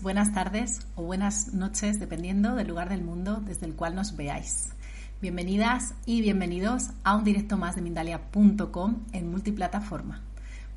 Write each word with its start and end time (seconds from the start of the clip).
Buenas 0.00 0.32
tardes 0.32 0.80
o 0.94 1.02
buenas 1.02 1.52
noches, 1.52 2.00
dependiendo 2.00 2.54
del 2.54 2.68
lugar 2.68 2.88
del 2.88 3.02
mundo 3.02 3.42
desde 3.44 3.66
el 3.66 3.74
cual 3.74 3.94
nos 3.94 4.16
veáis. 4.16 4.70
Bienvenidas 5.20 5.92
y 6.06 6.22
bienvenidos 6.22 6.88
a 7.02 7.14
un 7.14 7.22
directo 7.22 7.58
más 7.58 7.76
de 7.76 7.82
Mindalia.com 7.82 9.04
en 9.12 9.30
multiplataforma. 9.30 10.22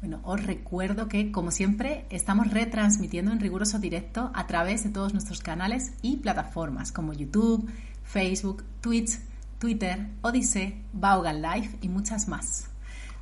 Bueno, 0.02 0.20
os 0.24 0.44
recuerdo 0.44 1.08
que, 1.08 1.32
como 1.32 1.52
siempre, 1.52 2.06
estamos 2.10 2.52
retransmitiendo 2.52 3.32
en 3.32 3.40
riguroso 3.40 3.80
directo 3.80 4.30
a 4.34 4.46
través 4.46 4.84
de 4.84 4.90
todos 4.90 5.14
nuestros 5.14 5.40
canales 5.40 5.94
y 6.02 6.18
plataformas 6.18 6.92
como 6.92 7.14
YouTube, 7.14 7.66
Facebook, 8.04 8.66
Twitch, 8.82 9.20
Twitter, 9.58 10.10
Odyssey, 10.22 10.84
Vaughan 10.92 11.42
Live 11.42 11.78
y 11.82 11.88
muchas 11.88 12.28
más. 12.28 12.66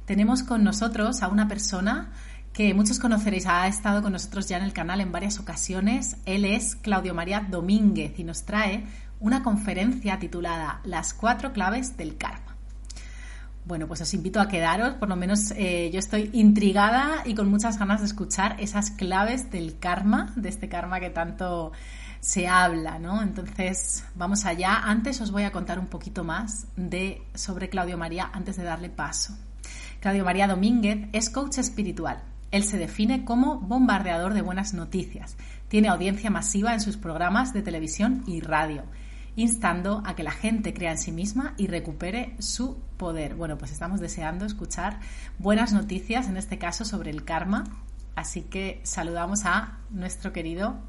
Tenemos 0.05 0.41
con 0.41 0.63
nosotros 0.63 1.21
a 1.21 1.27
una 1.27 1.48
persona 1.48 2.12
que 2.55 2.73
muchos 2.73 3.00
conoceréis, 3.00 3.48
ha 3.48 3.68
estado 3.68 4.02
con 4.02 4.14
nosotros 4.14 4.48
ya 4.48 4.55
en 4.55 4.63
el 4.63 4.72
canal 4.72 5.02
en 5.02 5.12
varias 5.12 5.40
ocasiones. 5.40 6.16
Él 6.26 6.46
es 6.46 6.77
Claudio 6.77 7.13
María 7.13 7.41
Domínguez 7.41 8.18
y 8.18 8.23
nos 8.23 8.44
trae 8.44 8.86
una 9.20 9.44
conferencia 9.44 10.20
titulada 10.20 10.80
Las 10.86 11.13
cuatro 11.13 11.52
claves 11.52 11.98
del 11.98 12.16
karma. 12.16 12.55
Bueno, 13.66 13.88
pues 13.88 13.99
os 13.99 14.13
invito 14.13 14.40
a 14.40 14.48
quedaros, 14.48 14.94
por 14.94 15.10
lo 15.10 15.18
menos 15.18 15.52
eh, 15.52 15.90
yo 15.91 15.99
estoy 15.99 16.30
intrigada 16.32 17.23
y 17.26 17.36
con 17.36 17.49
muchas 17.49 17.77
ganas 17.77 17.99
de 17.99 18.05
escuchar 18.05 18.55
esas 18.62 18.90
claves 18.90 19.52
del 19.52 19.77
karma, 19.77 20.32
de 20.38 20.48
este 20.48 20.70
karma 20.70 21.02
que 21.02 21.10
tanto 21.10 21.74
se 22.22 22.48
habla, 22.48 22.99
¿no? 22.99 23.22
Entonces, 23.22 24.05
vamos 24.16 24.46
allá. 24.46 24.77
Antes 24.77 25.20
os 25.20 25.32
voy 25.32 25.44
a 25.44 25.51
contar 25.51 25.77
un 25.77 25.88
poquito 25.88 26.24
más 26.24 26.68
de 26.77 27.22
sobre 27.34 27.68
Claudio 27.68 27.98
María 27.98 28.29
antes 28.32 28.55
de 28.55 28.63
darle 28.63 28.90
paso. 28.90 29.35
Claudio 29.99 30.24
María 30.24 30.48
Domínguez 30.48 31.10
es 31.12 31.29
coach 31.29 31.57
espiritual, 31.57 32.24
él 32.55 32.63
se 32.63 32.77
define 32.77 33.25
como 33.25 33.59
bombardeador 33.59 34.34
de 34.34 34.41
buenas 34.41 34.73
noticias. 34.73 35.35
Tiene 35.67 35.89
audiencia 35.89 36.29
masiva 36.29 36.73
en 36.73 36.79
sus 36.79 36.95
programas 36.95 37.51
de 37.51 37.61
televisión 37.61 38.23
y 38.27 38.39
radio, 38.39 38.85
instando 39.35 40.01
a 40.05 40.15
que 40.15 40.23
la 40.23 40.31
gente 40.31 40.73
crea 40.73 40.91
en 40.91 40.98
sí 40.98 41.11
misma 41.11 41.53
y 41.57 41.67
recupere 41.67 42.33
su 42.39 42.77
poder. 42.95 43.35
Bueno, 43.35 43.57
pues 43.57 43.73
estamos 43.73 43.99
deseando 43.99 44.45
escuchar 44.45 45.01
buenas 45.37 45.73
noticias, 45.73 46.29
en 46.29 46.37
este 46.37 46.57
caso 46.57 46.85
sobre 46.85 47.11
el 47.11 47.26
karma. 47.26 47.65
Así 48.15 48.43
que 48.43 48.79
saludamos 48.83 49.43
a 49.43 49.79
nuestro 49.89 50.31
querido 50.31 50.79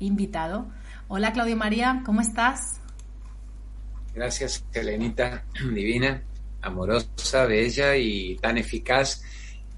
invitado. 0.00 0.66
Hola 1.06 1.32
Claudio 1.32 1.56
María, 1.56 2.02
¿cómo 2.04 2.20
estás? 2.20 2.80
Gracias, 4.12 4.64
Elenita, 4.72 5.44
divina, 5.72 6.20
amorosa, 6.62 7.46
bella 7.46 7.94
y 7.96 8.34
tan 8.38 8.58
eficaz 8.58 9.22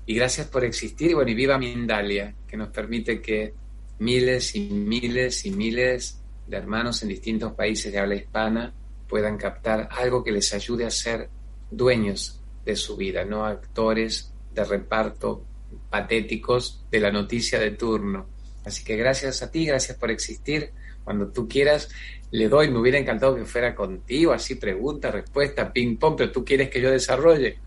y 0.07 0.15
gracias 0.15 0.47
por 0.49 0.65
existir 0.65 1.11
y 1.11 1.15
bueno, 1.15 1.31
y 1.31 1.35
viva 1.35 1.59
Mindalia, 1.59 2.35
que 2.47 2.57
nos 2.57 2.69
permite 2.69 3.21
que 3.21 3.55
miles 3.99 4.55
y 4.55 4.69
miles 4.69 5.47
y 5.47 5.51
miles 5.51 6.21
de 6.47 6.57
hermanos 6.57 7.03
en 7.03 7.09
distintos 7.09 7.53
países 7.53 7.93
de 7.93 7.99
habla 7.99 8.17
hispana 8.17 8.75
puedan 9.09 9.39
captar 9.39 9.89
algo 9.91 10.23
que 10.23 10.33
les 10.33 10.53
ayude 10.53 10.85
a 10.85 10.91
ser 10.91 11.29
dueños 11.71 12.41
de 12.65 12.77
su 12.77 12.97
vida, 12.97 13.25
no 13.25 13.45
actores 13.45 14.33
de 14.53 14.65
reparto 14.65 15.45
patéticos 15.91 16.85
de 16.91 17.01
la 17.01 17.11
noticia 17.11 17.59
de 17.59 17.73
turno. 17.73 18.27
Así 18.65 18.85
que 18.85 18.97
gracias 18.97 19.43
a 19.43 19.51
ti, 19.51 19.67
gracias 19.67 19.97
por 19.99 20.11
existir. 20.11 20.71
Cuando 21.05 21.29
tú 21.29 21.47
quieras, 21.47 21.91
le 22.31 22.49
doy, 22.49 22.71
me 22.71 22.79
hubiera 22.79 22.99
encantado 22.99 23.37
que 23.37 23.45
fuera 23.45 23.75
contigo, 23.75 24.33
así 24.33 24.55
pregunta, 24.55 25.11
respuesta, 25.11 25.73
ping 25.73 25.97
pong, 25.97 26.17
pero 26.17 26.33
tú 26.33 26.45
quieres 26.45 26.71
que 26.71 26.81
yo 26.81 26.91
desarrolle. 26.91 27.59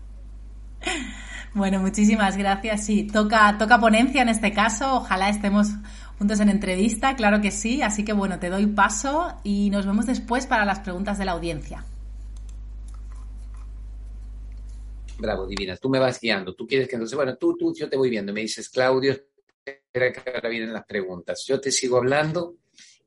Bueno, 1.54 1.80
muchísimas 1.80 2.36
gracias. 2.36 2.84
Sí, 2.84 3.06
toca, 3.06 3.56
toca 3.58 3.78
ponencia 3.78 4.22
en 4.22 4.28
este 4.28 4.52
caso. 4.52 4.96
Ojalá 4.96 5.28
estemos 5.28 5.68
juntos 6.18 6.40
en 6.40 6.48
entrevista, 6.48 7.16
claro 7.16 7.40
que 7.40 7.50
sí. 7.50 7.82
Así 7.82 8.04
que 8.04 8.12
bueno, 8.12 8.38
te 8.38 8.50
doy 8.50 8.66
paso 8.66 9.34
y 9.44 9.70
nos 9.70 9.86
vemos 9.86 10.06
después 10.06 10.46
para 10.46 10.64
las 10.64 10.80
preguntas 10.80 11.18
de 11.18 11.24
la 11.24 11.32
audiencia. 11.32 11.84
Bravo, 15.18 15.46
divina. 15.46 15.76
Tú 15.76 15.88
me 15.88 15.98
vas 15.98 16.20
guiando. 16.20 16.54
Tú 16.54 16.66
quieres 16.66 16.88
que 16.88 16.94
entonces, 16.94 17.16
bueno, 17.16 17.36
tú, 17.36 17.56
tú, 17.56 17.74
yo 17.74 17.88
te 17.88 17.96
voy 17.96 18.08
viendo. 18.08 18.32
Me 18.32 18.42
dices, 18.42 18.68
Claudio, 18.68 19.16
espera 19.64 20.12
que 20.12 20.30
ahora 20.30 20.48
vienen 20.48 20.72
las 20.72 20.84
preguntas. 20.84 21.44
Yo 21.46 21.60
te 21.60 21.72
sigo 21.72 21.96
hablando 21.96 22.56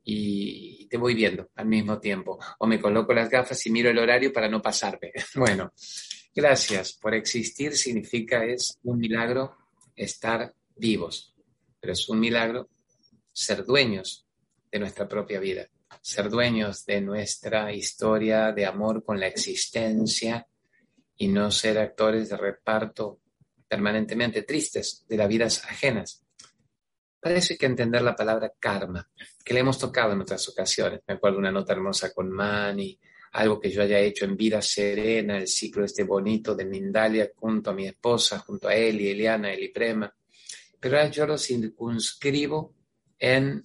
y 0.04 0.86
te 0.88 0.98
voy 0.98 1.14
viendo 1.14 1.48
al 1.54 1.66
mismo 1.66 1.98
tiempo. 1.98 2.38
O 2.58 2.66
me 2.66 2.80
coloco 2.80 3.14
las 3.14 3.30
gafas 3.30 3.64
y 3.66 3.70
miro 3.70 3.88
el 3.88 3.98
horario 3.98 4.32
para 4.32 4.48
no 4.48 4.60
pasarme. 4.60 5.12
Bueno, 5.34 5.72
Gracias 6.34 6.94
por 6.94 7.14
existir 7.14 7.76
significa 7.76 8.42
es 8.44 8.78
un 8.84 8.98
milagro 8.98 9.54
estar 9.94 10.54
vivos, 10.74 11.34
pero 11.78 11.92
es 11.92 12.08
un 12.08 12.20
milagro 12.20 12.70
ser 13.30 13.66
dueños 13.66 14.26
de 14.70 14.78
nuestra 14.78 15.06
propia 15.06 15.40
vida, 15.40 15.68
ser 16.00 16.30
dueños 16.30 16.86
de 16.86 17.02
nuestra 17.02 17.70
historia 17.74 18.50
de 18.50 18.64
amor 18.64 19.04
con 19.04 19.20
la 19.20 19.26
existencia 19.26 20.46
y 21.18 21.28
no 21.28 21.50
ser 21.50 21.78
actores 21.78 22.30
de 22.30 22.38
reparto 22.38 23.20
permanentemente 23.68 24.42
tristes 24.42 25.04
de 25.06 25.18
las 25.18 25.28
vidas 25.28 25.62
ajenas. 25.66 26.24
Para 27.20 27.36
eso 27.36 27.52
hay 27.52 27.58
que 27.58 27.66
entender 27.66 28.00
la 28.00 28.16
palabra 28.16 28.52
karma, 28.58 29.06
que 29.44 29.52
le 29.52 29.60
hemos 29.60 29.78
tocado 29.78 30.14
en 30.14 30.22
otras 30.22 30.48
ocasiones. 30.48 31.02
Me 31.06 31.14
acuerdo 31.14 31.38
una 31.38 31.52
nota 31.52 31.74
hermosa 31.74 32.12
con 32.14 32.30
Mani, 32.30 32.98
algo 33.32 33.58
que 33.58 33.70
yo 33.70 33.82
haya 33.82 33.98
hecho 33.98 34.24
en 34.24 34.36
vida 34.36 34.60
serena, 34.60 35.38
el 35.38 35.48
ciclo 35.48 35.84
este 35.84 36.04
bonito 36.04 36.54
de 36.54 36.66
Mindalia 36.66 37.30
junto 37.34 37.70
a 37.70 37.74
mi 37.74 37.86
esposa, 37.86 38.38
junto 38.40 38.68
a 38.68 38.74
Eli, 38.74 39.08
Eliana, 39.08 39.52
Eli 39.52 39.68
Prema. 39.68 40.14
Pero 40.78 40.98
ahora 40.98 41.10
yo 41.10 41.26
lo 41.26 41.38
circunscribo 41.38 42.74
en 43.18 43.64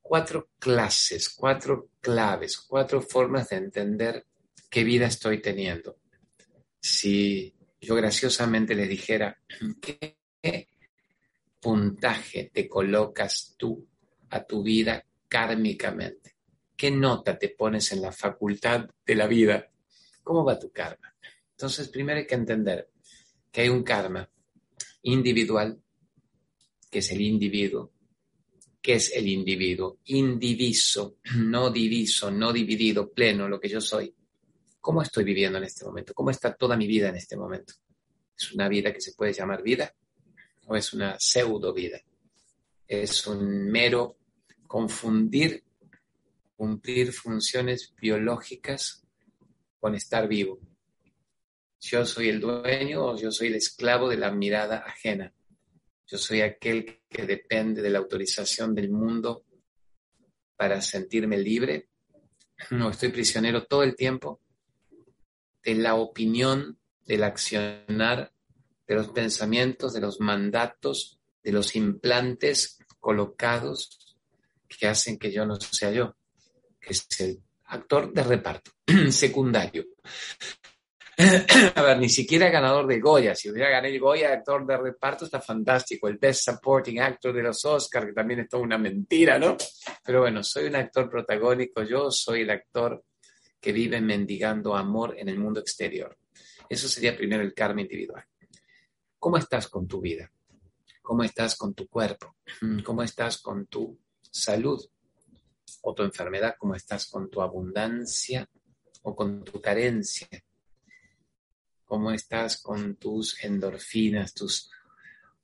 cuatro 0.00 0.50
clases, 0.58 1.28
cuatro 1.30 1.90
claves, 2.00 2.58
cuatro 2.58 3.00
formas 3.00 3.50
de 3.50 3.56
entender 3.56 4.26
qué 4.68 4.82
vida 4.82 5.06
estoy 5.06 5.40
teniendo. 5.40 5.98
Si 6.80 7.54
yo 7.80 7.94
graciosamente 7.94 8.74
les 8.74 8.88
dijera, 8.88 9.38
¿qué 9.80 10.16
puntaje 11.60 12.50
te 12.52 12.68
colocas 12.68 13.54
tú 13.56 13.86
a 14.30 14.42
tu 14.44 14.62
vida 14.62 15.04
kármicamente? 15.28 16.31
¿Qué 16.76 16.90
nota 16.90 17.38
te 17.38 17.50
pones 17.50 17.92
en 17.92 18.02
la 18.02 18.12
facultad 18.12 18.88
de 19.04 19.14
la 19.14 19.26
vida? 19.26 19.70
¿Cómo 20.22 20.44
va 20.44 20.58
tu 20.58 20.70
karma? 20.70 21.14
Entonces, 21.50 21.88
primero 21.88 22.18
hay 22.18 22.26
que 22.26 22.34
entender 22.34 22.90
que 23.50 23.62
hay 23.62 23.68
un 23.68 23.82
karma 23.82 24.28
individual, 25.02 25.80
que 26.90 26.98
es 26.98 27.12
el 27.12 27.20
individuo, 27.20 27.92
que 28.80 28.94
es 28.94 29.12
el 29.14 29.28
individuo, 29.28 29.98
indiviso, 30.06 31.18
no 31.36 31.70
diviso, 31.70 32.30
no 32.30 32.52
dividido, 32.52 33.12
pleno, 33.12 33.48
lo 33.48 33.60
que 33.60 33.68
yo 33.68 33.80
soy. 33.80 34.12
¿Cómo 34.80 35.02
estoy 35.02 35.22
viviendo 35.22 35.58
en 35.58 35.64
este 35.64 35.84
momento? 35.84 36.12
¿Cómo 36.12 36.30
está 36.30 36.54
toda 36.54 36.76
mi 36.76 36.88
vida 36.88 37.08
en 37.08 37.16
este 37.16 37.36
momento? 37.36 37.74
¿Es 38.36 38.52
una 38.52 38.68
vida 38.68 38.92
que 38.92 39.00
se 39.00 39.12
puede 39.12 39.32
llamar 39.32 39.62
vida 39.62 39.94
o 40.66 40.74
es 40.74 40.92
una 40.92 41.16
pseudo 41.20 41.72
vida? 41.72 42.00
Es 42.88 43.24
un 43.28 43.70
mero 43.70 44.18
confundir 44.66 45.62
cumplir 46.62 47.12
funciones 47.12 47.92
biológicas 48.00 49.04
con 49.80 49.96
estar 49.96 50.28
vivo. 50.28 50.60
Yo 51.80 52.06
soy 52.06 52.28
el 52.28 52.38
dueño 52.38 53.04
o 53.04 53.16
yo 53.16 53.32
soy 53.32 53.48
el 53.48 53.56
esclavo 53.56 54.08
de 54.08 54.16
la 54.16 54.30
mirada 54.30 54.76
ajena. 54.76 55.34
Yo 56.06 56.18
soy 56.18 56.40
aquel 56.40 57.00
que 57.10 57.26
depende 57.26 57.82
de 57.82 57.90
la 57.90 57.98
autorización 57.98 58.76
del 58.76 58.92
mundo 58.92 59.44
para 60.54 60.80
sentirme 60.80 61.36
libre. 61.36 61.88
No 62.70 62.90
estoy 62.90 63.08
prisionero 63.08 63.64
todo 63.64 63.82
el 63.82 63.96
tiempo 63.96 64.40
de 65.64 65.74
la 65.74 65.96
opinión, 65.96 66.78
del 67.04 67.24
accionar, 67.24 68.32
de 68.86 68.94
los 68.94 69.08
pensamientos, 69.08 69.94
de 69.94 70.00
los 70.00 70.20
mandatos, 70.20 71.18
de 71.42 71.50
los 71.50 71.74
implantes 71.74 72.78
colocados 73.00 74.16
que 74.68 74.86
hacen 74.86 75.18
que 75.18 75.32
yo 75.32 75.44
no 75.44 75.56
sea 75.56 75.90
yo 75.90 76.14
que 76.82 76.92
es 76.92 77.06
el 77.20 77.40
actor 77.66 78.12
de 78.12 78.22
reparto, 78.22 78.72
secundario. 79.10 79.86
A 81.74 81.82
ver, 81.82 81.98
ni 81.98 82.08
siquiera 82.08 82.48
ganador 82.48 82.86
de 82.86 82.98
Goya. 82.98 83.34
Si 83.34 83.50
hubiera 83.50 83.68
ganado 83.68 83.92
el 83.92 84.00
Goya, 84.00 84.32
actor 84.32 84.66
de 84.66 84.76
reparto, 84.76 85.26
está 85.26 85.40
fantástico. 85.40 86.08
El 86.08 86.18
Best 86.18 86.44
Supporting 86.44 87.00
Actor 87.00 87.34
de 87.34 87.42
los 87.42 87.64
Oscars, 87.64 88.06
que 88.06 88.12
también 88.12 88.40
es 88.40 88.48
toda 88.48 88.62
una 88.62 88.78
mentira, 88.78 89.38
¿no? 89.38 89.56
Pero 90.04 90.22
bueno, 90.22 90.42
soy 90.42 90.66
un 90.66 90.76
actor 90.76 91.08
protagónico. 91.08 91.82
Yo 91.82 92.10
soy 92.10 92.40
el 92.40 92.50
actor 92.50 93.04
que 93.60 93.72
vive 93.72 94.00
mendigando 94.00 94.74
amor 94.74 95.14
en 95.16 95.28
el 95.28 95.38
mundo 95.38 95.60
exterior. 95.60 96.16
Eso 96.68 96.88
sería 96.88 97.16
primero 97.16 97.42
el 97.42 97.54
karma 97.54 97.82
individual. 97.82 98.24
¿Cómo 99.18 99.36
estás 99.36 99.68
con 99.68 99.86
tu 99.86 100.00
vida? 100.00 100.32
¿Cómo 101.02 101.22
estás 101.22 101.56
con 101.56 101.74
tu 101.74 101.86
cuerpo? 101.88 102.36
¿Cómo 102.84 103.02
estás 103.02 103.38
con 103.38 103.66
tu 103.66 103.98
salud? 104.30 104.82
O 105.82 105.94
tu 105.94 106.02
enfermedad, 106.02 106.56
cómo 106.58 106.74
estás 106.74 107.06
con 107.06 107.30
tu 107.30 107.42
abundancia 107.42 108.48
o 109.02 109.14
con 109.14 109.44
tu 109.44 109.60
carencia, 109.60 110.28
cómo 111.84 112.10
estás 112.10 112.60
con 112.60 112.96
tus 112.96 113.42
endorfinas, 113.44 114.34
tus 114.34 114.70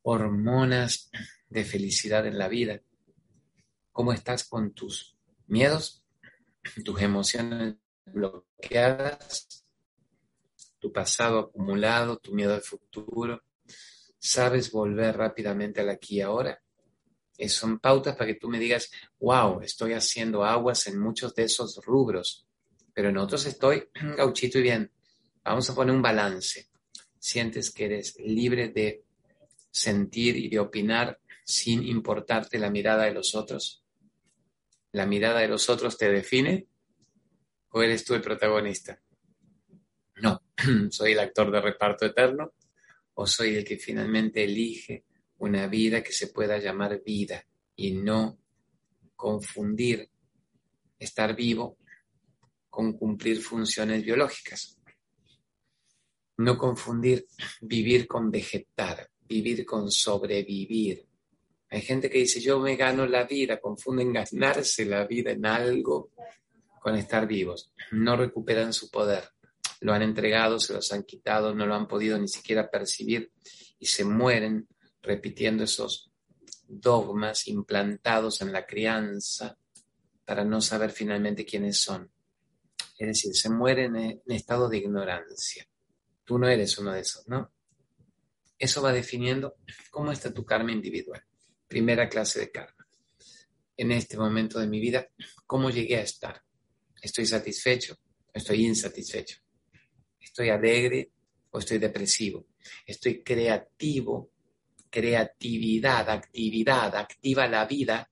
hormonas 0.03 1.11
de 1.49 1.65
felicidad 1.65 2.27
en 2.27 2.39
la 2.39 2.49
vida, 2.49 2.81
¿Cómo 3.99 4.13
estás 4.13 4.45
con 4.45 4.75
tus 4.75 5.17
miedos, 5.49 6.05
tus 6.85 7.03
emociones 7.03 7.75
bloqueadas, 8.07 9.67
tu 10.79 10.93
pasado 10.93 11.41
acumulado, 11.41 12.17
tu 12.19 12.33
miedo 12.33 12.55
al 12.55 12.61
futuro? 12.61 13.43
¿Sabes 14.17 14.71
volver 14.71 15.17
rápidamente 15.17 15.81
al 15.81 15.89
aquí 15.89 16.19
y 16.19 16.21
ahora? 16.21 16.63
Son 17.47 17.79
pautas 17.79 18.17
para 18.17 18.27
que 18.27 18.39
tú 18.39 18.49
me 18.49 18.59
digas, 18.59 18.91
wow, 19.21 19.61
estoy 19.61 19.93
haciendo 19.93 20.45
aguas 20.45 20.87
en 20.89 20.99
muchos 20.99 21.35
de 21.35 21.45
esos 21.45 21.79
rubros, 21.85 22.47
pero 22.93 23.11
en 23.11 23.19
otros 23.19 23.47
estoy 23.47 23.89
gauchito 24.17 24.59
y 24.59 24.63
bien. 24.63 24.91
Vamos 25.45 25.71
a 25.71 25.75
poner 25.75 25.95
un 25.95 26.03
balance. 26.03 26.69
Sientes 27.19 27.71
que 27.71 27.85
eres 27.85 28.17
libre 28.19 28.69
de 28.69 29.05
sentir 29.71 30.37
y 30.37 30.49
de 30.49 30.59
opinar 30.59 31.21
sin 31.45 31.87
importarte 31.87 32.59
la 32.59 32.71
mirada 32.71 33.05
de 33.05 33.13
los 33.13 33.35
otros. 33.35 33.85
¿La 34.93 35.07
mirada 35.07 35.41
de 35.41 35.49
los 35.49 35.69
otros 35.71 35.97
te 35.97 36.11
define 36.11 36.67
o 37.71 37.83
eres 37.83 38.05
tú 38.05 38.15
el 38.15 38.21
protagonista? 38.21 39.01
No, 40.17 40.43
soy 40.91 41.13
el 41.13 41.21
actor 41.21 41.51
de 41.51 41.61
reparto 41.61 42.07
eterno 42.07 42.53
o 43.15 43.27
soy 43.27 43.57
el 43.57 43.65
que 43.65 43.79
finalmente 43.79 44.45
elige 44.45 45.05
una 45.39 45.67
vida 45.67 46.03
que 46.03 46.13
se 46.13 46.29
pueda 46.29 46.59
llamar 46.59 47.03
vida 47.05 47.45
y 47.77 47.93
no 47.93 48.39
confundir 49.17 50.09
estar 50.99 51.35
vivo 51.35 51.79
con 52.69 52.93
cumplir 52.93 53.41
funciones 53.41 54.05
biológicas. 54.05 54.79
No 56.37 56.57
confundir 56.57 57.27
vivir 57.61 58.07
con 58.07 58.31
vegetar, 58.31 59.11
vivir 59.27 59.65
con 59.65 59.91
sobrevivir. 59.91 61.05
Hay 61.71 61.83
gente 61.83 62.09
que 62.09 62.19
dice, 62.19 62.41
yo 62.41 62.61
me 62.61 62.77
gano 62.77 63.07
la 63.07 63.25
vida, 63.25 63.61
confunden 63.61 64.13
ganarse 64.13 64.85
la 64.85 65.05
vida 65.07 65.33
en 65.33 65.45
algo 65.45 66.11
con 66.81 66.95
estar 66.95 67.27
vivos. 67.27 67.73
No 67.91 68.17
recuperan 68.17 68.73
su 68.73 68.91
poder. 68.91 69.25
Lo 69.81 69.93
han 69.93 70.03
entregado, 70.03 70.59
se 70.59 70.73
los 70.73 70.93
han 70.93 71.03
quitado, 71.03 71.55
no 71.55 71.67
lo 71.67 71.75
han 71.75 71.87
podido 71.87 72.19
ni 72.19 72.29
siquiera 72.29 72.71
percibir 72.71 73.31
y 73.79 73.87
se 73.87 74.05
mueren 74.05 74.67
repitiendo 75.03 75.65
esos 75.65 76.13
dogmas 76.67 77.49
implantados 77.49 78.43
en 78.43 78.53
la 78.53 78.67
crianza 78.67 79.59
para 80.25 80.45
no 80.45 80.61
saber 80.61 80.91
finalmente 80.91 81.47
quiénes 81.47 81.81
son. 81.81 82.11
Es 82.99 83.07
decir, 83.07 83.35
se 83.35 83.49
mueren 83.49 83.97
en 83.97 84.23
estado 84.27 84.69
de 84.69 84.79
ignorancia. 84.79 85.67
Tú 86.25 86.39
no 86.39 86.49
eres 86.49 86.77
uno 86.79 86.93
de 86.93 87.01
esos, 87.01 87.27
¿no? 87.29 87.51
Eso 88.59 88.83
va 88.83 88.93
definiendo 88.93 89.57
cómo 89.91 90.13
está 90.13 90.35
tu 90.35 90.45
karma 90.45 90.73
individual. 90.73 91.23
Primera 91.67 92.09
clase 92.09 92.41
de 92.41 92.51
karma. 92.51 92.87
En 93.77 93.93
este 93.93 94.17
momento 94.17 94.59
de 94.59 94.67
mi 94.67 94.81
vida, 94.81 95.09
¿cómo 95.47 95.71
llegué 95.71 95.97
a 95.97 96.03
estar? 96.03 96.43
¿Estoy 97.01 97.25
satisfecho? 97.25 97.97
¿Estoy 98.35 98.67
insatisfecho? 98.67 99.39
¿Estoy 100.21 100.51
alegre 100.51 101.13
o 101.51 101.61
estoy 101.61 101.79
depresivo? 101.79 102.49
¿Estoy 102.85 103.23
creativo 103.23 104.33
creatividad, 104.91 106.09
actividad, 106.11 106.95
activa 106.97 107.47
la 107.47 107.65
vida, 107.67 108.11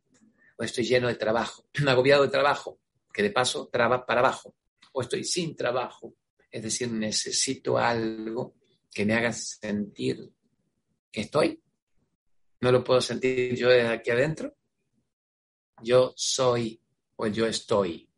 o 0.56 0.62
estoy 0.62 0.84
lleno 0.84 1.08
de 1.08 1.14
trabajo, 1.14 1.66
agobiado 1.86 2.22
de 2.22 2.30
trabajo, 2.30 2.80
que 3.12 3.22
de 3.22 3.30
paso 3.30 3.68
traba 3.68 4.04
para 4.04 4.20
abajo, 4.20 4.54
o 4.92 5.02
estoy 5.02 5.24
sin 5.24 5.54
trabajo, 5.54 6.14
es 6.50 6.62
decir, 6.62 6.90
necesito 6.90 7.78
algo 7.78 8.54
que 8.92 9.04
me 9.04 9.14
haga 9.14 9.32
sentir 9.32 10.32
que 11.10 11.22
estoy. 11.22 11.60
No 12.60 12.72
lo 12.72 12.82
puedo 12.82 13.00
sentir 13.00 13.54
yo 13.54 13.68
desde 13.68 13.88
aquí 13.88 14.10
adentro. 14.10 14.56
Yo 15.82 16.14
soy 16.16 16.80
o 17.16 17.26
yo 17.26 17.46
estoy. 17.46 18.08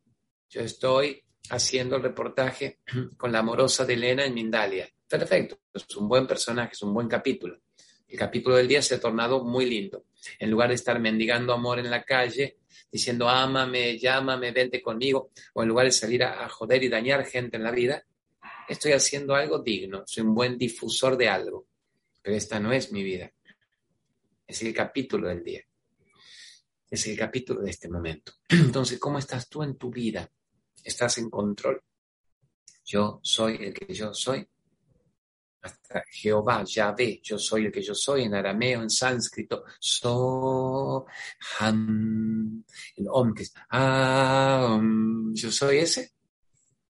Yo 0.49 0.61
estoy 0.61 1.21
haciendo 1.49 1.97
el 1.97 2.03
reportaje 2.03 2.79
con 3.17 3.31
la 3.31 3.39
amorosa 3.39 3.85
de 3.85 3.95
Elena 3.95 4.25
en 4.25 4.33
Mindalia. 4.33 4.89
Perfecto, 5.07 5.59
es 5.73 5.95
un 5.97 6.07
buen 6.07 6.25
personaje, 6.27 6.73
es 6.73 6.81
un 6.83 6.93
buen 6.93 7.07
capítulo 7.07 7.59
el 8.09 8.17
capítulo 8.17 8.55
del 8.55 8.67
día 8.67 8.81
se 8.81 8.95
ha 8.95 8.99
tornado 8.99 9.43
muy 9.43 9.65
lindo. 9.65 10.05
En 10.39 10.49
lugar 10.49 10.69
de 10.69 10.75
estar 10.75 10.99
mendigando 10.99 11.53
amor 11.53 11.79
en 11.79 11.89
la 11.89 12.03
calle, 12.03 12.57
diciendo 12.91 13.29
ámame, 13.29 13.97
llámame, 13.97 14.51
vente 14.51 14.81
conmigo, 14.81 15.31
o 15.53 15.61
en 15.61 15.69
lugar 15.69 15.85
de 15.85 15.91
salir 15.91 16.23
a, 16.23 16.49
joder 16.49 16.83
y 16.83 16.89
dañar 16.89 17.25
gente 17.25 17.57
en 17.57 17.63
la 17.63 17.71
vida, 17.71 18.03
estoy 18.67 18.93
haciendo 18.93 19.35
algo 19.35 19.59
digno, 19.59 20.03
soy 20.05 20.23
un 20.23 20.33
buen 20.33 20.57
difusor 20.57 21.17
de 21.17 21.29
algo. 21.29 21.67
Pero 22.21 22.35
esta 22.35 22.59
no 22.59 22.73
es 22.73 22.91
mi 22.91 23.03
vida. 23.03 23.31
Es 24.45 24.61
el 24.63 24.73
capítulo 24.73 25.27
del 25.29 25.43
día. 25.43 25.61
Es 26.89 27.05
el 27.07 27.17
capítulo 27.17 27.61
de 27.61 27.69
este 27.69 27.87
momento. 27.87 28.33
Entonces, 28.49 28.99
¿cómo 28.99 29.19
estás 29.19 29.47
tú 29.47 29.61
en 29.61 29.77
tu 29.77 29.91
vida? 29.91 30.29
¿Estás 30.83 31.19
en 31.19 31.29
control? 31.29 31.83
Yo 32.83 33.19
soy 33.21 33.57
el 33.61 33.73
que 33.73 33.93
yo 33.93 34.13
soy 34.15 34.47
hasta 35.61 36.03
Jehová, 36.11 36.63
Yahvé, 36.63 37.19
yo 37.21 37.37
soy 37.37 37.65
el 37.65 37.71
que 37.71 37.81
yo 37.81 37.93
soy, 37.93 38.23
en 38.23 38.35
arameo, 38.35 38.81
en 38.81 38.89
sánscrito, 38.89 39.63
so, 39.79 41.05
ham, 41.59 42.63
el 42.95 43.05
om 43.09 43.33
que 43.33 43.45
ah, 43.71 44.79
yo 45.33 45.51
soy 45.51 45.79
ese, 45.79 46.13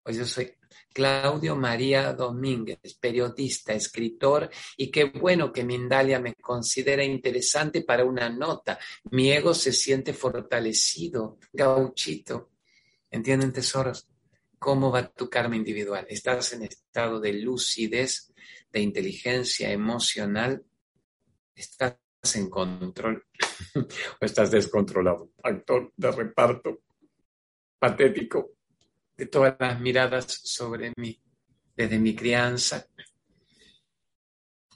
o 0.05 0.11
yo 0.11 0.25
soy 0.25 0.55
Claudio 0.95 1.57
María 1.57 2.13
Domínguez, 2.13 2.79
periodista, 3.01 3.75
escritor, 3.75 4.49
y 4.77 4.93
qué 4.93 5.07
bueno 5.07 5.53
que 5.53 5.65
Mindalia 5.65 6.21
me 6.21 6.35
considera 6.35 7.03
interesante 7.03 7.83
para 7.83 8.05
una 8.05 8.29
nota. 8.29 8.79
Mi 9.11 9.33
ego 9.33 9.55
se 9.55 9.73
siente 9.73 10.13
fortalecido, 10.13 11.39
gauchito. 11.53 12.53
¿Entienden, 13.11 13.53
tesoros? 13.53 14.07
¿Cómo 14.57 14.93
va 14.93 15.09
tu 15.09 15.29
karma 15.29 15.57
individual? 15.57 16.07
¿Estás 16.09 16.53
en 16.53 16.63
estado 16.63 17.19
de 17.19 17.33
lucidez? 17.33 18.33
De 18.75 18.81
inteligencia 18.81 19.71
emocional, 19.71 20.67
estás 21.55 21.97
en 22.35 22.51
control 22.51 23.25
o 23.77 24.25
estás 24.25 24.51
descontrolado. 24.51 25.31
Actor 25.45 25.93
de 25.97 26.11
reparto 26.11 26.83
patético 27.79 28.51
de 29.17 29.27
todas 29.27 29.55
las 29.61 29.81
miradas 29.81 30.27
sobre 30.43 30.93
mí, 30.97 31.23
desde 31.77 32.01
mi 32.01 32.17
crianza 32.17 32.85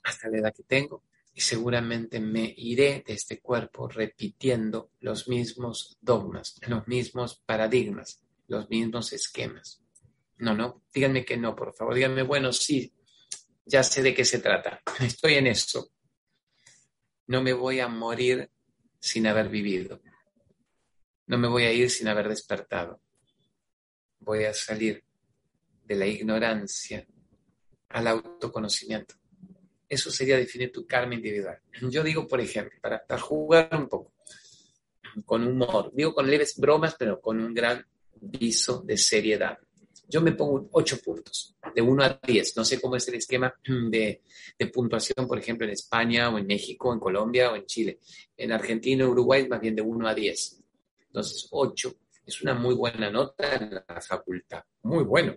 hasta 0.04 0.28
la 0.28 0.38
edad 0.38 0.54
que 0.54 0.62
tengo. 0.62 1.02
Y 1.34 1.40
seguramente 1.40 2.20
me 2.20 2.54
iré 2.56 3.02
de 3.04 3.14
este 3.14 3.40
cuerpo 3.40 3.88
repitiendo 3.88 4.92
los 5.00 5.28
mismos 5.28 5.98
dogmas, 6.00 6.60
los 6.68 6.86
mismos 6.86 7.42
paradigmas, 7.44 8.22
los 8.46 8.70
mismos 8.70 9.12
esquemas. 9.12 9.82
No, 10.36 10.54
no, 10.54 10.84
díganme 10.94 11.24
que 11.24 11.36
no, 11.36 11.56
por 11.56 11.74
favor. 11.74 11.94
Díganme, 11.94 12.22
bueno, 12.22 12.52
sí, 12.52 12.92
ya 13.68 13.82
sé 13.82 14.02
de 14.02 14.14
qué 14.14 14.24
se 14.24 14.38
trata. 14.38 14.80
Estoy 15.00 15.34
en 15.34 15.46
eso. 15.46 15.90
No 17.26 17.42
me 17.42 17.52
voy 17.52 17.80
a 17.80 17.88
morir 17.88 18.50
sin 18.98 19.26
haber 19.26 19.48
vivido. 19.48 20.00
No 21.26 21.36
me 21.36 21.48
voy 21.48 21.64
a 21.64 21.72
ir 21.72 21.90
sin 21.90 22.08
haber 22.08 22.28
despertado. 22.28 23.02
Voy 24.20 24.44
a 24.44 24.54
salir 24.54 25.04
de 25.84 25.94
la 25.94 26.06
ignorancia 26.06 27.06
al 27.90 28.06
autoconocimiento. 28.06 29.14
Eso 29.86 30.10
sería 30.10 30.36
definir 30.36 30.72
tu 30.72 30.86
karma 30.86 31.14
individual. 31.14 31.60
Yo 31.90 32.02
digo, 32.02 32.26
por 32.26 32.40
ejemplo, 32.40 32.78
para, 32.80 33.04
para 33.06 33.20
jugar 33.20 33.68
un 33.72 33.88
poco, 33.88 34.14
con 35.24 35.46
humor, 35.46 35.90
digo 35.94 36.14
con 36.14 36.30
leves 36.30 36.56
bromas, 36.56 36.94
pero 36.98 37.20
con 37.20 37.40
un 37.40 37.54
gran 37.54 37.86
viso 38.20 38.82
de 38.82 38.96
seriedad 38.96 39.58
yo 40.08 40.22
me 40.22 40.32
pongo 40.32 40.68
ocho 40.72 40.98
puntos, 41.00 41.54
de 41.74 41.82
1 41.82 42.02
a 42.02 42.20
10. 42.26 42.56
No 42.56 42.64
sé 42.64 42.80
cómo 42.80 42.96
es 42.96 43.06
el 43.08 43.16
esquema 43.16 43.54
de, 43.64 44.22
puntuación, 44.72 45.28
por 45.28 45.38
ejemplo, 45.38 45.66
en 45.66 45.72
España 45.72 46.30
o 46.30 46.38
en 46.38 46.46
México, 46.46 46.92
en 46.92 46.98
Colombia 46.98 47.52
o 47.52 47.56
en 47.56 47.66
Chile. 47.66 47.98
En 48.36 48.52
Argentina 48.52 49.04
y 49.04 49.06
Uruguay, 49.06 49.46
más 49.46 49.60
bien 49.60 49.76
de 49.76 49.82
1 49.82 50.08
a 50.08 50.14
10. 50.14 50.62
Entonces, 51.06 51.48
8 51.50 51.94
es 52.24 52.42
una 52.42 52.54
muy 52.54 52.74
buena 52.74 53.10
nota 53.10 53.54
en 53.54 53.74
la 53.74 54.00
facultad. 54.00 54.62
Muy 54.82 55.04
bueno. 55.04 55.36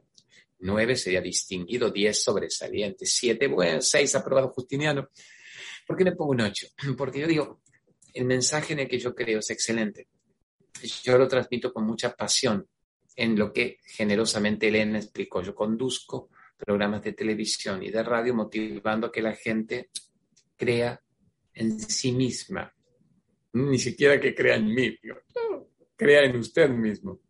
9 0.59 0.95
sería 0.95 1.21
distinguido, 1.21 1.89
10 1.89 2.23
sobresaliente, 2.23 3.05
7, 3.05 3.47
bueno, 3.47 3.81
6 3.81 4.15
aprobado 4.15 4.49
Justiniano. 4.49 5.09
¿Por 5.87 5.97
qué 5.97 6.03
le 6.03 6.11
pongo 6.13 6.31
un 6.31 6.41
8? 6.41 6.67
Porque 6.97 7.19
yo 7.19 7.27
digo, 7.27 7.61
el 8.13 8.25
mensaje 8.25 8.73
en 8.73 8.79
el 8.79 8.87
que 8.87 8.99
yo 8.99 9.13
creo 9.13 9.39
es 9.39 9.49
excelente. 9.49 10.07
Yo 11.03 11.17
lo 11.17 11.27
transmito 11.27 11.73
con 11.73 11.85
mucha 11.85 12.15
pasión 12.15 12.67
en 13.15 13.37
lo 13.37 13.51
que 13.51 13.79
generosamente 13.83 14.67
Elena 14.67 14.99
explicó. 14.99 15.41
Yo 15.41 15.53
conduzco 15.53 16.29
programas 16.57 17.01
de 17.03 17.13
televisión 17.13 17.83
y 17.83 17.89
de 17.89 18.03
radio 18.03 18.33
motivando 18.33 19.11
que 19.11 19.21
la 19.21 19.33
gente 19.33 19.89
crea 20.55 21.01
en 21.53 21.79
sí 21.79 22.11
misma. 22.11 22.73
Ni 23.53 23.79
siquiera 23.79 24.19
que 24.19 24.33
crea 24.33 24.55
en 24.55 24.73
mí, 24.73 24.97
crea 25.95 26.23
en 26.23 26.37
usted 26.37 26.69
mismo. 26.69 27.21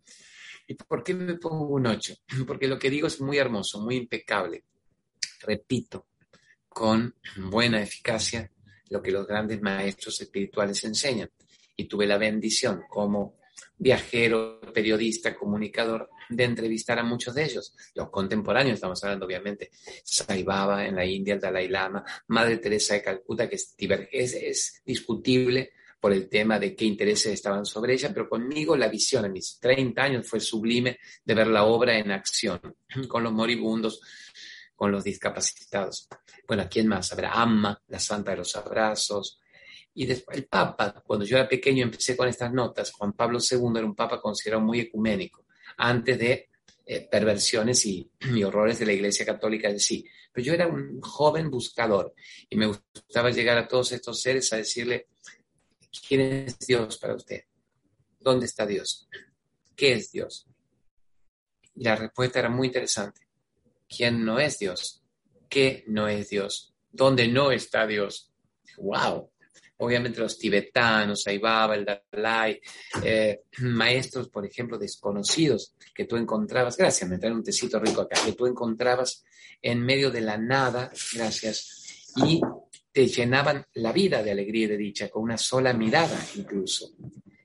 ¿Y 0.68 0.76
por 0.76 1.04
qué 1.04 1.14
me 1.14 1.36
pongo 1.36 1.68
un 1.68 1.88
8? 1.88 2.16
Porque 2.48 2.68
lo 2.68 2.78
que 2.78 2.90
digo 2.90 3.08
es 3.08 3.20
muy 3.20 3.38
hermoso, 3.38 3.82
muy 3.82 3.96
impecable. 3.96 4.66
Repito, 5.42 6.08
con 6.70 7.16
buena 7.50 7.82
eficacia 7.82 8.50
lo 8.90 9.02
que 9.02 9.12
los 9.12 9.26
grandes 9.26 9.62
maestros 9.62 10.22
espirituales 10.22 10.84
enseñan. 10.84 11.30
y 11.76 11.86
tuve 11.86 12.06
la 12.06 12.18
bendición 12.18 12.84
como 12.88 13.41
viajero, 13.82 14.62
periodista, 14.72 15.36
comunicador, 15.36 16.12
de 16.30 16.44
entrevistar 16.44 17.00
a 17.00 17.04
muchos 17.04 17.34
de 17.34 17.46
ellos, 17.46 17.76
los 17.96 18.12
contemporáneos, 18.12 18.76
estamos 18.76 19.04
hablando 19.04 19.26
obviamente, 19.26 19.72
Sai 20.04 20.44
Baba 20.44 20.86
en 20.86 20.96
la 20.96 21.04
India, 21.04 21.34
el 21.34 21.40
Dalai 21.40 21.68
Lama, 21.68 22.06
Madre 22.28 22.58
Teresa 22.58 22.94
de 22.94 23.02
Calcuta, 23.02 23.50
que 23.50 23.56
es, 23.56 23.76
es 24.12 24.82
discutible 24.86 25.72
por 26.00 26.14
el 26.14 26.30
tema 26.30 26.60
de 26.60 26.76
qué 26.76 26.86
intereses 26.86 27.34
estaban 27.34 27.66
sobre 27.66 27.94
ella, 27.94 28.12
pero 28.14 28.30
conmigo 28.30 28.78
la 28.78 28.88
visión 28.88 29.26
en 29.26 29.34
mis 29.34 29.60
30 29.60 30.02
años 30.02 30.28
fue 30.28 30.40
sublime 30.40 31.00
de 31.26 31.34
ver 31.34 31.48
la 31.48 31.64
obra 31.64 31.98
en 31.98 32.12
acción, 32.12 32.62
con 33.08 33.24
los 33.24 33.34
moribundos, 33.34 34.00
con 34.76 34.92
los 34.92 35.04
discapacitados. 35.04 36.08
Bueno, 36.48 36.68
¿quién 36.70 36.88
más? 36.88 37.12
Habrá 37.12 37.34
Amma, 37.34 37.82
la 37.88 38.00
Santa 38.00 38.32
de 38.32 38.38
los 38.38 38.56
Abrazos. 38.56 39.41
Y 39.94 40.06
después 40.06 40.38
el 40.38 40.46
Papa, 40.46 41.04
cuando 41.06 41.26
yo 41.26 41.38
era 41.38 41.48
pequeño 41.48 41.84
empecé 41.84 42.16
con 42.16 42.28
estas 42.28 42.52
notas, 42.54 42.92
Juan 42.92 43.14
Pablo 43.14 43.40
II 43.40 43.72
era 43.76 43.86
un 43.86 43.96
Papa 43.96 44.22
considerado 44.22 44.64
muy 44.64 44.80
ecuménico, 44.80 45.46
antes 45.78 46.18
de 46.18 46.50
eh, 46.86 47.08
perversiones 47.10 47.86
y, 47.86 48.10
y, 48.34 48.44
horrores 48.44 48.80
de 48.80 48.86
la 48.86 48.94
Iglesia 48.94 49.26
Católica 49.26 49.70
en 49.70 49.80
sí. 49.80 50.06
Pero 50.32 50.46
yo 50.46 50.54
era 50.54 50.68
un 50.68 51.02
joven 51.02 51.50
buscador 51.50 52.14
y 52.50 52.56
me 52.56 52.68
gustaba 52.68 53.32
llegar 53.32 53.58
a 53.58 53.68
todos 53.68 53.92
estos 53.92 54.22
seres 54.22 54.52
a 54.54 54.58
decirle, 54.58 55.08
¿Quién 56.08 56.22
es 56.22 56.60
Dios 56.60 56.98
para 56.98 57.16
usted? 57.16 57.44
¿Dónde 58.20 58.46
está 58.46 58.66
Dios? 58.66 59.08
¿Qué 59.76 59.94
es 59.94 60.12
Dios? 60.12 60.48
Y 61.76 61.84
la 61.84 61.96
respuesta 61.96 62.40
era 62.40 62.50
muy 62.50 62.68
interesante. 62.68 63.22
¿Quién 63.88 64.24
no 64.24 64.40
es 64.40 64.60
Dios? 64.60 65.04
¿Qué 65.50 65.84
no 65.88 66.08
es 66.08 66.30
Dios? 66.30 66.74
¿Dónde 66.92 67.28
no 67.28 67.52
está 67.52 67.86
Dios? 67.88 68.32
¡Wow! 68.78 69.31
Obviamente 69.84 70.20
los 70.20 70.38
tibetanos, 70.38 71.26
Aibaba, 71.26 71.74
el 71.74 71.84
Dalai, 71.84 72.62
eh, 73.04 73.46
maestros, 73.62 74.30
por 74.30 74.46
ejemplo, 74.46 74.78
desconocidos 74.78 75.74
que 75.96 76.06
tú 76.06 76.18
encontrabas, 76.18 76.78
gracias, 76.78 77.10
me 77.10 77.18
traen 77.18 77.38
un 77.38 77.44
tecito 77.44 77.80
rico 77.80 78.02
acá, 78.02 78.22
que 78.24 78.34
tú 78.34 78.46
encontrabas 78.46 79.24
en 79.60 79.84
medio 79.84 80.12
de 80.12 80.22
la 80.22 80.38
nada, 80.38 80.92
gracias, 81.16 82.14
y 82.18 82.40
te 82.92 83.08
llenaban 83.08 83.66
la 83.74 83.92
vida 83.92 84.22
de 84.22 84.32
alegría 84.32 84.66
y 84.66 84.70
de 84.70 84.78
dicha, 84.78 85.10
con 85.10 85.24
una 85.24 85.38
sola 85.38 85.74
mirada 85.74 86.20
incluso. 86.36 86.92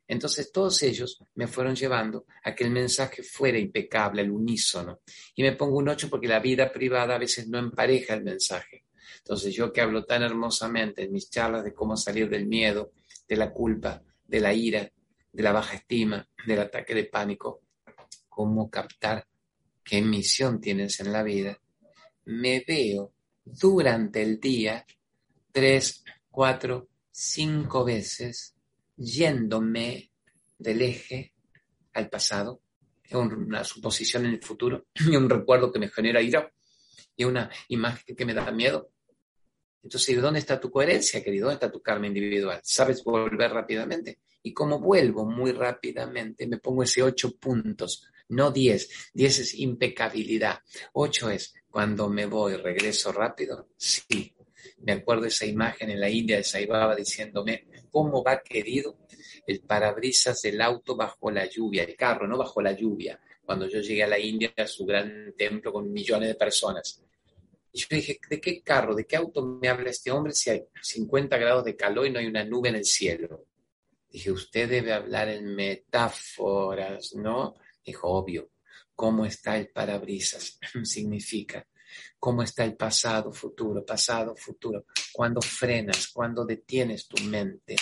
Entonces 0.07 0.53
todos 0.53 0.83
ellos 0.83 1.19
me 1.37 1.47
fueron 1.47 1.75
llevando 1.75 2.27
a 2.45 2.55
que 2.55 2.65
el 2.65 2.71
mensaje 2.71 3.23
fuera 3.23 3.59
impecable, 3.59 4.21
al 4.21 4.31
unísono. 4.31 5.01
Y 5.35 5.43
me 5.43 5.53
pongo 5.53 5.79
un 5.79 5.89
ocho 5.89 6.11
porque 6.11 6.29
la 6.29 6.39
vida 6.41 6.71
privada 6.71 7.15
a 7.15 7.19
veces 7.19 7.49
no 7.49 7.59
empareja 7.59 8.13
el 8.13 8.25
mensaje. 8.25 8.86
Entonces 9.27 9.57
yo 9.57 9.73
que 9.73 9.81
hablo 9.81 10.05
tan 10.05 10.23
hermosamente 10.23 11.03
en 11.03 11.13
mis 11.13 11.29
charlas 11.29 11.65
de 11.65 11.75
cómo 11.75 11.97
salir 11.97 12.31
del 12.31 12.47
miedo, 12.47 12.93
de 13.27 13.35
la 13.35 13.53
culpa, 13.53 14.01
de 14.25 14.39
la 14.39 14.55
ira, 14.55 14.89
de 15.33 15.43
la 15.43 15.51
baja 15.51 15.75
estima, 15.75 16.29
del 16.47 16.61
ataque 16.61 16.95
de 16.95 17.07
pánico, 17.07 17.63
cómo 18.29 18.71
captar 18.71 19.27
qué 19.83 20.01
misión 20.01 20.61
tienes 20.61 21.01
en 21.01 21.13
la 21.13 21.25
vida, 21.25 21.61
me 22.27 22.63
veo 22.65 23.15
durante 23.45 24.23
el 24.23 24.39
día 24.39 24.87
tres, 25.51 26.05
cuatro, 26.31 26.87
cinco 27.11 27.85
veces 27.85 28.55
yéndome 28.97 30.13
del 30.57 30.83
eje 30.83 31.35
al 31.95 32.09
pasado, 32.09 32.61
una 33.11 33.65
suposición 33.65 34.27
en 34.27 34.35
el 34.35 34.43
futuro 34.43 34.87
y 34.95 35.17
un 35.17 35.29
recuerdo 35.29 35.73
que 35.73 35.81
me 35.81 35.89
genera 35.89 36.23
ira 36.23 36.49
y 37.17 37.25
una 37.25 37.51
imagen 37.67 38.15
que 38.15 38.25
me 38.25 38.33
da 38.33 38.53
miedo. 38.53 38.93
Entonces, 39.87 40.17
¿de 40.17 40.21
dónde 40.21 40.41
está 40.41 40.59
tu 40.59 40.69
coherencia, 40.69 41.23
querido? 41.23 41.45
¿Dónde 41.45 41.65
está 41.65 41.71
tu 41.71 41.81
karma 41.81 42.09
individual? 42.09 42.59
¿Sabes 42.65 43.05
volver 43.05 43.53
rápidamente? 43.53 44.19
Y 44.43 44.53
como 44.53 44.81
vuelvo 44.81 45.25
muy 45.25 45.53
rápidamente, 45.53 46.49
me 46.49 46.59
pongo 46.59 46.83
ese 46.83 47.05
ocho 47.05 47.37
puntos, 47.37 48.05
no 48.31 48.51
diez. 48.51 49.11
Diez 49.15 49.39
es 49.39 49.55
impecabilidad. 49.55 50.59
Ocho 50.95 51.31
es 51.31 51.55
cuando 51.71 52.09
me 52.09 52.27
voy, 52.27 52.57
regreso 52.57 53.13
rápido. 53.13 53.69
Sí, 53.77 54.35
me 54.79 54.91
acuerdo 54.91 55.27
esa 55.27 55.47
imagen 55.47 55.91
en 55.91 56.01
la 56.01 56.11
India 56.11 56.39
de 56.39 56.43
Saibaba 56.43 56.97
diciéndome, 56.97 57.69
¿cómo 57.89 58.25
va 58.25 58.43
querido 58.43 58.99
el 59.47 59.61
parabrisas 59.61 60.43
del 60.43 60.61
auto 60.63 60.97
bajo 60.97 61.31
la 61.31 61.47
lluvia, 61.47 61.85
el 61.85 61.95
carro, 61.95 62.27
no 62.27 62.37
bajo 62.37 62.61
la 62.61 62.73
lluvia? 62.73 63.21
Cuando 63.45 63.69
yo 63.69 63.81
llegué 63.81 64.03
a 64.03 64.09
la 64.09 64.19
India, 64.19 64.53
a 64.57 64.67
su 64.67 64.85
gran 64.85 65.33
templo 65.39 65.73
con 65.73 65.93
millones 65.93 66.31
de 66.31 66.35
personas. 66.35 67.06
Yo 67.77 67.87
dije, 67.91 68.19
¿de 68.29 68.41
qué 68.41 68.63
carro, 68.63 68.95
de 68.95 69.07
qué 69.07 69.17
auto 69.17 69.45
me 69.45 69.69
habla 69.69 69.91
este 69.91 70.11
hombre 70.11 70.33
si 70.33 70.51
hay 70.51 70.65
50 70.81 71.37
grados 71.37 71.65
de 71.65 71.77
calor 71.77 72.07
y 72.07 72.11
no 72.11 72.19
hay 72.19 72.27
una 72.27 72.45
nube 72.45 72.71
en 72.71 72.77
el 72.77 72.85
cielo? 72.85 73.47
Dije, 74.09 74.33
usted 74.33 74.69
debe 74.69 74.93
hablar 74.93 75.29
en 75.29 75.55
metáforas, 75.55 77.15
¿no? 77.15 77.55
Dijo, 77.85 78.09
obvio. 78.09 78.51
¿Cómo 78.95 79.27
está 79.27 79.59
el 79.59 79.69
parabrisas? 79.69 80.59
Significa 80.85 81.67
cómo 82.19 82.43
está 82.43 82.65
el 82.65 82.77
pasado, 82.77 83.33
futuro, 83.33 83.85
pasado, 83.85 84.35
futuro. 84.37 84.87
Cuando 85.13 85.41
frenas, 85.41 86.09
cuando 86.09 86.45
detienes 86.45 87.07
tu 87.07 87.23
mente, 87.25 87.77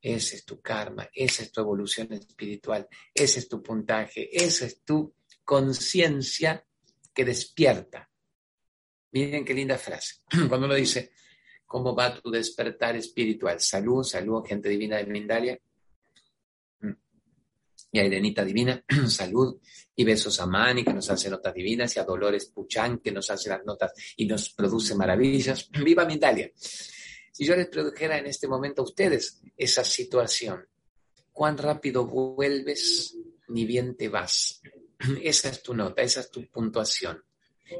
ese 0.00 0.36
es 0.36 0.44
tu 0.44 0.60
karma, 0.60 1.08
esa 1.12 1.42
es 1.42 1.52
tu 1.52 1.60
evolución 1.60 2.12
espiritual, 2.12 2.86
ese 3.14 3.40
es 3.40 3.48
tu 3.48 3.62
puntaje, 3.62 4.28
esa 4.32 4.66
es 4.66 4.82
tu 4.82 5.14
conciencia 5.44 6.64
que 7.14 7.24
despierta. 7.24 8.10
Miren 9.16 9.46
qué 9.46 9.54
linda 9.54 9.78
frase. 9.78 10.16
Cuando 10.48 10.66
uno 10.66 10.74
dice, 10.74 11.12
¿cómo 11.64 11.96
va 11.96 12.20
tu 12.20 12.30
despertar 12.30 12.96
espiritual? 12.96 13.58
Salud, 13.58 14.04
salud, 14.04 14.44
gente 14.44 14.68
divina 14.68 14.98
de 14.98 15.06
Mindalia 15.06 15.58
y 17.92 17.98
a 17.98 18.04
Irenita 18.04 18.44
Divina, 18.44 18.84
salud, 19.08 19.58
y 19.94 20.04
besos 20.04 20.38
a 20.40 20.46
Mani, 20.46 20.84
que 20.84 20.92
nos 20.92 21.08
hace 21.08 21.30
notas 21.30 21.54
divinas, 21.54 21.96
y 21.96 21.98
a 21.98 22.04
Dolores 22.04 22.44
Puchán, 22.46 22.98
que 22.98 23.10
nos 23.10 23.30
hace 23.30 23.48
las 23.48 23.64
notas 23.64 23.92
y 24.16 24.26
nos 24.26 24.50
produce 24.50 24.94
maravillas. 24.94 25.70
¡Viva 25.82 26.04
Mindalia! 26.04 26.50
Si 27.32 27.46
yo 27.46 27.56
les 27.56 27.68
produjera 27.68 28.18
en 28.18 28.26
este 28.26 28.46
momento 28.46 28.82
a 28.82 28.84
ustedes 28.84 29.40
esa 29.56 29.82
situación, 29.82 30.66
¿cuán 31.32 31.56
rápido 31.56 32.04
vuelves 32.04 33.16
ni 33.48 33.64
bien 33.64 33.96
te 33.96 34.10
vas? 34.10 34.60
Esa 35.22 35.48
es 35.48 35.62
tu 35.62 35.72
nota, 35.72 36.02
esa 36.02 36.20
es 36.20 36.30
tu 36.30 36.46
puntuación. 36.50 37.25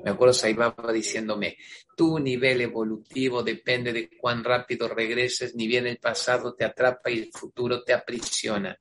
Me 0.05 0.11
acuerdo 0.11 0.35
Saibaba 0.35 0.93
diciéndome, 0.93 1.59
tu 1.97 2.19
nivel 2.19 2.61
evolutivo 2.61 3.43
depende 3.43 3.93
de 3.93 4.11
cuán 4.11 4.43
rápido 4.43 4.89
regreses, 4.89 5.55
ni 5.55 5.67
bien 5.67 5.87
el 5.87 5.99
pasado 5.99 6.55
te 6.55 6.65
atrapa 6.65 7.11
y 7.11 7.19
el 7.19 7.31
futuro 7.33 7.83
te 7.83 7.93
aprisiona. 7.93 8.77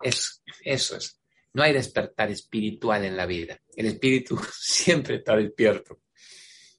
Eso, 0.00 0.40
eso 0.62 0.96
es. 0.96 1.20
No 1.52 1.62
hay 1.62 1.72
despertar 1.72 2.30
espiritual 2.30 3.04
en 3.04 3.16
la 3.16 3.26
vida. 3.26 3.60
El 3.74 3.86
espíritu 3.86 4.38
siempre 4.52 5.16
está 5.16 5.36
despierto. 5.36 6.00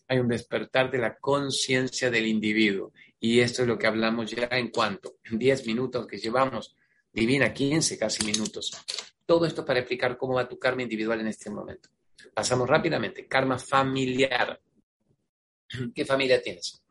Hay 0.08 0.20
un 0.20 0.27
despertar 0.27 0.89
de 0.89 1.00
la 1.00 1.17
conciencia 1.17 2.10
del 2.10 2.27
individuo. 2.27 2.94
Y 3.20 3.39
esto 3.39 3.63
es 3.63 3.67
lo 3.67 3.77
que 3.77 3.88
hablamos 3.88 4.32
ya 4.32 4.48
en 4.51 4.70
cuanto 4.70 5.17
10 5.29 5.65
minutos 5.65 6.06
que 6.08 6.17
llevamos, 6.17 6.75
divina 7.12 7.53
15 7.53 7.98
casi 7.98 8.25
minutos. 8.25 8.72
Todo 9.25 9.46
esto 9.46 9.65
para 9.65 9.79
explicar 9.79 10.17
cómo 10.17 10.36
va 10.36 10.48
tu 10.48 10.58
karma 10.60 10.84
individual 10.84 11.22
en 11.22 11.27
este 11.27 11.50
momento. 11.50 11.89
Pasamos 12.34 12.68
rápidamente. 12.68 13.28
Karma 13.28 13.58
familiar. 13.58 14.60
¿Qué 15.94 16.06
familia 16.06 16.42
tienes? 16.42 16.82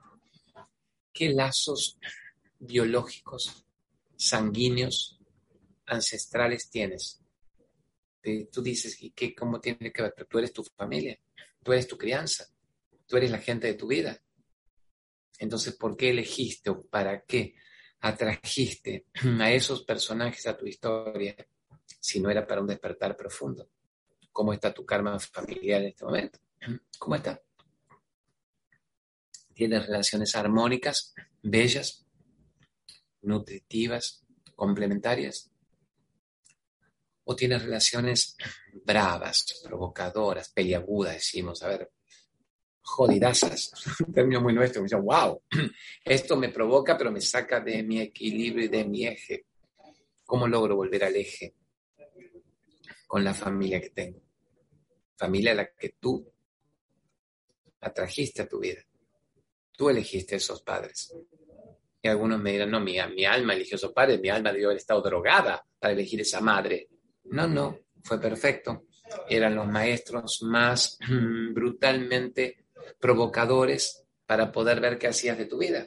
¿Qué 1.13 1.31
lazos 1.31 1.99
biológicos, 2.59 3.65
sanguíneos, 4.17 5.19
ancestrales 5.87 6.71
tienes. 6.71 7.21
Tú 8.51 8.61
dices, 8.61 9.01
¿y 9.03 9.11
qué, 9.11 9.35
cómo 9.35 9.61
tiene 9.61 9.93
que 9.93 10.03
ver? 10.03 10.15
Tú 10.29 10.39
eres 10.39 10.53
tu 10.53 10.65
familia, 10.65 11.19
tú 11.63 11.73
eres 11.73 11.87
tu 11.87 11.97
crianza, 11.97 12.47
tú 13.07 13.17
eres 13.17 13.31
la 13.31 13.39
gente 13.39 13.69
de 13.69 13.75
tu 13.75 13.87
vida. 13.87 14.21
Entonces, 15.39 15.77
¿por 15.77 15.97
qué 15.97 16.11
elegiste 16.11 16.71
o 16.71 16.83
para 16.83 17.23
qué 17.23 17.55
atrajiste 18.01 19.07
a 19.41 19.53
esos 19.53 19.85
personajes 19.85 20.47
a 20.47 20.57
tu 20.57 20.67
historia 20.67 21.37
si 22.01 22.21
no 22.21 22.31
era 22.31 22.45
para 22.47 22.63
un 22.63 22.67
despertar 22.67 23.17
profundo? 23.17 23.69
¿Cómo 24.37 24.53
está 24.53 24.75
tu 24.75 24.85
karma 24.85 25.19
familiar 25.19 25.81
en 25.81 25.89
este 25.89 26.05
momento? 26.05 26.39
¿Cómo 26.99 27.17
está? 27.17 27.41
¿Tienes 29.55 29.87
relaciones 29.87 30.37
armónicas, 30.37 31.15
bellas, 31.43 32.05
nutritivas, 33.23 34.27
complementarias? 34.55 35.51
o 37.25 37.35
tienes 37.35 37.63
relaciones 37.63 38.37
bravas, 38.85 39.63
provocadoras, 39.65 40.51
peliagudas, 40.51 41.15
decimos, 41.15 41.63
a 41.63 41.69
ver, 41.69 41.91
jodidasas, 42.83 43.73
un 44.07 44.13
término 44.13 44.43
muy 44.43 44.53
nuestro, 44.53 44.83
me 44.83 44.85
dice, 44.85 44.97
wow, 44.97 45.41
esto 46.05 46.37
me 46.37 46.51
provoca, 46.51 46.99
pero 46.99 47.11
me 47.11 47.23
saca 47.23 47.61
de 47.61 47.83
mi 47.83 48.03
equilibrio 48.03 48.67
y 48.67 48.69
de 48.69 48.85
mi 48.85 49.07
eje. 49.07 49.47
¿Cómo 50.27 50.47
logro 50.47 50.77
volver 50.77 51.05
al 51.05 51.17
eje 51.17 51.55
con 53.07 53.25
la 53.25 53.33
familia 53.33 53.81
que 53.81 53.91
tengo? 53.91 54.26
Familia 55.17 55.53
a 55.53 55.57
la 55.57 55.67
que 55.73 55.97
tú 56.01 56.31
atrajiste 57.81 58.43
a 58.43 58.49
tu 58.49 58.61
vida. 58.61 58.83
Tú 59.73 59.89
elegiste 59.91 60.37
esos 60.37 60.63
padres. 60.63 61.15
Y 62.03 62.09
algunos 62.09 62.41
me 62.41 62.53
dirán, 62.53 62.71
no, 62.71 62.81
mi, 62.81 62.97
mi 63.15 63.25
alma 63.25 63.55
eligió 63.55 63.77
su 63.79 63.93
padre, 63.93 64.19
mi 64.19 64.29
alma 64.29 64.53
debió 64.53 64.69
haber 64.69 64.79
estado 64.79 65.03
drogada 65.03 65.65
para 65.79 65.93
elegir 65.93 66.21
esa 66.21 66.41
madre. 66.41 66.89
No, 67.25 67.47
no, 67.47 67.81
fue 68.03 68.21
perfecto. 68.21 68.87
Eran 69.29 69.55
los 69.55 69.67
maestros 69.67 70.43
más 70.43 70.99
brutalmente 71.53 72.67
provocadores 73.01 74.05
para 74.27 74.53
poder 74.53 74.81
ver 74.81 74.99
qué 74.99 75.09
hacías 75.09 75.39
de 75.39 75.47
tu 75.47 75.59
vida. 75.59 75.87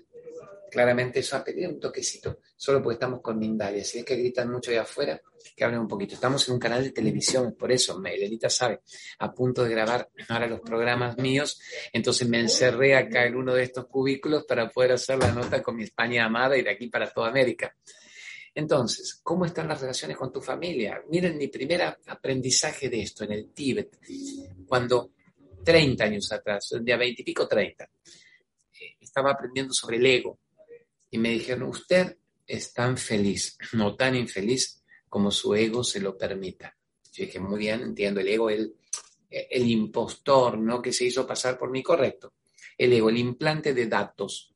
Claramente 0.69 1.19
eso 1.19 1.35
ha 1.35 1.43
pedido 1.43 1.69
un 1.69 1.79
toquecito, 1.79 2.39
solo 2.55 2.81
porque 2.81 2.95
estamos 2.95 3.21
con 3.21 3.37
Mindalia. 3.37 3.83
Si 3.83 3.99
es 3.99 4.05
que 4.05 4.15
gritan 4.15 4.51
mucho 4.51 4.71
allá 4.71 4.83
afuera, 4.83 5.21
que 5.55 5.63
hablen 5.63 5.81
un 5.81 5.87
poquito. 5.87 6.15
Estamos 6.15 6.47
en 6.47 6.53
un 6.53 6.59
canal 6.59 6.83
de 6.83 6.91
televisión, 6.91 7.55
por 7.55 7.71
eso, 7.71 8.01
Elenita 8.05 8.49
sabe, 8.49 8.81
a 9.19 9.33
punto 9.33 9.63
de 9.63 9.71
grabar 9.71 10.09
ahora 10.27 10.47
los 10.47 10.61
programas 10.61 11.17
míos, 11.17 11.59
entonces 11.91 12.27
me 12.27 12.39
encerré 12.39 12.95
acá 12.95 13.25
en 13.25 13.35
uno 13.35 13.53
de 13.53 13.63
estos 13.63 13.87
cubículos 13.87 14.45
para 14.45 14.69
poder 14.69 14.93
hacer 14.93 15.17
la 15.17 15.31
nota 15.31 15.61
con 15.61 15.75
mi 15.75 15.83
España 15.83 16.25
amada 16.25 16.57
y 16.57 16.61
de 16.61 16.71
aquí 16.71 16.87
para 16.87 17.09
toda 17.11 17.29
América. 17.29 17.75
Entonces, 18.53 19.19
¿cómo 19.23 19.45
están 19.45 19.67
las 19.67 19.79
relaciones 19.79 20.17
con 20.17 20.31
tu 20.31 20.41
familia? 20.41 21.01
Miren 21.09 21.37
mi 21.37 21.47
primer 21.47 21.81
aprendizaje 22.07 22.89
de 22.89 23.01
esto 23.01 23.23
en 23.23 23.31
el 23.33 23.53
Tíbet, 23.53 23.99
cuando 24.67 25.11
30 25.63 26.03
años 26.03 26.31
atrás, 26.31 26.71
un 26.71 26.83
día 26.83 26.97
20 26.97 27.21
y 27.21 27.25
pico, 27.25 27.47
30, 27.47 27.83
eh, 27.83 28.95
estaba 28.99 29.31
aprendiendo 29.31 29.73
sobre 29.73 29.97
el 29.97 30.05
ego 30.05 30.39
y 31.11 31.17
me 31.17 31.29
dijeron, 31.29 31.63
usted 31.63 32.17
es 32.45 32.73
tan 32.73 32.97
feliz, 32.97 33.57
no 33.73 33.95
tan 33.95 34.15
infeliz 34.15 34.83
como 35.07 35.31
su 35.31 35.55
ego 35.55 35.83
se 35.83 35.99
lo 35.99 36.17
permita. 36.17 36.75
Yo 37.13 37.25
dije, 37.25 37.39
muy 37.39 37.59
bien, 37.59 37.81
entiendo, 37.81 38.19
el 38.19 38.27
ego, 38.27 38.49
el, 38.49 38.75
el 39.29 39.67
impostor, 39.67 40.57
¿no? 40.57 40.81
Que 40.81 40.93
se 40.93 41.05
hizo 41.05 41.25
pasar 41.25 41.57
por 41.57 41.71
mí, 41.71 41.81
correcto. 41.83 42.33
El 42.77 42.93
ego, 42.93 43.09
el 43.09 43.17
implante 43.17 43.73
de 43.73 43.87
datos 43.87 44.53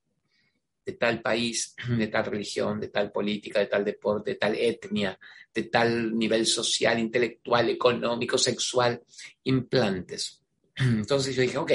de 0.85 0.93
tal 0.93 1.21
país, 1.21 1.75
de 1.97 2.07
tal 2.07 2.25
religión, 2.25 2.79
de 2.79 2.89
tal 2.89 3.11
política, 3.11 3.59
de 3.59 3.67
tal 3.67 3.85
deporte, 3.85 4.31
de 4.31 4.37
tal 4.37 4.55
etnia, 4.55 5.17
de 5.53 5.63
tal 5.63 6.17
nivel 6.17 6.45
social, 6.45 6.99
intelectual, 6.99 7.69
económico, 7.69 8.37
sexual, 8.37 9.01
implantes. 9.43 10.41
Entonces 10.75 11.35
yo 11.35 11.41
dije, 11.41 11.57
ok, 11.57 11.71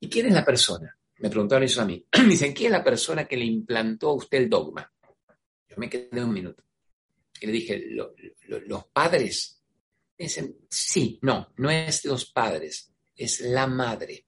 ¿y 0.00 0.08
quién 0.08 0.26
es 0.26 0.32
la 0.32 0.44
persona? 0.44 0.95
Me 1.18 1.30
preguntaron 1.30 1.64
eso 1.64 1.82
a 1.82 1.84
mí. 1.84 2.04
Me 2.18 2.28
dicen, 2.28 2.52
¿quién 2.52 2.72
es 2.72 2.78
la 2.78 2.84
persona 2.84 3.26
que 3.26 3.36
le 3.36 3.44
implantó 3.44 4.10
a 4.10 4.14
usted 4.14 4.38
el 4.38 4.50
dogma? 4.50 4.92
Yo 5.68 5.76
me 5.76 5.88
quedé 5.88 6.22
un 6.22 6.32
minuto. 6.32 6.62
Y 7.40 7.46
le 7.46 7.52
dije, 7.52 7.84
¿los 8.66 8.86
padres? 8.86 9.56
dicen, 10.18 10.56
sí, 10.70 11.18
no, 11.22 11.52
no 11.56 11.70
es 11.70 12.04
los 12.04 12.26
padres, 12.26 12.92
es 13.14 13.40
la 13.40 13.66
madre. 13.66 14.25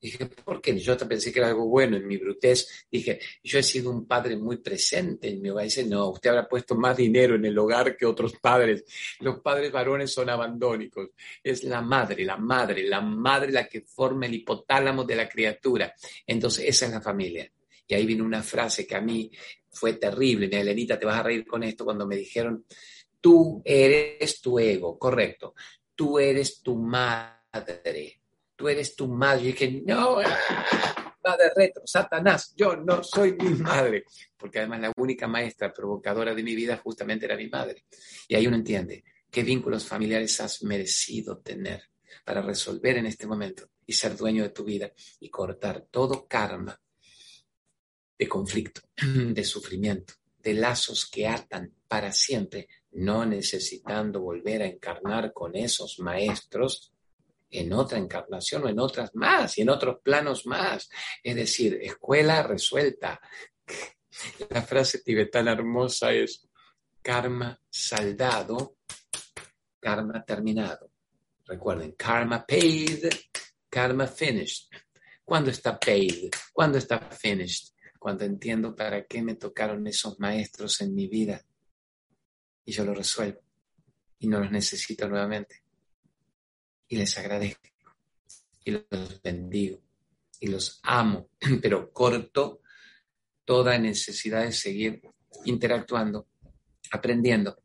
Dije, 0.00 0.26
¿por 0.26 0.62
qué? 0.62 0.78
Yo 0.78 0.96
pensé 0.96 1.30
que 1.30 1.40
era 1.40 1.48
algo 1.48 1.66
bueno 1.66 1.96
en 1.96 2.06
mi 2.06 2.16
brutez. 2.16 2.86
Dije, 2.90 3.20
yo 3.44 3.58
he 3.58 3.62
sido 3.62 3.90
un 3.90 4.06
padre 4.06 4.36
muy 4.36 4.56
presente 4.56 5.28
en 5.28 5.42
mi 5.42 5.50
hogar. 5.50 5.64
Dice, 5.64 5.84
no, 5.84 6.08
usted 6.08 6.30
habrá 6.30 6.48
puesto 6.48 6.74
más 6.74 6.96
dinero 6.96 7.34
en 7.34 7.44
el 7.44 7.58
hogar 7.58 7.96
que 7.96 8.06
otros 8.06 8.34
padres. 8.40 8.84
Los 9.20 9.40
padres 9.40 9.70
varones 9.70 10.10
son 10.10 10.30
abandónicos. 10.30 11.10
Es 11.44 11.64
la 11.64 11.82
madre, 11.82 12.24
la 12.24 12.38
madre, 12.38 12.82
la 12.84 13.02
madre 13.02 13.52
la 13.52 13.68
que 13.68 13.82
forma 13.82 14.24
el 14.24 14.34
hipotálamo 14.34 15.04
de 15.04 15.16
la 15.16 15.28
criatura. 15.28 15.94
Entonces, 16.26 16.64
esa 16.66 16.86
es 16.86 16.92
la 16.92 17.02
familia. 17.02 17.52
Y 17.86 17.94
ahí 17.94 18.06
vino 18.06 18.24
una 18.24 18.42
frase 18.42 18.86
que 18.86 18.96
a 18.96 19.02
mí 19.02 19.30
fue 19.70 19.94
terrible. 19.94 20.48
Mi 20.48 20.56
Elenita, 20.56 20.98
te 20.98 21.04
vas 21.04 21.18
a 21.18 21.24
reír 21.24 21.46
con 21.46 21.62
esto 21.62 21.84
cuando 21.84 22.06
me 22.06 22.16
dijeron, 22.16 22.64
tú 23.20 23.60
eres 23.64 24.40
tu 24.40 24.58
ego, 24.58 24.98
correcto. 24.98 25.54
Tú 25.94 26.18
eres 26.18 26.62
tu 26.62 26.76
madre 26.76 28.19
tú 28.60 28.68
eres 28.68 28.94
tu 28.94 29.08
madre. 29.08 29.42
Y 29.42 29.46
dije, 29.46 29.82
no, 29.86 30.16
va 30.16 31.36
de 31.36 31.50
retro, 31.56 31.82
Satanás, 31.86 32.52
yo 32.54 32.76
no 32.76 33.02
soy 33.02 33.32
mi 33.32 33.54
madre. 33.54 34.04
Porque 34.36 34.58
además 34.58 34.82
la 34.82 34.92
única 34.98 35.26
maestra 35.26 35.72
provocadora 35.72 36.34
de 36.34 36.42
mi 36.42 36.54
vida 36.54 36.76
justamente 36.76 37.24
era 37.24 37.36
mi 37.36 37.48
madre. 37.48 37.86
Y 38.28 38.34
ahí 38.34 38.46
uno 38.46 38.56
entiende 38.56 39.02
qué 39.30 39.42
vínculos 39.42 39.86
familiares 39.86 40.38
has 40.42 40.62
merecido 40.62 41.38
tener 41.38 41.84
para 42.22 42.42
resolver 42.42 42.98
en 42.98 43.06
este 43.06 43.26
momento 43.26 43.70
y 43.86 43.94
ser 43.94 44.14
dueño 44.14 44.42
de 44.42 44.50
tu 44.50 44.62
vida 44.62 44.92
y 45.20 45.30
cortar 45.30 45.86
todo 45.90 46.26
karma 46.28 46.78
de 48.18 48.28
conflicto, 48.28 48.82
de 49.02 49.42
sufrimiento, 49.42 50.12
de 50.38 50.52
lazos 50.52 51.06
que 51.06 51.26
atan 51.26 51.72
para 51.88 52.12
siempre, 52.12 52.68
no 52.92 53.24
necesitando 53.24 54.20
volver 54.20 54.60
a 54.60 54.66
encarnar 54.66 55.32
con 55.32 55.56
esos 55.56 55.98
maestros 56.00 56.92
en 57.50 57.72
otra 57.72 57.98
encarnación 57.98 58.64
o 58.64 58.68
en 58.68 58.78
otras 58.78 59.14
más 59.14 59.58
y 59.58 59.62
en 59.62 59.70
otros 59.70 59.98
planos 60.02 60.46
más. 60.46 60.88
Es 61.22 61.34
decir, 61.34 61.78
escuela 61.82 62.42
resuelta. 62.42 63.20
La 64.50 64.62
frase 64.62 65.00
tibetana 65.00 65.52
hermosa 65.52 66.12
es 66.12 66.48
karma 67.02 67.58
saldado, 67.68 68.76
karma 69.80 70.24
terminado. 70.24 70.92
Recuerden, 71.46 71.92
karma 71.92 72.46
paid, 72.46 73.06
karma 73.68 74.06
finished. 74.06 74.68
¿Cuándo 75.24 75.50
está 75.50 75.78
paid? 75.78 76.30
¿Cuándo 76.52 76.78
está 76.78 76.98
finished? 76.98 77.74
Cuando 77.98 78.24
entiendo 78.24 78.74
para 78.74 79.04
qué 79.06 79.22
me 79.22 79.34
tocaron 79.34 79.86
esos 79.86 80.18
maestros 80.18 80.80
en 80.80 80.94
mi 80.94 81.06
vida 81.06 81.44
y 82.64 82.72
yo 82.72 82.84
lo 82.84 82.94
resuelvo 82.94 83.40
y 84.18 84.28
no 84.28 84.40
los 84.40 84.50
necesito 84.50 85.08
nuevamente 85.08 85.62
y 86.90 86.96
les 86.96 87.16
agradezco 87.16 87.70
y 88.64 88.72
los 88.72 89.22
bendigo 89.22 89.80
y 90.40 90.48
los 90.48 90.80
amo, 90.82 91.30
pero 91.62 91.92
corto 91.92 92.60
toda 93.44 93.78
necesidad 93.78 94.42
de 94.42 94.52
seguir 94.52 95.00
interactuando, 95.44 96.28
aprendiendo. 96.90 97.62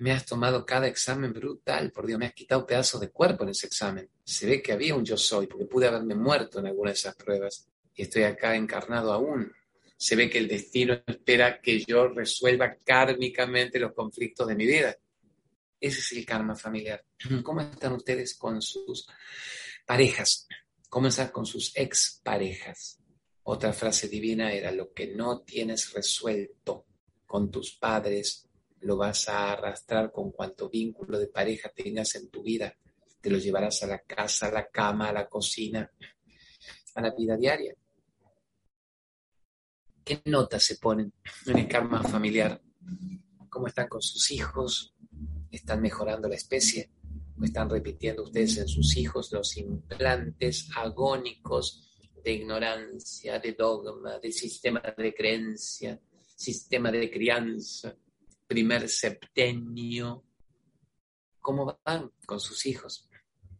Me 0.00 0.12
has 0.12 0.24
tomado 0.26 0.64
cada 0.64 0.86
examen 0.86 1.32
brutal, 1.32 1.90
por 1.92 2.06
Dios, 2.06 2.18
me 2.18 2.26
has 2.26 2.34
quitado 2.34 2.66
pedazos 2.66 3.00
de 3.00 3.10
cuerpo 3.10 3.44
en 3.44 3.50
ese 3.50 3.66
examen. 3.66 4.08
Se 4.22 4.46
ve 4.46 4.62
que 4.62 4.72
había 4.72 4.94
un 4.94 5.04
yo 5.04 5.16
soy, 5.16 5.46
porque 5.46 5.66
pude 5.66 5.86
haberme 5.86 6.14
muerto 6.14 6.58
en 6.58 6.66
alguna 6.66 6.90
de 6.90 6.96
esas 6.96 7.14
pruebas 7.14 7.68
y 7.94 8.02
estoy 8.02 8.24
acá 8.24 8.54
encarnado 8.54 9.12
aún. 9.12 9.52
Se 9.96 10.16
ve 10.16 10.28
que 10.28 10.38
el 10.38 10.48
destino 10.48 11.00
espera 11.06 11.60
que 11.60 11.82
yo 11.84 12.08
resuelva 12.08 12.76
kármicamente 12.84 13.78
los 13.78 13.92
conflictos 13.92 14.46
de 14.48 14.56
mi 14.56 14.66
vida. 14.66 14.96
Ese 15.84 16.00
es 16.00 16.12
el 16.12 16.24
karma 16.24 16.56
familiar. 16.56 17.04
¿Cómo 17.42 17.60
están 17.60 17.92
ustedes 17.92 18.36
con 18.36 18.62
sus 18.62 19.06
parejas? 19.84 20.48
¿Cómo 20.88 21.08
están 21.08 21.28
con 21.28 21.44
sus 21.44 21.76
exparejas? 21.76 22.98
Otra 23.42 23.70
frase 23.74 24.08
divina 24.08 24.50
era, 24.50 24.72
lo 24.72 24.94
que 24.94 25.08
no 25.08 25.42
tienes 25.42 25.92
resuelto 25.92 26.86
con 27.26 27.50
tus 27.50 27.74
padres, 27.74 28.48
lo 28.80 28.96
vas 28.96 29.28
a 29.28 29.52
arrastrar 29.52 30.10
con 30.10 30.32
cuanto 30.32 30.70
vínculo 30.70 31.18
de 31.18 31.26
pareja 31.26 31.68
tengas 31.68 32.14
en 32.14 32.30
tu 32.30 32.42
vida. 32.42 32.74
Te 33.20 33.28
lo 33.28 33.36
llevarás 33.36 33.82
a 33.82 33.86
la 33.86 33.98
casa, 33.98 34.46
a 34.46 34.52
la 34.52 34.66
cama, 34.70 35.10
a 35.10 35.12
la 35.12 35.28
cocina, 35.28 35.92
a 36.94 37.00
la 37.02 37.14
vida 37.14 37.36
diaria. 37.36 37.74
¿Qué 40.02 40.22
notas 40.24 40.64
se 40.64 40.78
ponen 40.78 41.12
en 41.44 41.58
el 41.58 41.68
karma 41.68 42.02
familiar? 42.02 42.58
¿Cómo 43.50 43.66
están 43.66 43.86
con 43.86 44.00
sus 44.00 44.30
hijos? 44.30 44.94
Están 45.54 45.80
mejorando 45.80 46.28
la 46.28 46.34
especie, 46.34 46.90
o 47.38 47.44
están 47.44 47.68
repitiendo 47.68 48.22
ustedes 48.22 48.58
en 48.58 48.68
sus 48.68 48.96
hijos 48.96 49.32
los 49.32 49.56
implantes 49.56 50.68
agónicos 50.76 51.90
de 52.22 52.32
ignorancia, 52.32 53.38
de 53.38 53.52
dogma, 53.52 54.18
de 54.18 54.32
sistema 54.32 54.80
de 54.80 55.14
creencia, 55.14 56.00
sistema 56.34 56.90
de 56.90 57.10
crianza, 57.10 57.94
primer 58.46 58.88
septenio. 58.88 60.24
¿Cómo 61.40 61.78
van 61.84 62.12
con 62.24 62.40
sus 62.40 62.64
hijos? 62.66 63.08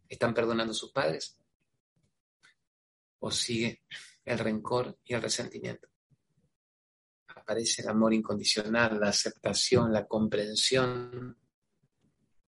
¿Están 0.09 0.33
perdonando 0.33 0.71
a 0.71 0.75
sus 0.75 0.91
padres? 0.91 1.37
¿O 3.19 3.29
sigue 3.29 3.83
el 4.23 4.39
rencor 4.39 4.97
y 5.05 5.13
el 5.13 5.21
resentimiento? 5.21 5.87
Aparece 7.27 7.83
el 7.83 7.89
amor 7.89 8.13
incondicional, 8.13 8.99
la 8.99 9.09
aceptación, 9.09 9.93
la 9.93 10.07
comprensión 10.07 11.37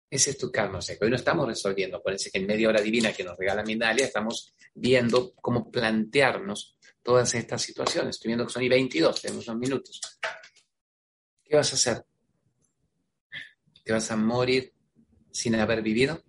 es. 0.09 0.43
O 0.43 0.81
sea, 0.81 0.97
que 0.97 1.05
hoy 1.05 1.09
no 1.09 1.15
estamos 1.15 1.47
resolviendo. 1.47 2.01
Parece 2.01 2.31
que 2.31 2.37
en 2.37 2.47
media 2.47 2.69
hora 2.69 2.81
divina 2.81 3.13
que 3.13 3.23
nos 3.23 3.37
regala 3.37 3.63
Mindalia 3.63 4.05
estamos 4.05 4.53
viendo 4.73 5.33
cómo 5.35 5.69
plantearnos 5.71 6.77
todas 7.01 7.33
estas 7.35 7.61
situaciones. 7.61 8.15
Estoy 8.15 8.29
viendo 8.29 8.45
que 8.45 8.53
son 8.53 8.63
y 8.63 8.69
22, 8.69 9.21
tenemos 9.21 9.47
unos 9.47 9.59
minutos. 9.59 10.01
¿Qué 11.43 11.55
vas 11.55 11.71
a 11.71 11.75
hacer? 11.75 12.05
¿Te 13.83 13.93
vas 13.93 14.09
a 14.09 14.15
morir 14.15 14.73
sin 15.31 15.55
haber 15.55 15.81
vivido? 15.81 16.23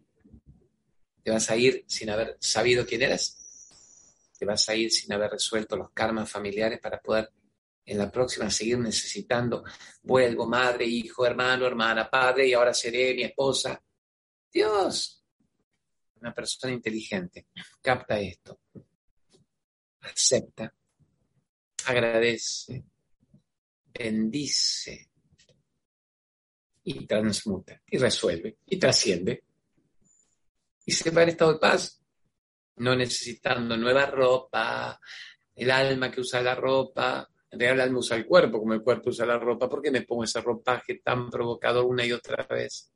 ¿Te 1.23 1.31
vas 1.31 1.51
a 1.51 1.57
ir 1.57 1.85
sin 1.89 2.11
haber 2.11 2.37
sabido 2.41 2.87
quién 2.87 3.03
eres? 3.03 3.39
¿Te 4.39 4.45
vas 4.45 4.69
a 4.69 4.75
ir 4.75 4.93
sin 4.93 5.13
haber 5.13 5.31
resuelto 5.31 5.77
los 5.77 5.91
karmas 5.93 6.31
familiares 6.31 6.79
para 6.81 7.01
poder 7.01 7.31
en 7.87 7.99
la 7.99 8.11
próxima 8.11 8.51
seguir 8.51 8.79
necesitando, 8.79 9.65
vuelvo, 10.03 10.47
madre, 10.47 10.85
hijo, 10.85 11.25
hermano, 11.25 11.67
hermana, 11.67 12.11
padre, 12.11 12.49
y 12.49 12.53
ahora 12.53 12.75
seré 12.75 13.15
mi 13.15 13.23
esposa. 13.23 13.81
Dios, 14.53 15.25
una 16.21 16.35
persona 16.35 16.73
inteligente, 16.73 17.47
capta 17.81 18.19
esto, 18.19 18.61
acepta, 20.01 20.75
agradece, 21.85 22.85
bendice 23.97 25.11
y 26.83 27.07
transmuta 27.07 27.81
y 27.87 27.99
resuelve 27.99 28.59
y 28.67 28.79
trasciende 28.79 29.45
y 30.85 30.93
se 30.93 31.11
va 31.11 31.25
en 31.25 31.31
estado 31.31 31.55
de 31.55 31.59
paz, 31.59 32.01
no 32.77 32.95
necesitando 32.95 33.77
nueva 33.77 34.07
ropa, 34.07 35.01
el 35.55 35.71
alma 35.71 36.11
que 36.11 36.21
usa 36.21 36.41
la 36.41 36.55
ropa, 36.55 37.29
en 37.51 37.61
realidad 37.61 37.87
el 37.87 37.97
usa 37.97 38.17
el 38.17 38.27
cuerpo, 38.27 38.59
como 38.59 38.75
el 38.75 38.83
cuerpo 38.83 39.11
usa 39.11 39.27
la 39.27 39.39
ropa, 39.39 39.69
¿por 39.69 39.81
qué 39.81 39.91
me 39.91 40.03
pongo 40.03 40.25
ese 40.25 40.41
ropaje 40.41 40.97
tan 40.97 41.31
provocador 41.31 41.85
una 41.85 42.05
y 42.05 42.13
otra 42.13 42.45
vez? 42.47 42.93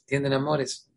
¿Entienden, 0.00 0.32
amores? 0.32 0.90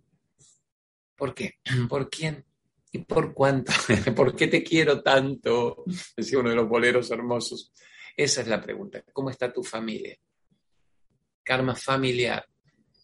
¿Por 1.15 1.33
qué? 1.33 1.59
¿Por 1.89 2.09
quién? 2.09 2.45
¿Y 2.91 2.99
por 2.99 3.33
cuánto? 3.33 3.71
¿Por 4.15 4.35
qué 4.35 4.47
te 4.47 4.63
quiero 4.63 5.01
tanto? 5.01 5.83
Decía 6.15 6.39
uno 6.39 6.49
de 6.49 6.55
los 6.55 6.67
boleros 6.67 7.11
hermosos. 7.11 7.71
Esa 8.15 8.41
es 8.41 8.47
la 8.47 8.61
pregunta. 8.61 9.03
¿Cómo 9.13 9.29
está 9.29 9.51
tu 9.51 9.63
familia? 9.63 10.17
Karma 11.43 11.75
familiar. 11.75 12.47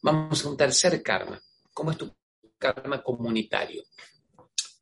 Vamos 0.02 0.44
a 0.44 0.50
un 0.50 0.58
tercer 0.58 1.02
karma. 1.04 1.40
¿Cómo 1.74 1.92
es 1.92 1.98
tu 1.98 2.14
karma 2.58 3.04
comunitario? 3.04 3.84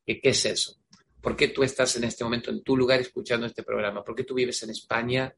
¿Qué, 0.05 0.21
¿Qué 0.21 0.29
es 0.29 0.45
eso? 0.45 0.78
¿Por 1.21 1.35
qué 1.35 1.49
tú 1.49 1.63
estás 1.63 1.95
en 1.97 2.05
este 2.05 2.23
momento 2.23 2.49
en 2.51 2.63
tu 2.63 2.77
lugar 2.77 2.99
escuchando 2.99 3.45
este 3.45 3.63
programa? 3.63 4.03
¿Por 4.03 4.15
qué 4.15 4.23
tú 4.23 4.35
vives 4.35 4.63
en 4.63 4.69
España 4.69 5.33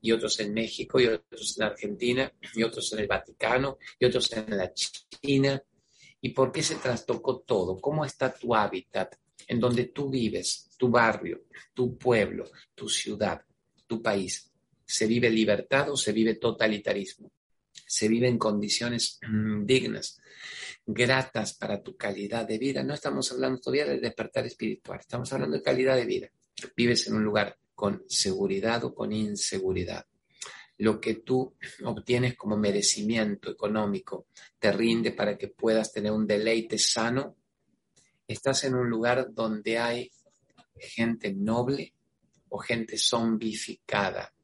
y 0.00 0.12
otros 0.12 0.40
en 0.40 0.54
México 0.54 1.00
y 1.00 1.06
otros 1.06 1.56
en 1.58 1.64
Argentina 1.64 2.32
y 2.54 2.62
otros 2.62 2.92
en 2.92 3.00
el 3.00 3.06
Vaticano 3.06 3.78
y 3.98 4.06
otros 4.06 4.32
en 4.32 4.56
la 4.56 4.72
China 4.72 5.62
¿Y 6.24 6.30
por 6.30 6.52
qué 6.52 6.62
se 6.62 6.76
trastocó 6.76 7.40
todo? 7.40 7.80
¿Cómo 7.80 8.04
está 8.04 8.32
tu 8.32 8.54
hábitat? 8.54 9.16
En 9.48 9.58
donde 9.58 9.86
tú 9.86 10.08
vives, 10.08 10.70
tu 10.78 10.88
barrio, 10.88 11.46
tu 11.74 11.98
pueblo, 11.98 12.44
tu 12.76 12.88
ciudad, 12.88 13.44
tu 13.88 14.00
país. 14.00 14.52
¿Se 14.84 15.08
vive 15.08 15.28
libertad 15.28 15.90
o 15.90 15.96
se 15.96 16.12
vive 16.12 16.36
totalitarismo? 16.36 17.32
¿Se 17.92 18.08
vive 18.08 18.26
en 18.26 18.38
condiciones 18.38 19.18
mm, 19.28 19.66
dignas, 19.66 20.18
gratas 20.86 21.52
para 21.52 21.82
tu 21.82 21.94
calidad 21.94 22.48
de 22.48 22.56
vida? 22.56 22.82
No 22.82 22.94
estamos 22.94 23.30
hablando 23.32 23.60
todavía 23.60 23.84
de 23.84 24.00
despertar 24.00 24.46
espiritual, 24.46 25.00
estamos 25.00 25.30
hablando 25.34 25.58
de 25.58 25.62
calidad 25.62 25.96
de 25.96 26.06
vida. 26.06 26.28
¿Vives 26.74 27.06
en 27.08 27.16
un 27.16 27.22
lugar 27.22 27.58
con 27.74 28.02
seguridad 28.08 28.82
o 28.84 28.94
con 28.94 29.12
inseguridad? 29.12 30.06
lo 30.78 30.98
que 30.98 31.16
tú 31.16 31.54
obtienes 31.84 32.34
como 32.34 32.56
merecimiento 32.56 33.50
económico 33.50 34.26
te 34.58 34.72
rinde 34.72 35.12
para 35.12 35.36
que 35.36 35.48
puedas 35.48 35.92
tener 35.92 36.10
un 36.10 36.26
deleite 36.26 36.78
sano, 36.78 37.36
estás 38.26 38.64
en 38.64 38.74
un 38.74 38.88
lugar 38.88 39.28
donde 39.32 39.78
hay 39.78 40.10
gente 40.74 41.32
noble 41.34 41.94
o 42.48 42.58
gente 42.58 42.96
zombificada, 42.96 44.34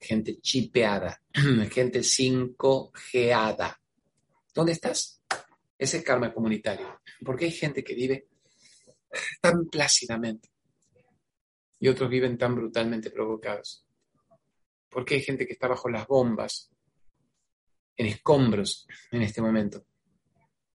gente 0.00 0.40
chipeada, 0.40 1.22
gente 1.70 2.00
5Gada. 2.00 3.76
¿Dónde 4.54 4.72
estás? 4.72 5.22
Ese 5.76 6.02
karma 6.02 6.32
comunitario. 6.32 7.00
Porque 7.24 7.46
hay 7.46 7.52
gente 7.52 7.82
que 7.82 7.94
vive 7.94 8.28
tan 9.40 9.66
plácidamente 9.66 10.50
y 11.80 11.88
otros 11.88 12.10
viven 12.10 12.36
tan 12.36 12.54
brutalmente 12.54 13.10
provocados 13.10 13.84
porque 14.90 15.16
hay 15.16 15.22
gente 15.22 15.46
que 15.46 15.52
está 15.52 15.68
bajo 15.68 15.88
las 15.88 16.06
bombas, 16.06 16.70
en 17.96 18.06
escombros 18.06 18.86
en 19.10 19.22
este 19.22 19.42
momento, 19.42 19.84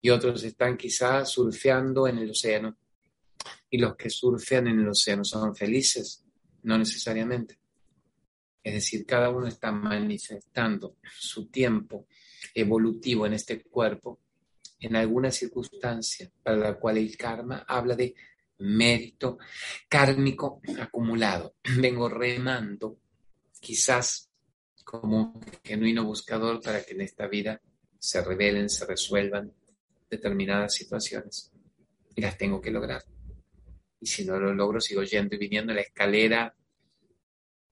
y 0.02 0.10
otros 0.10 0.44
están 0.44 0.78
quizás 0.78 1.30
surfeando 1.30 2.08
en 2.08 2.18
el 2.20 2.32
océano. 2.32 2.78
Y 3.70 3.78
los 3.78 3.96
que 3.96 4.10
surfean 4.10 4.68
en 4.68 4.80
el 4.82 4.90
océano 4.90 5.24
son 5.24 5.56
felices, 5.56 6.24
no 6.64 6.78
necesariamente. 6.78 7.60
Es 8.64 8.74
decir, 8.74 9.06
cada 9.06 9.30
uno 9.30 9.48
está 9.48 9.72
manifestando 9.72 10.98
su 11.20 11.48
tiempo 11.48 12.08
evolutivo 12.54 13.26
en 13.26 13.34
este 13.34 13.62
cuerpo 13.64 14.20
en 14.80 14.96
alguna 14.96 15.32
circunstancia 15.32 16.32
para 16.42 16.58
la 16.58 16.74
cual 16.76 16.98
el 16.98 17.16
karma 17.18 17.66
habla 17.68 17.96
de 17.96 18.16
mérito 18.60 19.38
kármico 19.90 20.62
acumulado. 20.80 21.56
Vengo 21.80 22.08
remando 22.10 23.00
quizás 23.60 24.30
como 24.84 25.34
un 25.34 25.42
genuino 25.64 26.04
buscador 26.04 26.62
para 26.62 26.84
que 26.84 26.94
en 26.94 27.02
esta 27.02 27.28
vida 27.28 27.62
se 27.98 28.22
revelen, 28.22 28.70
se 28.70 28.86
resuelvan 28.86 29.54
determinadas 30.10 30.74
situaciones. 30.74 31.52
Y 32.16 32.22
las 32.22 32.38
tengo 32.38 32.62
que 32.62 32.72
lograr. 32.72 33.04
Y 34.00 34.06
si 34.06 34.26
no 34.26 34.38
lo 34.38 34.54
logro, 34.54 34.80
sigo 34.80 35.02
yendo 35.04 35.36
y 35.36 35.40
viniendo 35.40 35.74
la 35.74 35.82
escalera 35.82 36.54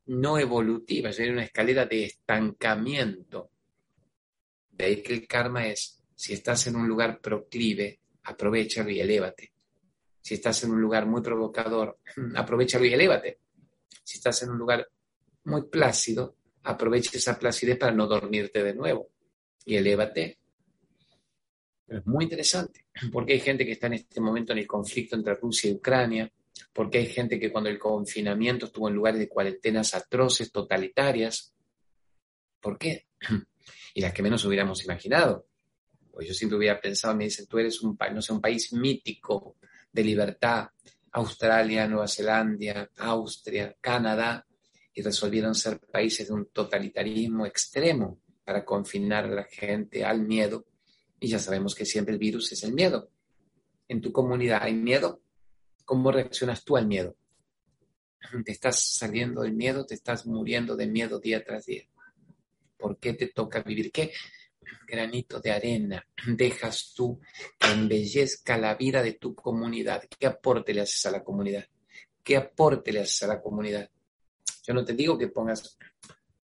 no 0.07 0.37
evolutiva, 0.37 1.09
es 1.09 1.19
una 1.19 1.43
escalera 1.43 1.85
de 1.85 2.05
estancamiento. 2.05 3.51
De 4.71 4.85
ahí 4.85 5.03
que 5.03 5.13
el 5.13 5.27
karma 5.27 5.67
es, 5.67 6.01
si 6.15 6.33
estás 6.33 6.67
en 6.67 6.75
un 6.75 6.87
lugar 6.87 7.19
proclive, 7.19 7.99
aprovechalo 8.23 8.89
y 8.89 8.99
elévate. 8.99 9.51
Si 10.21 10.35
estás 10.35 10.63
en 10.63 10.71
un 10.71 10.81
lugar 10.81 11.05
muy 11.05 11.21
provocador, 11.21 11.99
aprovechalo 12.35 12.85
y 12.85 12.93
elévate. 12.93 13.39
Si 14.03 14.17
estás 14.17 14.43
en 14.43 14.51
un 14.51 14.57
lugar 14.57 14.87
muy 15.45 15.63
plácido, 15.63 16.35
aprovecha 16.63 17.17
esa 17.17 17.39
placidez 17.39 17.77
para 17.77 17.93
no 17.93 18.07
dormirte 18.07 18.63
de 18.63 18.73
nuevo 18.73 19.09
y 19.65 19.75
elévate. 19.75 20.37
es 21.87 22.05
muy 22.05 22.25
interesante, 22.25 22.85
porque 23.11 23.33
hay 23.33 23.39
gente 23.39 23.65
que 23.65 23.73
está 23.73 23.87
en 23.87 23.93
este 23.93 24.21
momento 24.21 24.53
en 24.53 24.59
el 24.59 24.67
conflicto 24.67 25.15
entre 25.15 25.35
Rusia 25.35 25.69
y 25.69 25.75
Ucrania, 25.75 26.31
porque 26.73 26.99
hay 26.99 27.07
gente 27.07 27.39
que 27.39 27.51
cuando 27.51 27.69
el 27.69 27.79
confinamiento 27.79 28.65
estuvo 28.65 28.87
en 28.87 28.95
lugares 28.95 29.19
de 29.19 29.29
cuarentenas 29.29 29.93
atroces, 29.93 30.51
totalitarias. 30.51 31.53
¿Por 32.59 32.77
qué? 32.77 33.07
Y 33.93 33.99
las 33.99 34.13
que 34.13 34.23
menos 34.23 34.45
hubiéramos 34.45 34.83
imaginado. 34.85 35.47
Pues 36.11 36.27
yo 36.27 36.33
siempre 36.33 36.57
hubiera 36.57 36.79
pensado, 36.79 37.15
me 37.15 37.25
dicen, 37.25 37.45
tú 37.45 37.59
eres 37.59 37.81
un, 37.81 37.97
no 38.13 38.21
sé, 38.21 38.31
un 38.31 38.39
país 38.39 38.71
mítico 38.71 39.57
de 39.91 40.03
libertad, 40.03 40.69
Australia, 41.11 41.87
Nueva 41.87 42.07
Zelanda, 42.07 42.89
Austria, 42.97 43.75
Canadá, 43.81 44.45
y 44.93 45.01
resolvieron 45.01 45.55
ser 45.55 45.79
países 45.79 46.27
de 46.27 46.33
un 46.33 46.45
totalitarismo 46.47 47.45
extremo 47.45 48.19
para 48.43 48.65
confinar 48.65 49.25
a 49.25 49.35
la 49.35 49.43
gente 49.43 50.03
al 50.03 50.21
miedo. 50.21 50.65
Y 51.19 51.27
ya 51.27 51.39
sabemos 51.39 51.75
que 51.75 51.85
siempre 51.85 52.13
el 52.13 52.19
virus 52.19 52.51
es 52.51 52.63
el 52.63 52.73
miedo. 52.73 53.09
En 53.87 54.01
tu 54.01 54.11
comunidad 54.11 54.59
hay 54.63 54.73
miedo. 54.73 55.20
¿Cómo 55.85 56.11
reaccionas 56.11 56.63
tú 56.63 56.77
al 56.77 56.87
miedo? 56.87 57.15
¿Te 58.45 58.51
estás 58.51 58.81
saliendo 58.81 59.41
del 59.41 59.53
miedo? 59.53 59.85
¿Te 59.85 59.95
estás 59.95 60.25
muriendo 60.25 60.75
de 60.75 60.87
miedo 60.87 61.19
día 61.19 61.43
tras 61.43 61.65
día? 61.65 61.83
¿Por 62.77 62.97
qué 62.97 63.13
te 63.13 63.27
toca 63.27 63.61
vivir? 63.61 63.91
¿Qué 63.91 64.11
granito 64.87 65.39
de 65.39 65.51
arena 65.51 66.05
dejas 66.25 66.93
tú 66.95 67.19
que 67.57 67.71
embellezca 67.71 68.57
la 68.57 68.75
vida 68.75 69.01
de 69.01 69.13
tu 69.13 69.33
comunidad? 69.35 70.03
¿Qué 70.19 70.27
aporte 70.27 70.73
le 70.73 70.81
haces 70.81 71.05
a 71.05 71.11
la 71.11 71.23
comunidad? 71.23 71.65
¿Qué 72.23 72.37
aporte 72.37 72.91
le 72.91 73.01
haces 73.01 73.23
a 73.23 73.27
la 73.27 73.41
comunidad? 73.41 73.89
Yo 74.63 74.73
no 74.73 74.85
te 74.85 74.93
digo 74.93 75.17
que 75.17 75.27
pongas 75.27 75.77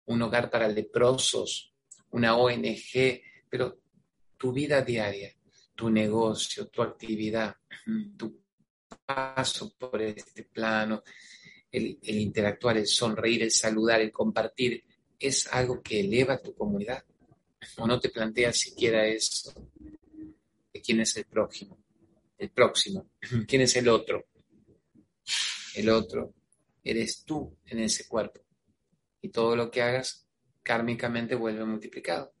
un 0.06 0.22
hogar 0.22 0.50
para 0.50 0.68
leprosos, 0.68 1.72
una 2.10 2.36
ONG, 2.36 3.22
pero 3.48 3.78
tu 4.36 4.52
vida 4.52 4.82
diaria, 4.82 5.34
tu 5.74 5.88
negocio, 5.88 6.68
tu 6.68 6.82
actividad, 6.82 7.56
tu 8.16 8.41
paso 9.04 9.72
por 9.78 10.00
este 10.00 10.44
plano, 10.44 11.02
el, 11.70 11.98
interactuar, 12.02 12.78
el 12.78 12.86
sonreír, 12.86 13.42
el 13.42 13.50
saludar, 13.50 14.00
el 14.00 14.12
compartir, 14.12 14.84
es 15.18 15.46
algo 15.52 15.80
que 15.82 16.00
eleva 16.00 16.40
tu 16.40 16.54
comunidad. 16.54 17.04
O 17.78 17.86
no 17.86 18.00
te 18.00 18.08
planteas 18.08 18.56
siquiera 18.58 19.06
eso 19.06 19.52
de 20.72 20.80
quién 20.80 21.00
es 21.00 21.16
el 21.16 21.26
próximo, 21.26 21.78
el 22.38 22.50
próximo, 22.50 23.10
quién 23.46 23.62
es 23.62 23.76
el 23.76 23.88
otro. 23.88 24.26
El 25.74 25.88
otro 25.88 26.34
eres 26.82 27.24
tú 27.24 27.56
en 27.66 27.80
ese 27.80 28.06
cuerpo. 28.06 28.40
Y 29.20 29.28
todo 29.28 29.54
lo 29.54 29.70
que 29.70 29.82
hagas 29.82 30.26
kármicamente 30.62 31.34
vuelve 31.34 31.64
multiplicado. 31.64 32.32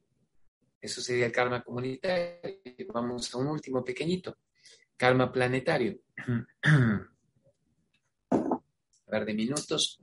Eso 0.80 1.00
sería 1.00 1.26
el 1.26 1.32
karma 1.32 1.62
comunitario. 1.62 2.60
Vamos 2.92 3.32
a 3.32 3.38
un 3.38 3.46
último 3.46 3.84
pequeñito. 3.84 4.36
Karma 5.02 5.32
planetario. 5.32 5.98
A 8.30 9.10
ver, 9.10 9.24
de 9.24 9.34
minutos 9.34 9.98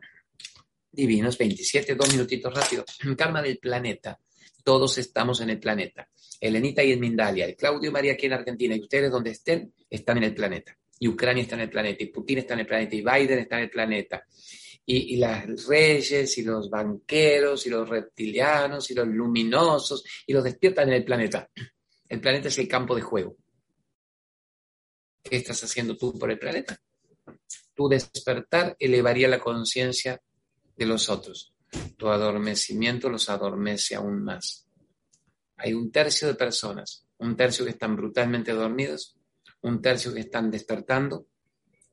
divinos, 0.92 1.38
27, 1.38 1.96
dos 1.96 2.12
minutitos 2.12 2.54
rápido. 2.54 2.84
Karma 3.18 3.42
del 3.42 3.60
planeta. 3.60 4.20
Todos 4.62 4.98
estamos 4.98 5.40
en 5.40 5.52
el 5.52 5.60
planeta. 5.62 6.10
Elenita 6.42 6.84
y 6.84 6.92
en 6.92 7.00
Mindalia, 7.00 7.46
el 7.46 7.56
Claudio 7.56 7.90
y 7.90 7.94
María 7.94 8.12
aquí 8.12 8.26
en 8.26 8.34
Argentina, 8.34 8.76
y 8.76 8.82
ustedes 8.82 9.10
donde 9.10 9.32
estén, 9.32 9.74
están 9.90 10.18
en 10.18 10.26
el 10.26 10.36
planeta 10.36 10.78
y 11.00 11.08
Ucrania 11.08 11.44
está 11.44 11.56
en 11.56 11.62
el 11.62 11.70
planeta, 11.70 12.04
y 12.04 12.08
Putin 12.08 12.40
está 12.40 12.56
en 12.56 12.60
el 12.60 12.68
planeta, 12.68 12.94
y 12.94 13.02
Biden 13.02 13.40
está 13.40 13.56
en 13.56 13.64
el 13.64 13.70
planeta, 13.70 14.26
y, 14.86 15.16
las 15.16 15.66
reyes, 15.66 16.38
y 16.38 16.44
los 16.44 16.70
banqueros, 16.70 17.66
y 17.66 17.70
los 17.70 17.88
reptilianos, 17.88 18.92
y 18.92 18.96
los 18.96 19.08
luminosos, 19.08 20.04
y 20.28 20.34
los 20.34 20.44
despiertan 20.44 20.90
en 20.90 20.96
el 20.96 21.06
planeta. 21.06 21.50
El 22.10 22.20
planeta 22.20 22.50
es 22.50 22.58
el 22.58 22.68
campo 22.68 22.96
de 22.96 23.02
juego. 23.02 23.38
¿Qué 25.24 25.38
estás 25.38 25.64
haciendo 25.64 25.98
tú 25.98 26.18
por 26.18 26.32
el 26.32 26.40
planeta? 26.40 26.80
Tu 27.76 27.88
despertar 27.88 28.76
elevaría 28.80 29.28
la 29.28 29.40
conciencia 29.40 30.22
de 30.76 30.86
los 30.86 31.10
otros. 31.10 31.54
Tu 31.98 32.08
adormecimiento 32.08 33.10
los 33.10 33.30
adormece 33.30 33.96
aún 33.96 34.24
más. 34.24 34.68
Hay 35.58 35.74
un 35.74 35.92
tercio 35.92 36.28
de 36.28 36.36
personas, 36.36 37.06
un 37.18 37.36
tercio 37.36 37.66
que 37.66 37.72
están 37.72 37.96
brutalmente 37.96 38.54
dormidos, 38.54 39.18
un 39.62 39.82
tercio 39.82 40.14
que 40.14 40.22
están 40.22 40.50
despertando 40.50 41.28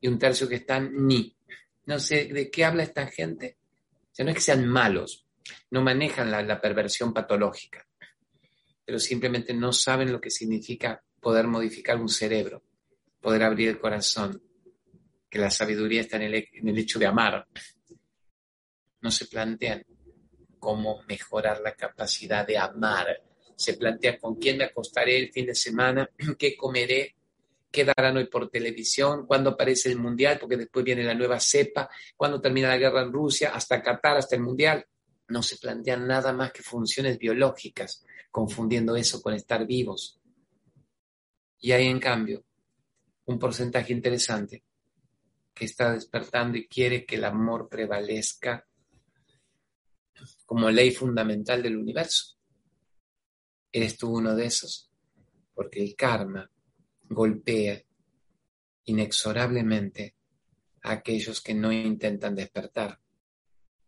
y 0.01 0.09
un 0.09 0.19
tercio 0.19 0.49
que 0.49 0.57
están 0.57 0.91
ni. 1.07 1.37
No 1.85 1.99
sé 1.99 2.27
de 2.33 2.51
qué 2.51 2.65
habla 2.65 2.85
esta 2.85 3.07
gente. 3.07 3.59
O 4.13 4.15
sea, 4.15 4.25
no 4.25 4.31
es 4.31 4.37
que 4.37 4.43
sean 4.43 4.67
malos, 4.67 5.27
no 5.71 5.83
manejan 5.83 6.31
la, 6.31 6.43
la 6.43 6.61
perversión 6.61 7.13
patológica, 7.13 7.87
pero 8.85 8.99
simplemente 8.99 9.53
no 9.53 9.73
saben 9.73 10.13
lo 10.13 10.21
que 10.21 10.31
significa 10.31 11.03
poder 11.21 11.47
modificar 11.49 12.01
un 12.01 12.09
cerebro, 12.09 12.63
poder 13.27 13.43
abrir 13.43 13.71
el 13.71 13.81
corazón, 13.81 14.41
que 15.29 15.41
la 15.41 15.51
sabiduría 15.51 16.03
está 16.03 16.15
en 16.15 16.23
el, 16.23 16.49
en 16.53 16.69
el 16.69 16.79
hecho 16.79 17.01
de 17.01 17.07
amar. 17.07 17.45
No 19.01 19.11
se 19.11 19.27
plantean 19.27 19.85
cómo 20.61 21.03
mejorar 21.09 21.61
la 21.61 21.75
capacidad 21.75 22.47
de 22.47 22.57
amar. 22.57 23.21
Se 23.57 23.75
plantean 23.75 24.19
con 24.21 24.37
quién 24.37 24.59
me 24.59 24.65
acostaré 24.67 25.19
el 25.19 25.33
fin 25.33 25.45
de 25.45 25.57
semana, 25.57 26.09
qué 26.39 26.57
comeré, 26.57 27.17
qué 27.69 27.85
darán 27.85 28.17
hoy 28.17 28.27
por 28.27 28.49
televisión, 28.49 29.27
cuándo 29.27 29.51
aparece 29.51 29.91
el 29.91 29.99
Mundial, 29.99 30.39
porque 30.39 30.57
después 30.57 30.85
viene 30.85 31.03
la 31.03 31.15
nueva 31.15 31.41
cepa, 31.41 31.91
cuándo 32.17 32.41
termina 32.41 32.69
la 32.69 32.79
guerra 32.79 33.03
en 33.03 33.13
Rusia, 33.13 33.51
hasta 33.53 33.83
Qatar, 33.83 34.19
hasta 34.19 34.37
el 34.37 34.43
Mundial. 34.43 34.87
No 35.27 35.43
se 35.43 35.57
plantean 35.57 36.07
nada 36.07 36.33
más 36.33 36.53
que 36.53 36.63
funciones 36.63 37.19
biológicas, 37.19 38.05
confundiendo 38.31 38.95
eso 38.95 39.21
con 39.21 39.35
estar 39.35 39.67
vivos. 39.67 40.21
Y 41.59 41.73
hay, 41.73 41.89
en 41.89 41.99
cambio, 41.99 42.45
un 43.27 43.39
porcentaje 43.39 43.93
interesante 43.93 44.65
que 45.53 45.65
está 45.65 45.93
despertando 45.93 46.59
y 46.59 46.69
quiere 46.69 47.05
que 47.05 47.17
el 47.17 47.25
amor 47.25 47.69
prevalezca 47.69 48.67
como 50.45 50.71
ley 50.71 50.91
fundamental 50.93 51.63
del 51.63 51.77
universo. 51.77 52.37
¿Eres 53.73 53.97
tú 53.97 54.17
uno 54.17 54.35
de 54.35 54.47
esos? 54.47 54.91
Porque 55.55 55.83
el 55.83 55.95
karma 55.97 56.51
golpea 57.09 57.83
inexorablemente 58.85 60.15
a 60.83 60.93
aquellos 60.93 61.41
que 61.41 61.55
no 61.55 61.73
intentan 61.73 62.35
despertar. 62.35 63.01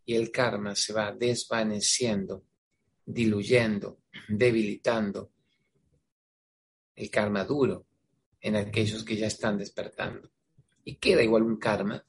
Y 0.05 0.14
el 0.14 0.31
karma 0.33 0.74
se 0.74 0.92
va 0.92 1.12
desvaneciendo, 1.12 2.44
diluyendo, 3.05 4.01
debilitando. 4.29 5.31
El 6.96 7.11
karma 7.11 7.44
duro 7.44 7.88
en 8.40 8.57
aquellos 8.57 9.05
que 9.05 9.16
ya 9.16 9.27
están 9.27 9.59
despertando. 9.59 10.31
Y 10.85 10.96
queda 10.96 11.22
igual 11.22 11.42
un 11.42 11.59
karma 11.59 12.05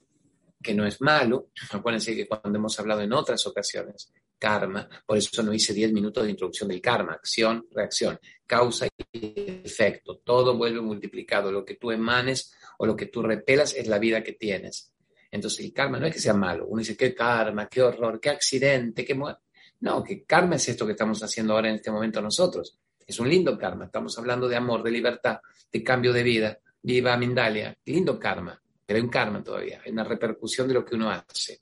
que 0.61 0.73
no 0.73 0.85
es 0.85 1.01
malo. 1.01 1.49
Acuérdense 1.71 2.15
que 2.15 2.27
cuando 2.27 2.57
hemos 2.57 2.79
hablado 2.79 3.01
en 3.01 3.13
otras 3.13 3.45
ocasiones, 3.47 4.11
karma, 4.37 4.89
por 5.05 5.17
eso 5.17 5.43
no 5.43 5.53
hice 5.53 5.73
10 5.73 5.91
minutos 5.91 6.23
de 6.23 6.31
introducción 6.31 6.69
del 6.69 6.81
karma, 6.81 7.13
acción, 7.13 7.67
reacción, 7.71 8.17
causa 8.47 8.87
y 9.11 9.61
efecto, 9.65 10.21
todo 10.23 10.57
vuelve 10.57 10.81
multiplicado, 10.81 11.51
lo 11.51 11.65
que 11.65 11.75
tú 11.75 11.91
emanes 11.91 12.53
o 12.77 12.85
lo 12.85 12.95
que 12.95 13.07
tú 13.07 13.21
repelas 13.21 13.75
es 13.75 13.87
la 13.87 13.99
vida 13.99 14.23
que 14.23 14.33
tienes. 14.33 14.93
Entonces 15.29 15.65
el 15.65 15.73
karma 15.73 15.99
no 15.99 16.07
es 16.07 16.13
que 16.13 16.21
sea 16.21 16.33
malo, 16.33 16.65
uno 16.67 16.79
dice, 16.79 16.97
qué 16.97 17.13
karma, 17.13 17.67
qué 17.67 17.81
horror, 17.81 18.19
qué 18.19 18.29
accidente, 18.29 19.05
qué 19.05 19.13
muerte. 19.13 19.43
No, 19.81 20.03
que 20.03 20.23
karma 20.23 20.55
es 20.55 20.67
esto 20.69 20.85
que 20.85 20.93
estamos 20.93 21.21
haciendo 21.21 21.53
ahora 21.53 21.69
en 21.69 21.75
este 21.75 21.91
momento 21.91 22.21
nosotros. 22.21 22.79
Es 23.09 23.19
un 23.19 23.27
lindo 23.27 23.57
karma, 23.57 23.85
estamos 23.85 24.15
hablando 24.19 24.47
de 24.47 24.55
amor, 24.55 24.83
de 24.83 24.91
libertad, 24.91 25.39
de 25.71 25.83
cambio 25.83 26.13
de 26.13 26.21
vida. 26.21 26.59
Viva 26.81 27.17
Mindalia, 27.17 27.75
lindo 27.85 28.19
karma, 28.19 28.61
pero 28.85 28.97
hay 28.97 29.03
un 29.03 29.09
karma 29.09 29.43
todavía, 29.43 29.81
hay 29.83 29.91
una 29.91 30.03
repercusión 30.03 30.67
de 30.67 30.75
lo 30.75 30.85
que 30.85 30.95
uno 30.95 31.09
hace. 31.09 31.61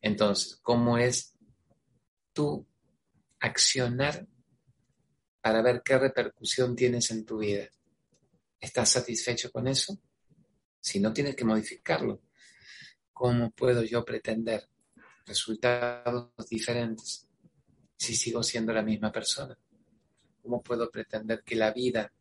Entonces, 0.00 0.58
¿cómo 0.62 0.96
es 0.96 1.36
tú 2.32 2.66
accionar 3.40 4.26
para 5.40 5.62
ver 5.62 5.82
qué 5.84 5.98
repercusión 5.98 6.74
tienes 6.74 7.10
en 7.10 7.24
tu 7.24 7.38
vida. 7.38 7.68
¿Estás 8.58 8.90
satisfecho 8.90 9.52
con 9.52 9.68
eso? 9.68 9.96
Si 10.80 10.98
no, 10.98 11.12
tienes 11.12 11.36
que 11.36 11.44
modificarlo. 11.44 12.22
¿Cómo 13.12 13.50
puedo 13.50 13.84
yo 13.84 14.04
pretender 14.04 14.68
resultados 15.24 16.30
diferentes 16.50 17.28
si 17.96 18.16
sigo 18.16 18.42
siendo 18.42 18.72
la 18.72 18.82
misma 18.82 19.12
persona? 19.12 19.56
¿Cómo 20.46 20.62
puedo 20.62 20.88
pretender 20.92 21.42
que 21.42 21.56
la 21.56 21.72
vida 21.72 22.12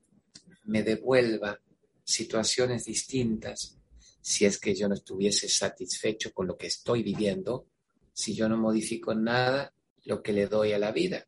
me 0.64 0.82
devuelva 0.82 1.60
situaciones 2.04 2.86
distintas 2.86 3.78
si 4.20 4.46
es 4.46 4.60
que 4.60 4.74
yo 4.74 4.88
no 4.88 4.96
estuviese 4.96 5.48
satisfecho 5.48 6.34
con 6.34 6.48
lo 6.48 6.58
que 6.58 6.66
estoy 6.66 7.04
viviendo? 7.04 7.68
Si 8.12 8.34
yo 8.34 8.50
no 8.50 8.58
modifico 8.58 9.14
nada, 9.14 9.72
lo 10.06 10.24
que 10.24 10.34
le 10.34 10.48
doy 10.48 10.74
a 10.74 10.80
la 10.80 10.92
vida. 10.92 11.28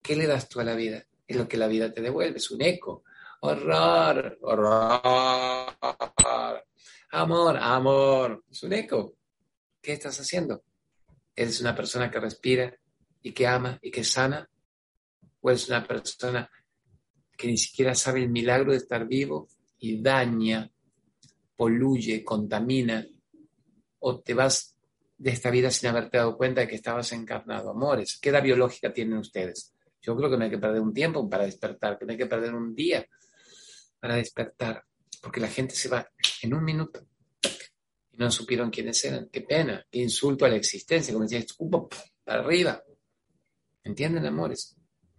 ¿Qué 0.00 0.14
le 0.14 0.28
das 0.28 0.48
tú 0.48 0.60
a 0.60 0.64
la 0.64 0.76
vida? 0.76 1.04
Es 1.26 1.36
lo 1.36 1.48
que 1.48 1.56
la 1.56 1.66
vida 1.66 1.92
te 1.92 2.00
devuelve, 2.00 2.36
es 2.36 2.48
un 2.52 2.62
eco. 2.62 3.02
Horror, 3.40 4.38
horror. 4.42 5.74
Amor, 7.10 7.56
amor. 7.56 8.44
Es 8.48 8.62
un 8.62 8.72
eco. 8.72 9.16
¿Qué 9.82 9.94
estás 9.94 10.20
haciendo? 10.20 10.62
¿Eres 11.34 11.60
una 11.60 11.74
persona 11.74 12.08
que 12.08 12.20
respira 12.20 12.72
y 13.20 13.32
que 13.32 13.48
ama 13.48 13.80
y 13.82 13.90
que 13.90 14.04
sana? 14.04 14.48
¿O 15.44 15.50
eres 15.50 15.68
una 15.68 15.86
persona 15.86 16.50
que 17.36 17.48
ni 17.48 17.58
siquiera 17.58 17.94
sabe 17.94 18.22
el 18.22 18.30
milagro 18.30 18.72
de 18.72 18.78
estar 18.78 19.06
vivo 19.06 19.46
y 19.78 20.00
daña, 20.00 20.70
poluye, 21.54 22.24
contamina? 22.24 23.06
¿O 23.98 24.20
te 24.20 24.32
vas 24.32 24.74
de 25.18 25.30
esta 25.30 25.50
vida 25.50 25.70
sin 25.70 25.90
haberte 25.90 26.16
dado 26.16 26.34
cuenta 26.38 26.62
de 26.62 26.68
que 26.68 26.76
estabas 26.76 27.12
encarnado. 27.12 27.70
Amores, 27.70 28.18
¿qué 28.22 28.30
edad 28.30 28.42
biológica 28.42 28.90
tienen 28.90 29.18
ustedes? 29.18 29.74
Yo 30.00 30.16
creo 30.16 30.30
que 30.30 30.38
no 30.38 30.44
hay 30.44 30.50
que 30.50 30.58
perder 30.58 30.80
un 30.80 30.94
tiempo 30.94 31.28
para 31.28 31.44
despertar, 31.44 31.98
que 31.98 32.06
no 32.06 32.12
hay 32.12 32.18
que 32.18 32.26
perder 32.26 32.54
un 32.54 32.74
día 32.74 33.06
para 34.00 34.16
despertar, 34.16 34.82
porque 35.20 35.40
la 35.40 35.48
gente 35.48 35.74
se 35.74 35.90
va 35.90 36.08
en 36.40 36.54
un 36.54 36.64
minuto 36.64 37.06
y 38.12 38.16
no 38.16 38.30
supieron 38.30 38.70
quiénes 38.70 39.04
eran. 39.04 39.28
Qué 39.30 39.42
pena, 39.42 39.84
qué 39.90 39.98
insulto 39.98 40.46
a 40.46 40.48
la 40.48 40.56
existencia, 40.56 41.12
como 41.12 41.26
decía, 41.26 41.44
para 42.24 42.40
arriba. 42.40 42.82
¿Entienden, 43.82 44.24
amores? 44.24 44.74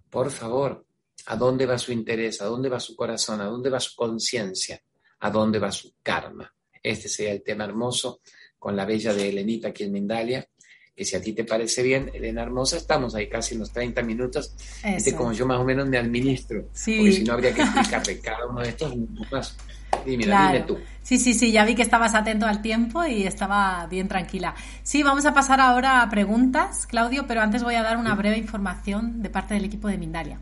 Por 0.09 0.31
favor, 0.31 0.85
¿a 1.27 1.35
dónde 1.35 1.65
va 1.65 1.77
su 1.77 1.91
interés? 1.91 2.41
¿A 2.41 2.45
dónde 2.45 2.69
va 2.69 2.79
su 2.79 2.95
corazón? 2.95 3.41
¿A 3.41 3.45
dónde 3.45 3.69
va 3.69 3.79
su 3.79 3.95
conciencia? 3.95 4.81
¿A 5.19 5.29
dónde 5.29 5.59
va 5.59 5.71
su 5.71 5.93
karma? 6.01 6.53
Este 6.81 7.09
sería 7.09 7.33
el 7.33 7.43
tema 7.43 7.65
hermoso 7.65 8.21
con 8.59 8.75
la 8.75 8.85
bella 8.85 9.13
de 9.13 9.29
Elenita 9.29 9.69
aquí 9.69 9.83
en 9.83 9.91
Mindalia, 9.91 10.47
que 10.95 11.03
si 11.03 11.15
a 11.15 11.21
ti 11.21 11.33
te 11.33 11.43
parece 11.43 11.83
bien, 11.83 12.09
Elena 12.13 12.43
Hermosa, 12.43 12.77
estamos 12.77 13.13
ahí 13.15 13.27
casi 13.27 13.53
en 13.53 13.59
los 13.59 13.71
30 13.71 14.01
minutos, 14.01 14.55
este, 14.83 15.13
como 15.13 15.33
yo 15.33 15.45
más 15.45 15.59
o 15.59 15.65
menos 15.65 15.87
me 15.87 15.97
administro, 15.97 16.69
sí. 16.73 16.97
porque 16.97 17.11
si 17.11 17.23
no 17.23 17.33
habría 17.33 17.53
que 17.53 17.61
explicarle 17.61 18.19
cada 18.23 18.47
uno 18.47 18.61
de 18.61 18.69
estos 18.69 18.95
más. 19.31 19.57
Dime, 20.05 20.25
dime 20.25 20.63
tú. 20.67 20.77
Sí, 21.01 21.19
sí, 21.19 21.35
sí, 21.35 21.51
ya 21.51 21.65
vi 21.65 21.75
que 21.75 21.83
estabas 21.83 22.15
atento 22.15 22.47
al 22.47 22.63
tiempo 22.63 23.05
y 23.05 23.27
estaba 23.27 23.85
bien 23.85 24.07
tranquila. 24.07 24.55
Sí, 24.81 25.03
vamos 25.03 25.25
a 25.27 25.35
pasar 25.35 25.61
ahora 25.61 26.01
a 26.01 26.09
preguntas, 26.09 26.87
Claudio, 26.87 27.27
pero 27.27 27.41
antes 27.41 27.63
voy 27.63 27.75
a 27.75 27.83
dar 27.83 27.97
una 27.97 28.15
breve 28.15 28.37
información 28.37 29.21
de 29.21 29.29
parte 29.29 29.53
del 29.53 29.65
equipo 29.65 29.87
de 29.87 29.99
Mindalia. 29.99 30.39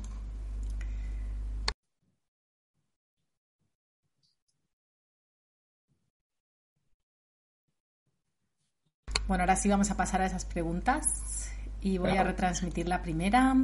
Bueno, 9.26 9.44
ahora 9.44 9.56
sí 9.56 9.70
vamos 9.70 9.90
a 9.90 9.96
pasar 9.96 10.20
a 10.20 10.26
esas 10.26 10.44
preguntas 10.44 11.50
y 11.80 11.96
voy 11.96 12.18
a 12.18 12.22
retransmitir 12.22 12.88
la 12.88 13.00
primera. 13.00 13.56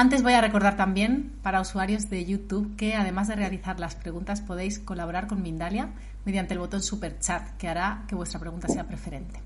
Antes 0.00 0.22
voy 0.22 0.32
a 0.32 0.40
recordar 0.40 0.78
también 0.78 1.30
para 1.42 1.60
usuarios 1.60 2.08
de 2.08 2.24
YouTube 2.24 2.74
que 2.74 2.94
además 2.94 3.28
de 3.28 3.36
realizar 3.36 3.78
las 3.78 3.96
preguntas 3.96 4.40
podéis 4.40 4.78
colaborar 4.78 5.26
con 5.26 5.42
Mindalia 5.42 5.90
mediante 6.24 6.54
el 6.54 6.60
botón 6.60 6.80
Super 6.82 7.18
Chat 7.18 7.58
que 7.58 7.68
hará 7.68 8.04
que 8.08 8.14
vuestra 8.14 8.40
pregunta 8.40 8.66
sea 8.66 8.88
preferente. 8.88 9.42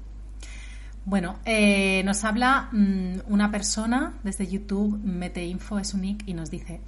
Bueno, 1.06 1.40
eh, 1.44 2.04
nos 2.04 2.22
habla 2.22 2.68
mm, 2.70 3.32
una 3.32 3.50
persona 3.50 4.14
desde 4.22 4.46
YouTube, 4.46 4.96
Mete 5.02 5.44
Info 5.44 5.80
es 5.80 5.92
un 5.92 6.04
y 6.04 6.34
nos 6.34 6.52
dice, 6.52 6.80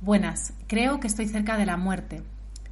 buenas, 0.00 0.54
creo 0.66 0.98
que 0.98 1.06
estoy 1.06 1.28
cerca 1.28 1.56
de 1.56 1.66
la 1.66 1.76
muerte 1.76 2.24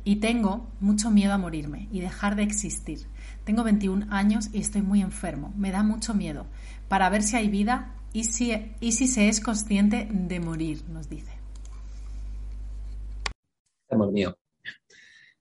y 0.03 0.17
tengo 0.17 0.69
mucho 0.81 1.13
miedo 1.13 1.33
a 1.33 1.39
morirme 1.39 1.87
y 1.93 2.01
dejar 2.01 2.35
de 2.35 2.43
existir. 2.43 3.07
Tengo 3.45 3.63
21 3.63 4.07
años 4.11 4.51
y 4.53 4.59
estoy 4.59 4.83
muy 4.83 5.01
enfermo, 5.01 5.53
me 5.57 5.71
da 5.71 5.85
mucho 5.85 6.13
miedo. 6.13 6.47
Para 6.89 7.09
ver 7.09 7.23
si 7.23 7.37
hay 7.37 7.49
vida 7.49 7.93
¿Y 8.15 8.23
si, 8.23 8.53
¿Y 8.81 8.93
si 8.93 9.09
se 9.09 9.29
es 9.29 9.41
consciente 9.41 10.07
de 10.09 10.39
morir? 10.39 10.85
Nos 10.89 11.09
dice. 11.09 11.33
amor 13.91 14.13
mío. 14.13 14.39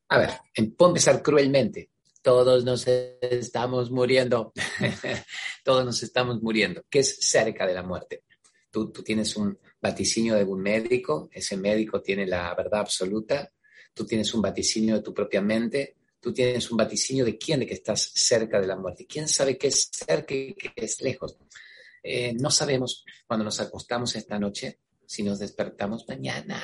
A 0.10 0.18
ver, 0.18 0.32
puedo 0.76 0.90
empezar 0.90 1.22
cruelmente. 1.22 1.92
Todos 2.24 2.66
nos 2.66 2.88
estamos 2.88 3.92
muriendo. 3.92 4.54
Todos 5.64 5.86
nos 5.86 6.02
estamos 6.02 6.42
muriendo. 6.42 6.84
¿Qué 6.90 7.00
es 7.00 7.18
cerca 7.20 7.68
de 7.68 7.76
la 7.76 7.84
muerte? 7.84 8.24
Tú, 8.72 8.92
tú 8.92 9.04
tienes 9.04 9.36
un 9.36 9.56
vaticinio 9.80 10.34
de 10.34 10.44
un 10.44 10.60
médico, 10.60 11.30
ese 11.32 11.56
médico 11.58 12.02
tiene 12.02 12.26
la 12.26 12.56
verdad 12.56 12.80
absoluta, 12.80 13.52
tú 13.94 14.04
tienes 14.04 14.34
un 14.34 14.42
vaticinio 14.42 14.96
de 14.96 15.04
tu 15.04 15.14
propia 15.14 15.44
mente, 15.44 15.98
tú 16.20 16.34
tienes 16.34 16.72
un 16.72 16.78
vaticinio 16.78 17.24
de 17.24 17.38
quién, 17.38 17.60
de 17.60 17.68
que 17.68 17.76
estás 17.76 18.02
cerca 18.02 18.60
de 18.60 18.66
la 18.66 18.78
muerte. 18.78 19.06
¿Quién 19.06 19.28
sabe 19.28 19.60
qué 19.60 19.68
es 19.68 19.92
cerca 19.92 20.34
y 20.34 20.56
qué 20.56 20.72
es 20.76 21.02
lejos? 21.02 21.38
Eh, 22.04 22.34
no 22.34 22.52
sabemos 22.52 23.06
cuando 23.26 23.46
nos 23.46 23.60
acostamos 23.62 24.16
esta 24.16 24.38
noche 24.38 24.80
si 25.06 25.24
nos 25.24 25.40
despertamos 25.40 26.06
mañana. 26.08 26.62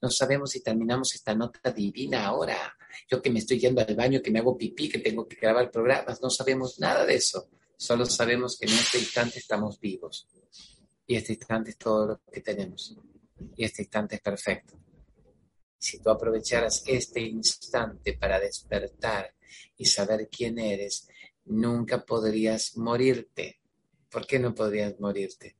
No 0.00 0.10
sabemos 0.10 0.50
si 0.50 0.62
terminamos 0.62 1.14
esta 1.14 1.34
nota 1.34 1.70
divina 1.70 2.26
ahora. 2.26 2.76
Yo 3.08 3.20
que 3.22 3.30
me 3.30 3.38
estoy 3.38 3.58
yendo 3.58 3.80
al 3.80 3.94
baño, 3.94 4.20
que 4.22 4.30
me 4.30 4.38
hago 4.40 4.56
pipí, 4.56 4.88
que 4.88 4.98
tengo 4.98 5.26
que 5.26 5.36
grabar 5.36 5.70
programas, 5.70 6.20
no 6.22 6.30
sabemos 6.30 6.78
nada 6.78 7.04
de 7.04 7.16
eso. 7.16 7.48
Solo 7.76 8.06
sabemos 8.06 8.56
que 8.58 8.66
en 8.66 8.72
este 8.72 8.98
instante 8.98 9.38
estamos 9.38 9.78
vivos. 9.80 10.28
Y 11.06 11.16
este 11.16 11.34
instante 11.34 11.70
es 11.70 11.78
todo 11.78 12.06
lo 12.06 12.20
que 12.32 12.40
tenemos. 12.40 12.96
Y 13.56 13.64
este 13.64 13.82
instante 13.82 14.16
es 14.16 14.20
perfecto. 14.20 14.74
Si 15.76 15.98
tú 15.98 16.08
aprovecharas 16.08 16.82
este 16.86 17.20
instante 17.20 18.14
para 18.14 18.40
despertar 18.40 19.34
y 19.76 19.84
saber 19.84 20.28
quién 20.30 20.58
eres, 20.58 21.08
nunca 21.44 22.04
podrías 22.04 22.76
morirte. 22.76 23.60
¿Por 24.14 24.28
qué 24.28 24.38
no 24.38 24.54
podrías 24.54 25.00
morirte? 25.00 25.56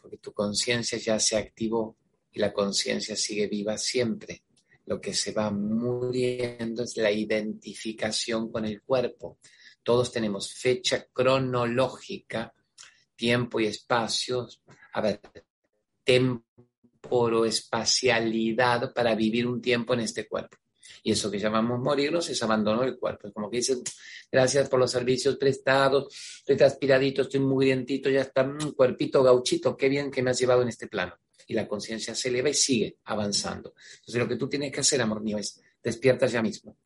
Porque 0.00 0.16
tu 0.16 0.32
conciencia 0.32 0.96
ya 0.96 1.20
se 1.20 1.36
activó 1.36 1.94
y 2.32 2.40
la 2.40 2.50
conciencia 2.50 3.14
sigue 3.14 3.48
viva 3.48 3.76
siempre. 3.76 4.44
Lo 4.86 4.98
que 4.98 5.12
se 5.12 5.32
va 5.32 5.50
muriendo 5.50 6.84
es 6.84 6.96
la 6.96 7.10
identificación 7.10 8.50
con 8.50 8.64
el 8.64 8.80
cuerpo. 8.80 9.36
Todos 9.82 10.10
tenemos 10.10 10.54
fecha 10.54 11.06
cronológica, 11.12 12.54
tiempo 13.14 13.60
y 13.60 13.66
espacio. 13.66 14.48
A 14.94 15.00
ver, 15.02 15.20
tiempo 16.02 17.44
espacialidad 17.44 18.94
para 18.94 19.14
vivir 19.14 19.46
un 19.46 19.60
tiempo 19.60 19.92
en 19.92 20.00
este 20.00 20.26
cuerpo. 20.26 20.56
Y 21.02 21.12
eso 21.12 21.30
que 21.30 21.38
llamamos 21.38 21.80
morirnos 21.80 22.28
es 22.30 22.42
abandono 22.42 22.82
del 22.82 22.98
cuerpo. 22.98 23.28
Es 23.28 23.34
como 23.34 23.50
que 23.50 23.58
dicen, 23.58 23.82
gracias 24.30 24.68
por 24.68 24.78
los 24.78 24.90
servicios 24.90 25.36
prestados, 25.36 26.14
estoy 26.38 26.56
transpiradito, 26.56 27.22
estoy 27.22 27.40
muy 27.40 27.66
dientito, 27.66 28.08
ya 28.10 28.22
está, 28.22 28.42
un 28.42 28.56
mm, 28.56 28.72
cuerpito 28.72 29.22
gauchito, 29.22 29.76
qué 29.76 29.88
bien 29.88 30.10
que 30.10 30.22
me 30.22 30.30
has 30.30 30.38
llevado 30.38 30.62
en 30.62 30.68
este 30.68 30.88
plano. 30.88 31.14
Y 31.46 31.54
la 31.54 31.66
conciencia 31.66 32.14
se 32.14 32.28
eleva 32.28 32.48
y 32.50 32.54
sigue 32.54 32.96
avanzando. 33.04 33.74
Entonces 33.94 34.22
lo 34.22 34.28
que 34.28 34.36
tú 34.36 34.48
tienes 34.48 34.72
que 34.72 34.80
hacer, 34.80 35.00
amor 35.00 35.22
mío, 35.22 35.38
es 35.38 35.60
despiertas 35.82 36.32
ya 36.32 36.42
mismo. 36.42 36.76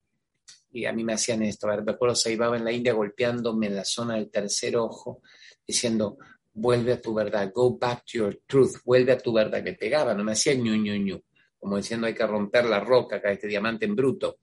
Y 0.72 0.84
a 0.86 0.92
mí 0.92 1.04
me 1.04 1.14
hacían 1.14 1.42
esto, 1.42 1.68
a 1.68 1.76
ver, 1.76 2.16
se 2.16 2.32
iba 2.32 2.54
en 2.56 2.64
la 2.64 2.72
India 2.72 2.92
golpeándome 2.92 3.66
en 3.66 3.76
la 3.76 3.84
zona 3.84 4.16
del 4.16 4.30
tercer 4.30 4.76
ojo, 4.76 5.22
diciendo, 5.66 6.18
vuelve 6.52 6.94
a 6.94 7.00
tu 7.00 7.14
verdad, 7.14 7.50
go 7.54 7.78
back 7.78 8.04
to 8.04 8.18
your 8.18 8.40
truth, 8.46 8.76
vuelve 8.84 9.12
a 9.12 9.18
tu 9.18 9.32
verdad. 9.32 9.62
Me 9.62 9.74
pegaba, 9.74 10.14
no 10.14 10.24
me 10.24 10.32
hacía 10.32 10.54
ñu, 10.54 10.74
ñu, 10.76 10.96
ñu, 10.96 11.22
como 11.58 11.76
diciendo 11.76 12.06
hay 12.06 12.14
que 12.14 12.26
romper 12.26 12.64
la 12.66 12.80
roca, 12.80 13.16
acá 13.16 13.30
este 13.30 13.46
diamante 13.46 13.84
en 13.86 13.96
bruto. 13.96 14.38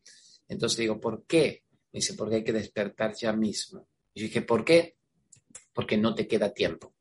Entonces 0.47 0.80
digo, 0.80 0.99
¿por 0.99 1.26
qué? 1.26 1.63
Me 1.91 1.99
dice, 1.99 2.13
porque 2.15 2.36
hay 2.36 2.43
que 2.43 2.54
despertar 2.54 3.13
ya 3.15 3.34
mismo. 3.34 3.88
Y 4.13 4.21
yo 4.21 4.28
dije, 4.28 4.41
¿por 4.41 4.65
qué? 4.65 4.97
Porque 5.73 5.97
no 5.97 6.13
te 6.13 6.28
queda 6.28 6.54
tiempo. 6.54 6.93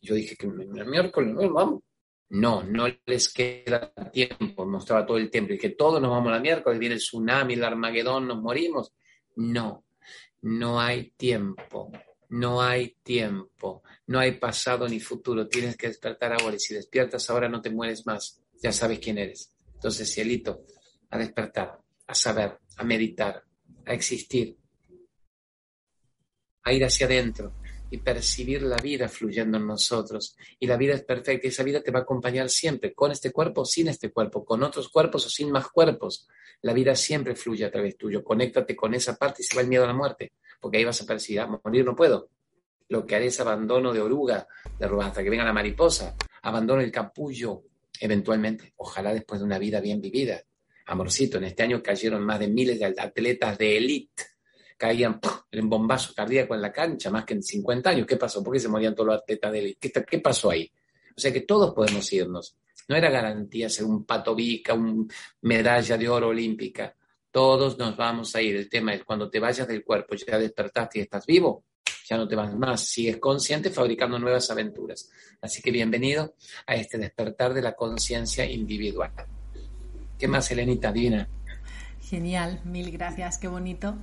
Yo 0.00 0.14
dije 0.14 0.36
que 0.36 0.46
miércoles 0.46 1.34
no 1.34 1.52
vamos. 1.52 1.82
No, 2.30 2.62
no 2.62 2.86
les 3.06 3.32
queda 3.32 3.92
tiempo. 4.10 4.66
Mostraba 4.66 5.06
todo 5.06 5.18
el 5.18 5.30
tiempo. 5.30 5.52
Y 5.52 5.58
que 5.58 5.70
todos 5.70 6.00
nos 6.00 6.10
vamos 6.10 6.32
la 6.32 6.40
miércoles, 6.40 6.78
viene 6.78 6.94
el 6.94 7.00
tsunami, 7.00 7.54
el 7.54 7.64
Armagedón, 7.64 8.26
nos 8.26 8.40
morimos. 8.40 8.94
No, 9.36 9.84
no 10.40 10.80
hay 10.80 11.10
tiempo 11.10 11.92
no 12.32 12.62
hay 12.62 12.96
tiempo, 13.02 13.82
no 14.06 14.18
hay 14.18 14.32
pasado 14.32 14.88
ni 14.88 15.00
futuro, 15.00 15.48
tienes 15.48 15.76
que 15.76 15.88
despertar 15.88 16.32
ahora 16.32 16.56
y 16.56 16.60
si 16.60 16.72
despiertas 16.72 17.28
ahora 17.28 17.46
no 17.46 17.60
te 17.60 17.68
mueres 17.68 18.06
más, 18.06 18.41
ya 18.62 18.72
sabes 18.72 18.98
quién 18.98 19.18
eres. 19.18 19.52
Entonces, 19.74 20.12
cielito, 20.12 20.64
a 21.10 21.18
despertar, 21.18 21.78
a 22.06 22.14
saber, 22.14 22.58
a 22.76 22.84
meditar, 22.84 23.42
a 23.84 23.92
existir, 23.92 24.56
a 26.62 26.72
ir 26.72 26.84
hacia 26.84 27.06
adentro 27.06 27.56
y 27.90 27.98
percibir 27.98 28.62
la 28.62 28.76
vida 28.76 29.08
fluyendo 29.08 29.58
en 29.58 29.66
nosotros. 29.66 30.36
Y 30.58 30.66
la 30.66 30.76
vida 30.76 30.94
es 30.94 31.04
perfecta, 31.04 31.46
y 31.46 31.50
esa 31.50 31.62
vida 31.62 31.82
te 31.82 31.90
va 31.90 32.00
a 32.00 32.02
acompañar 32.02 32.48
siempre, 32.48 32.94
con 32.94 33.10
este 33.10 33.32
cuerpo 33.32 33.62
o 33.62 33.64
sin 33.64 33.88
este 33.88 34.10
cuerpo, 34.10 34.44
con 34.44 34.62
otros 34.62 34.88
cuerpos 34.88 35.26
o 35.26 35.28
sin 35.28 35.50
más 35.50 35.68
cuerpos. 35.68 36.28
La 36.62 36.72
vida 36.72 36.94
siempre 36.94 37.34
fluye 37.34 37.64
a 37.64 37.70
través 37.70 37.96
tuyo. 37.98 38.22
Conéctate 38.22 38.76
con 38.76 38.94
esa 38.94 39.16
parte 39.16 39.42
y 39.42 39.44
se 39.44 39.56
va 39.56 39.62
el 39.62 39.68
miedo 39.68 39.84
a 39.84 39.88
la 39.88 39.94
muerte 39.94 40.32
porque 40.62 40.78
ahí 40.78 40.84
vas 40.84 41.02
a 41.02 41.06
percibir, 41.06 41.40
ah, 41.40 41.60
morir 41.62 41.84
no 41.84 41.96
puedo. 41.96 42.30
Lo 42.88 43.04
que 43.04 43.16
haré 43.16 43.26
es 43.26 43.40
abandono 43.40 43.92
de 43.92 44.00
oruga, 44.00 44.46
de 44.78 44.86
oruga, 44.86 45.06
hasta 45.06 45.22
que 45.22 45.28
venga 45.28 45.44
la 45.44 45.52
mariposa, 45.52 46.14
abandono 46.42 46.80
el 46.80 46.92
capullo, 46.92 47.64
eventualmente, 48.02 48.72
ojalá 48.78 49.14
después 49.14 49.40
de 49.40 49.46
una 49.46 49.60
vida 49.60 49.80
bien 49.80 50.00
vivida. 50.00 50.42
Amorcito, 50.86 51.38
en 51.38 51.44
este 51.44 51.62
año 51.62 51.80
cayeron 51.80 52.24
más 52.24 52.40
de 52.40 52.48
miles 52.48 52.80
de 52.80 52.86
atletas 52.86 53.56
de 53.56 53.76
élite, 53.76 54.24
caían 54.76 55.20
en 55.52 55.68
bombazo 55.68 56.12
cardíaco 56.12 56.56
en 56.56 56.62
la 56.62 56.72
cancha, 56.72 57.10
más 57.10 57.24
que 57.24 57.34
en 57.34 57.44
50 57.44 57.90
años. 57.90 58.04
¿Qué 58.04 58.16
pasó? 58.16 58.42
¿Por 58.42 58.54
qué 58.54 58.58
se 58.58 58.68
morían 58.68 58.92
todos 58.92 59.06
los 59.06 59.18
atletas 59.20 59.52
de 59.52 59.58
élite? 59.60 59.92
¿Qué, 60.04 60.18
pasó 60.18 60.50
ahí? 60.50 60.68
O 61.16 61.20
sea 61.20 61.32
que 61.32 61.42
todos 61.42 61.72
podemos 61.72 62.12
irnos. 62.12 62.56
No 62.88 62.96
era 62.96 63.08
garantía 63.08 63.68
ser 63.68 63.84
un 63.84 64.04
patobica, 64.04 64.74
un 64.74 65.08
medalla 65.42 65.96
de 65.96 66.08
oro 66.08 66.28
olímpica. 66.28 66.96
Todos 67.30 67.78
nos 67.78 67.96
vamos 67.96 68.34
a 68.34 68.42
ir. 68.42 68.56
El 68.56 68.68
tema 68.68 68.94
es 68.94 69.04
cuando 69.04 69.30
te 69.30 69.38
vayas 69.38 69.68
del 69.68 69.84
cuerpo, 69.84 70.16
ya 70.16 70.40
despertaste 70.40 70.98
y 70.98 71.02
estás 71.02 71.24
vivo, 71.24 71.66
ya 72.08 72.16
no 72.16 72.26
te 72.26 72.36
vas 72.36 72.54
más. 72.54 72.80
Sigues 72.80 73.18
consciente 73.18 73.70
fabricando 73.70 74.18
nuevas 74.18 74.50
aventuras. 74.50 75.10
Así 75.40 75.62
que 75.62 75.70
bienvenido 75.70 76.34
a 76.66 76.74
este 76.74 76.98
despertar 76.98 77.54
de 77.54 77.62
la 77.62 77.74
conciencia 77.74 78.44
individual. 78.44 79.12
¿Qué 80.18 80.28
más, 80.28 80.50
Elenita 80.50 80.92
Divina? 80.92 81.28
Genial, 82.00 82.60
mil 82.64 82.90
gracias, 82.90 83.38
qué 83.38 83.48
bonito. 83.48 83.96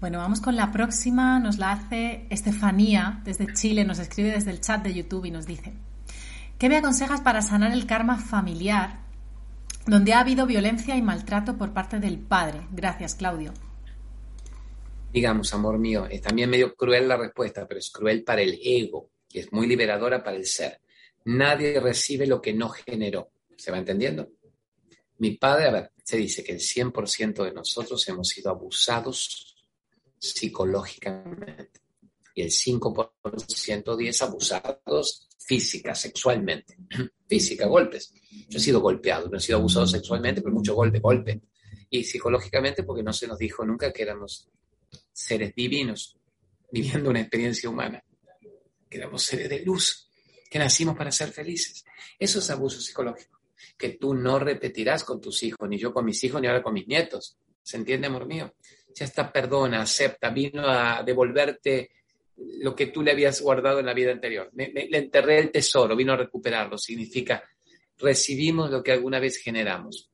Bueno, 0.00 0.18
vamos 0.18 0.40
con 0.40 0.56
la 0.56 0.72
próxima. 0.72 1.38
Nos 1.38 1.58
la 1.58 1.72
hace 1.72 2.26
Estefanía 2.30 3.20
desde 3.24 3.52
Chile, 3.54 3.84
nos 3.84 3.98
escribe 3.98 4.32
desde 4.32 4.50
el 4.50 4.60
chat 4.60 4.82
de 4.82 4.94
YouTube 4.94 5.26
y 5.26 5.30
nos 5.30 5.46
dice, 5.46 5.72
¿qué 6.58 6.68
me 6.68 6.76
aconsejas 6.76 7.20
para 7.20 7.42
sanar 7.42 7.72
el 7.72 7.86
karma 7.86 8.18
familiar 8.18 9.04
donde 9.86 10.14
ha 10.14 10.20
habido 10.20 10.46
violencia 10.46 10.96
y 10.96 11.02
maltrato 11.02 11.56
por 11.56 11.72
parte 11.72 12.00
del 12.00 12.18
padre. 12.18 12.60
Gracias, 12.72 13.14
Claudio. 13.14 13.52
Digamos, 15.14 15.54
amor 15.54 15.78
mío, 15.78 16.06
es 16.10 16.20
también 16.22 16.50
medio 16.50 16.74
cruel 16.74 17.06
la 17.06 17.16
respuesta, 17.16 17.68
pero 17.68 17.78
es 17.78 17.88
cruel 17.88 18.24
para 18.24 18.42
el 18.42 18.58
ego 18.60 19.12
y 19.30 19.38
es 19.38 19.52
muy 19.52 19.68
liberadora 19.68 20.24
para 20.24 20.36
el 20.36 20.44
ser. 20.44 20.80
Nadie 21.26 21.78
recibe 21.78 22.26
lo 22.26 22.42
que 22.42 22.52
no 22.52 22.68
generó. 22.68 23.30
¿Se 23.56 23.70
va 23.70 23.78
entendiendo? 23.78 24.28
Mi 25.18 25.36
padre, 25.36 25.68
a 25.68 25.70
ver, 25.70 25.92
se 26.02 26.16
dice 26.16 26.42
que 26.42 26.50
el 26.50 26.58
100% 26.58 27.44
de 27.44 27.52
nosotros 27.52 28.08
hemos 28.08 28.26
sido 28.26 28.50
abusados 28.50 29.54
psicológicamente 30.18 31.80
y 32.34 32.42
el 32.42 32.50
5% 32.50 33.96
10 33.96 34.22
abusados 34.22 35.28
física, 35.38 35.94
sexualmente. 35.94 36.76
Física, 37.28 37.68
golpes. 37.68 38.12
Yo 38.48 38.58
he 38.58 38.60
sido 38.60 38.80
golpeado, 38.80 39.28
no 39.28 39.36
he 39.36 39.40
sido 39.40 39.58
abusado 39.58 39.86
sexualmente, 39.86 40.42
pero 40.42 40.52
mucho 40.52 40.74
golpe, 40.74 40.98
golpe. 40.98 41.40
Y 41.88 42.02
psicológicamente 42.02 42.82
porque 42.82 43.04
no 43.04 43.12
se 43.12 43.28
nos 43.28 43.38
dijo 43.38 43.64
nunca 43.64 43.92
que 43.92 44.02
éramos 44.02 44.50
seres 45.14 45.54
divinos, 45.54 46.18
viviendo 46.70 47.08
una 47.08 47.20
experiencia 47.20 47.70
humana, 47.70 48.04
que 48.90 48.98
éramos 48.98 49.22
seres 49.22 49.48
de 49.48 49.60
luz, 49.60 50.10
que 50.50 50.58
nacimos 50.58 50.96
para 50.96 51.12
ser 51.12 51.30
felices. 51.30 51.84
Eso 52.18 52.40
es 52.40 52.50
abuso 52.50 52.80
psicológico, 52.80 53.40
que 53.78 53.90
tú 53.90 54.12
no 54.12 54.38
repetirás 54.38 55.04
con 55.04 55.20
tus 55.20 55.42
hijos, 55.44 55.68
ni 55.68 55.78
yo 55.78 55.94
con 55.94 56.04
mis 56.04 56.22
hijos, 56.24 56.40
ni 56.40 56.48
ahora 56.48 56.62
con 56.62 56.74
mis 56.74 56.86
nietos. 56.86 57.38
¿Se 57.62 57.76
entiende, 57.76 58.08
amor 58.08 58.26
mío? 58.26 58.54
Ya 58.94 59.06
está, 59.06 59.32
perdona, 59.32 59.82
acepta, 59.82 60.30
vino 60.30 60.68
a 60.68 61.02
devolverte 61.02 61.90
lo 62.36 62.74
que 62.74 62.86
tú 62.86 63.02
le 63.02 63.12
habías 63.12 63.40
guardado 63.40 63.78
en 63.78 63.86
la 63.86 63.94
vida 63.94 64.10
anterior. 64.10 64.50
le 64.52 64.98
enterré 64.98 65.38
el 65.38 65.50
tesoro, 65.50 65.96
vino 65.96 66.12
a 66.12 66.16
recuperarlo. 66.16 66.76
Significa, 66.76 67.42
recibimos 67.98 68.70
lo 68.70 68.82
que 68.82 68.92
alguna 68.92 69.20
vez 69.20 69.38
generamos. 69.38 70.10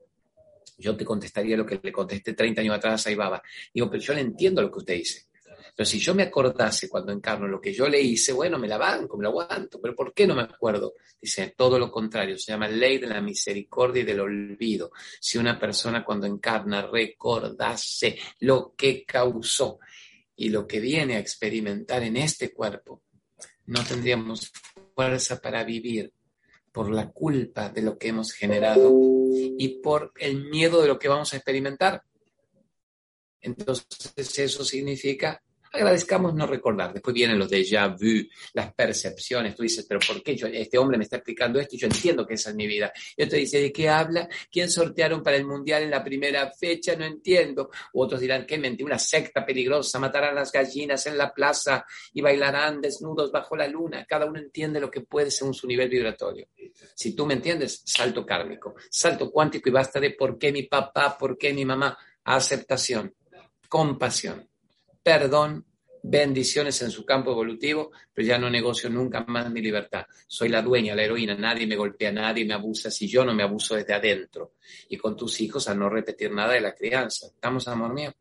Yo 0.81 0.97
te 0.97 1.05
contestaría 1.05 1.57
lo 1.57 1.67
que 1.67 1.79
le 1.83 1.93
contesté 1.93 2.33
30 2.33 2.63
años 2.63 2.77
atrás 2.77 3.07
a 3.07 3.11
Ibaba. 3.11 3.43
Digo, 3.73 3.91
pero 3.91 4.03
yo 4.03 4.15
le 4.15 4.21
entiendo 4.21 4.63
lo 4.63 4.71
que 4.71 4.79
usted 4.79 4.95
dice. 4.95 5.27
Pero 5.77 5.87
si 5.89 5.99
yo 5.99 6.15
me 6.15 6.25
acordase 6.25 6.89
cuando 6.89 7.13
encarno 7.13 7.47
lo 7.47 7.61
que 7.61 7.73
yo 7.73 7.89
le 7.89 8.01
hice, 8.01 8.33
bueno, 8.33 8.59
me 8.59 8.69
la 8.69 8.77
banco, 8.77 9.17
me 9.17 9.25
lo 9.25 9.31
aguanto. 9.31 9.81
Pero 9.81 9.95
¿por 9.95 10.13
qué 10.13 10.27
no 10.27 10.35
me 10.35 10.43
acuerdo? 10.43 10.95
Dice, 11.21 11.55
todo 11.57 11.79
lo 11.79 11.91
contrario. 11.91 12.37
Se 12.39 12.53
llama 12.53 12.69
ley 12.69 12.99
de 12.99 13.07
la 13.07 13.21
misericordia 13.21 14.03
y 14.03 14.07
del 14.07 14.21
olvido. 14.21 14.91
Si 15.21 15.39
una 15.39 15.59
persona 15.59 16.05
cuando 16.05 16.27
encarna 16.27 16.83
recordase 16.83 18.19
lo 18.41 18.75
que 18.77 19.05
causó 19.05 19.79
y 20.37 20.49
lo 20.49 20.67
que 20.67 20.81
viene 20.81 21.17
a 21.17 21.21
experimentar 21.21 22.03
en 22.03 22.17
este 22.17 22.53
cuerpo, 22.53 23.03
no 23.67 23.85
tendríamos 23.85 24.53
fuerza 24.95 25.41
para 25.41 25.65
vivir 25.65 26.13
por 26.73 26.91
la 26.91 27.11
culpa 27.11 27.69
de 27.69 27.83
lo 27.83 27.99
que 27.99 28.09
hemos 28.09 28.33
generado 28.33 28.91
y 29.59 29.81
por 29.81 30.13
el 30.19 30.45
miedo 30.51 30.83
de 30.83 30.89
lo 30.89 30.99
que 30.99 31.09
vamos 31.09 31.33
a 31.33 31.37
experimentar. 31.37 32.03
Entonces 33.41 34.39
eso 34.39 34.65
significa 34.65 35.43
Agradezcamos 35.73 36.35
no 36.35 36.47
recordar. 36.49 36.93
Después 36.93 37.15
vienen 37.15 37.39
los 37.39 37.49
déjà 37.49 37.89
vu, 37.89 38.29
las 38.55 38.75
percepciones. 38.75 39.55
Tú 39.55 39.63
dices, 39.63 39.87
pero 39.89 40.01
¿por 40.01 40.21
qué 40.21 40.35
yo, 40.35 40.49
este 40.49 40.77
hombre 40.77 40.99
me 40.99 41.05
está 41.05 41.17
explicando 41.17 41.61
esto 41.61 41.77
y 41.77 41.79
yo 41.79 41.87
entiendo 41.87 42.27
que 42.27 42.35
esa 42.35 42.51
es 42.51 42.57
mi 42.57 42.67
vida? 42.67 42.93
Y 43.17 43.23
otro 43.23 43.39
dice, 43.39 43.61
¿de 43.61 43.73
qué 43.73 43.89
habla? 43.89 44.29
¿Quién 44.51 44.69
sortearon 44.69 45.23
para 45.23 45.37
el 45.37 45.47
mundial 45.47 45.85
en 45.85 45.91
la 45.91 46.03
primera 46.03 46.51
fecha? 46.51 46.97
No 46.97 47.05
entiendo. 47.05 47.71
U 47.93 48.03
otros 48.03 48.21
dirán, 48.21 48.47
¿qué 48.47 48.59
mentira? 48.59 48.87
Una 48.87 48.99
secta 48.99 49.47
peligrosa, 49.47 50.01
matarán 50.01 50.35
las 50.35 50.51
gallinas 50.51 51.07
en 51.07 51.17
la 51.17 51.33
plaza 51.33 51.87
y 52.13 52.21
bailarán 52.21 52.81
desnudos 52.81 53.31
bajo 53.31 53.57
la 53.57 53.69
luna. 53.69 54.05
Cada 54.09 54.27
uno 54.27 54.41
entiende 54.41 54.81
lo 54.81 54.91
que 54.91 55.03
puede 55.03 55.31
según 55.31 55.55
su 55.55 55.69
nivel 55.69 55.89
vibratorio. 55.89 56.49
Si 56.97 57.15
tú 57.15 57.27
me 57.27 57.35
entiendes, 57.35 57.83
salto 57.85 58.27
kármico, 58.27 58.75
salto 58.91 59.31
cuántico 59.31 59.69
y 59.69 59.73
basta 59.73 60.01
de 60.01 60.11
por 60.11 60.37
qué 60.37 60.51
mi 60.51 60.65
papá, 60.65 61.17
por 61.17 61.39
qué 61.39 61.53
mi 61.53 61.65
mamá. 61.65 61.97
Aceptación, 62.25 63.15
compasión 63.69 64.50
perdón, 65.03 65.65
bendiciones 66.03 66.81
en 66.83 66.91
su 66.91 67.05
campo 67.05 67.33
evolutivo, 67.33 67.91
pero 68.13 68.27
ya 68.27 68.39
no 68.39 68.51
negocio 68.51 68.89
nunca 68.91 69.25
más 69.27 69.51
mi 69.51 69.61
libertad. 69.61 70.07
Soy 70.27 70.49
la 70.49 70.63
dueña, 70.63 70.95
la 70.95 71.03
heroína, 71.03 71.35
nadie 71.35 71.67
me 71.67 71.77
golpea, 71.77 72.13
nadie 72.13 72.45
me 72.45 72.55
abusa 72.55 72.91
si 72.91 73.09
yo 73.09 73.25
no 73.25 73.35
me 73.35 73.43
abuso 73.43 73.75
desde 73.75 73.95
adentro. 73.95 74.55
Y 74.89 74.97
con 74.97 75.17
tus 75.17 75.41
hijos 75.41 75.69
a 75.69 75.75
no 75.75 75.89
repetir 75.89 76.33
nada 76.33 76.55
de 76.55 76.61
la 76.61 76.75
crianza. 76.75 77.27
¿Estamos, 77.27 77.69
amor 77.69 77.93
mío? 77.93 78.13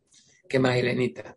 ¿Qué 0.47 0.59
más, 0.59 0.75
Elenita? 0.75 1.35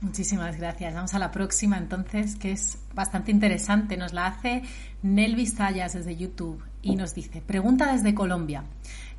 Muchísimas 0.00 0.56
gracias. 0.56 0.94
Vamos 0.94 1.12
a 1.12 1.18
la 1.18 1.30
próxima 1.30 1.76
entonces, 1.76 2.36
que 2.36 2.52
es 2.52 2.78
bastante 2.94 3.30
interesante. 3.30 3.98
Nos 3.98 4.14
la 4.14 4.26
hace 4.26 4.62
Nelvis 5.02 5.56
Zayas 5.56 5.92
desde 5.92 6.16
YouTube 6.16 6.62
y 6.80 6.96
nos 6.96 7.14
dice, 7.14 7.42
pregunta 7.42 7.92
desde 7.92 8.14
Colombia. 8.14 8.64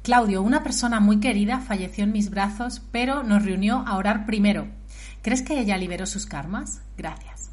Claudio, 0.01 0.41
una 0.41 0.63
persona 0.63 0.99
muy 0.99 1.19
querida 1.19 1.59
falleció 1.59 2.03
en 2.03 2.11
mis 2.11 2.31
brazos, 2.31 2.81
pero 2.91 3.21
nos 3.21 3.45
reunió 3.45 3.83
a 3.85 3.97
orar 3.97 4.25
primero 4.25 4.67
¿Crees 5.21 5.43
que 5.43 5.59
ella 5.59 5.77
liberó 5.77 6.05
sus 6.05 6.25
karmas? 6.25 6.81
Gracias. 6.97 7.51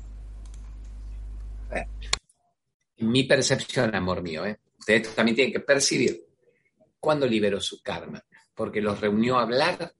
Mi 2.99 3.25
percepción, 3.25 3.95
amor 3.95 4.23
mío, 4.23 4.45
¿eh? 4.47 4.59
ustedes 4.79 5.15
también 5.15 5.37
tienen 5.37 5.53
que 5.53 5.61
percibir 5.61 6.25
cuándo 6.99 7.27
liberó 7.27 7.61
su 7.61 7.81
karma, 7.81 8.25
porque 8.55 8.81
los 8.81 9.01
reunió 9.01 9.39
a 9.39 9.43
hablar. 9.43 9.93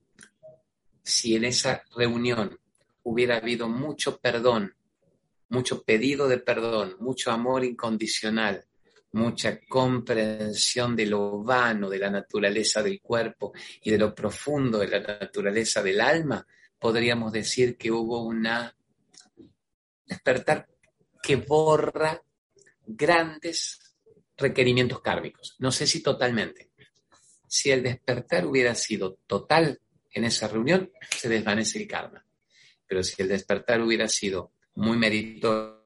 Si 1.01 1.35
en 1.35 1.45
esa 1.45 1.83
reunión 1.95 2.59
hubiera 3.03 3.37
habido 3.37 3.69
mucho 3.69 4.19
perdón, 4.19 4.75
mucho 5.49 5.83
pedido 5.83 6.27
de 6.27 6.39
perdón, 6.39 6.97
mucho 6.99 7.31
amor 7.31 7.63
incondicional, 7.63 8.65
mucha 9.13 9.59
comprensión 9.67 10.95
de 10.95 11.05
lo 11.05 11.41
vano 11.41 11.89
de 11.89 11.99
la 11.99 12.09
naturaleza 12.09 12.83
del 12.83 13.01
cuerpo 13.01 13.53
y 13.81 13.91
de 13.91 13.97
lo 13.97 14.13
profundo 14.13 14.79
de 14.79 14.87
la 14.87 14.99
naturaleza 14.99 15.81
del 15.81 16.01
alma, 16.01 16.45
podríamos 16.79 17.31
decir 17.31 17.77
que 17.77 17.91
hubo 17.91 18.23
una 18.23 18.75
despertar 20.05 20.67
que 21.21 21.35
borra 21.35 22.21
grandes 22.85 23.95
requerimientos 24.37 25.01
kármicos. 25.01 25.55
No 25.59 25.71
sé 25.71 25.85
si 25.85 26.01
totalmente. 26.01 26.71
Si 27.47 27.71
el 27.71 27.83
despertar 27.83 28.45
hubiera 28.45 28.73
sido 28.75 29.19
total 29.27 29.79
en 30.11 30.23
esa 30.23 30.47
reunión, 30.47 30.91
se 31.09 31.29
desvanece 31.29 31.79
el 31.79 31.87
karma. 31.87 32.25
Pero 32.87 33.03
si 33.03 33.21
el 33.21 33.27
despertar 33.27 33.81
hubiera 33.81 34.07
sido 34.07 34.53
muy 34.75 34.97
meritorio, 34.97 35.85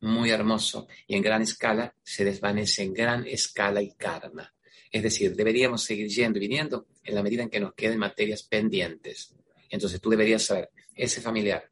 muy 0.00 0.30
hermoso 0.30 0.88
y 1.06 1.16
en 1.16 1.22
gran 1.22 1.42
escala, 1.42 1.94
se 2.02 2.24
desvanece 2.24 2.82
en 2.82 2.94
gran 2.94 3.26
escala 3.26 3.80
el 3.80 3.94
karma. 3.96 4.54
Es 4.96 5.02
decir, 5.02 5.36
deberíamos 5.36 5.82
seguir 5.82 6.08
yendo 6.08 6.38
y 6.38 6.40
viniendo 6.40 6.86
en 7.04 7.14
la 7.14 7.22
medida 7.22 7.42
en 7.42 7.50
que 7.50 7.60
nos 7.60 7.74
queden 7.74 7.98
materias 7.98 8.44
pendientes. 8.44 9.34
Entonces 9.68 10.00
tú 10.00 10.08
deberías 10.08 10.42
saber, 10.42 10.70
ese 10.94 11.20
familiar, 11.20 11.70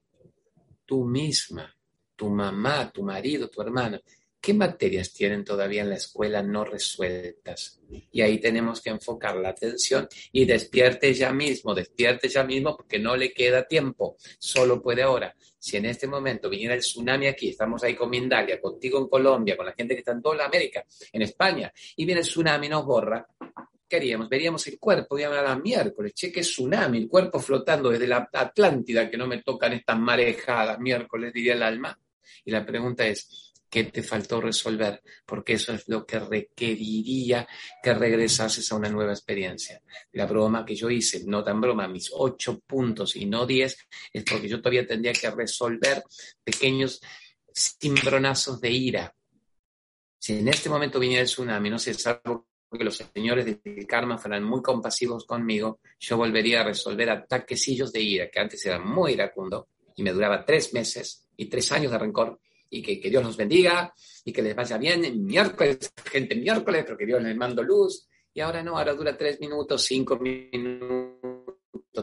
tú 0.85 1.07
misma, 1.07 1.75
tu 2.15 2.29
mamá, 2.29 2.93
tu 2.93 3.03
marido, 3.03 3.49
tu 3.49 3.63
hermana, 3.63 3.99
¿qué 4.45 4.53
materias 4.53 5.11
tienen 5.15 5.43
todavía 5.43 5.81
en 5.81 5.89
la 5.89 5.95
escuela 5.95 6.43
no 6.43 6.67
resueltas? 6.67 7.81
Y 8.13 8.21
ahí 8.21 8.39
tenemos 8.39 8.83
que 8.83 8.91
enfocar 8.91 9.37
la 9.37 9.49
atención 9.49 10.07
y 10.33 10.45
despierte 10.45 11.15
ya 11.15 11.33
mismo, 11.33 11.75
despierte 11.75 12.29
ya 12.29 12.45
mismo 12.45 12.77
porque 12.77 12.99
no 12.99 13.17
le 13.17 13.33
queda 13.33 13.67
tiempo, 13.67 14.19
solo 14.39 14.83
puede 14.83 15.03
ahora. 15.03 15.35
Si 15.59 15.79
en 15.79 15.87
este 15.87 16.07
momento 16.07 16.51
viniera 16.51 16.75
el 16.75 16.81
tsunami 16.81 17.27
aquí, 17.27 17.49
estamos 17.49 17.83
ahí 17.85 17.95
con 17.95 18.11
Mindalia, 18.11 18.61
contigo 18.61 18.99
en 18.99 19.09
Colombia, 19.09 19.57
con 19.57 19.65
la 19.65 19.73
gente 19.73 19.95
que 19.95 20.01
está 20.01 20.13
en 20.13 20.21
toda 20.21 20.37
la 20.37 20.45
América, 20.45 20.85
en 21.11 21.23
España, 21.23 21.73
y 21.97 22.05
viene 22.05 22.21
el 22.21 22.27
tsunami 22.27 22.67
y 22.67 22.69
nos 22.69 22.85
borra, 22.85 23.27
¿qué 23.89 23.97
haríamos? 23.97 24.29
Veríamos 24.29 24.67
el 24.67 24.79
cuerpo, 24.79 25.17
digamos, 25.17 25.39
a 25.39 25.57
miércoles, 25.57 26.13
cheque 26.13 26.43
tsunami, 26.43 26.99
el 26.99 27.09
cuerpo 27.09 27.41
flotando 27.41 27.89
desde 27.89 28.07
la 28.07 28.29
Atlántida, 28.31 29.09
que 29.09 29.17
no 29.17 29.27
me 29.27 29.43
tocan 29.43 29.73
estas 29.73 29.99
marejadas, 29.99 30.79
miércoles, 30.81 31.33
diría 31.33 31.55
el 31.55 31.63
alma. 31.63 31.99
Y 32.45 32.51
la 32.51 32.67
pregunta 32.67 33.07
es, 33.07 33.54
¿Qué 33.75 33.83
te 33.83 34.05
faltó 34.05 34.41
resolver? 34.41 35.03
Porque 35.27 35.55
eso 35.55 35.73
es 35.73 35.89
lo 35.89 36.07
que 36.07 36.21
requeriría 36.21 37.45
que 37.83 37.93
regresases 37.93 38.71
a 38.71 38.77
una 38.77 38.89
nueva 38.89 39.11
experiencia. 39.11 39.83
La 40.13 40.27
broma 40.27 40.65
que 40.65 40.77
yo 40.77 40.89
hice, 40.89 41.25
no 41.27 41.43
tan 41.43 41.61
broma, 41.61 41.89
mis 41.89 42.09
ocho 42.15 42.61
puntos 42.61 43.17
y 43.17 43.27
no 43.27 43.45
diez, 43.45 43.77
es 44.13 44.23
porque 44.23 44.49
yo 44.49 44.59
todavía 44.59 44.87
tendría 44.87 45.13
que 45.13 45.29
resolver 45.29 46.05
pequeños 46.45 47.01
cimbronazos 47.53 48.61
de 48.61 48.71
ira. 48.71 49.15
Si 50.21 50.39
en 50.39 50.47
este 50.47 50.69
momento 50.69 51.01
viniera 51.01 51.23
el 51.23 51.27
tsunami, 51.27 51.69
no 51.69 51.81
sé, 51.81 51.95
salvo 51.95 52.47
que 52.71 52.85
los 52.85 52.97
señores 53.13 53.45
del 53.45 53.87
karma 53.89 54.19
fueran 54.19 54.45
muy 54.45 54.63
compasivos 54.63 55.25
conmigo, 55.25 55.81
yo 55.99 56.17
volvería 56.17 56.61
a 56.61 56.65
resolver 56.65 57.11
ataquecillos 57.11 57.93
de 57.93 58.03
ira, 58.03 58.31
que 58.31 58.39
antes 58.39 58.65
era 58.65 58.79
muy 58.79 59.15
iracundo 59.15 59.67
y 59.97 60.05
me 60.05 60.13
duraba 60.13 60.45
tres 60.45 60.73
meses 60.73 61.27
y 61.37 61.47
tres 61.47 61.73
años 61.73 61.91
de 61.91 61.99
rencor 61.99 62.39
y 62.75 63.01
que, 63.01 63.09
Dios 63.09 63.23
los 63.23 63.37
bendiga 63.37 63.93
y 64.25 64.33
que 64.33 64.43
les 64.43 64.55
vaya 64.55 64.77
bien. 64.79 65.05
En 65.05 65.25
miércoles, 65.25 65.93
gente 66.05 66.35
miércoles, 66.35 66.83
pero 66.85 66.99
que 66.99 67.07
Dios 67.07 67.23
les 67.23 67.37
mando 67.37 67.63
luz. 67.63 68.09
Y 68.33 68.41
ahora 68.41 68.63
no, 68.63 68.77
ahora 68.77 68.95
dura 68.95 69.17
tres 69.17 69.39
minutos, 69.39 69.85
cinco 69.85 70.19
minutos, 70.19 71.55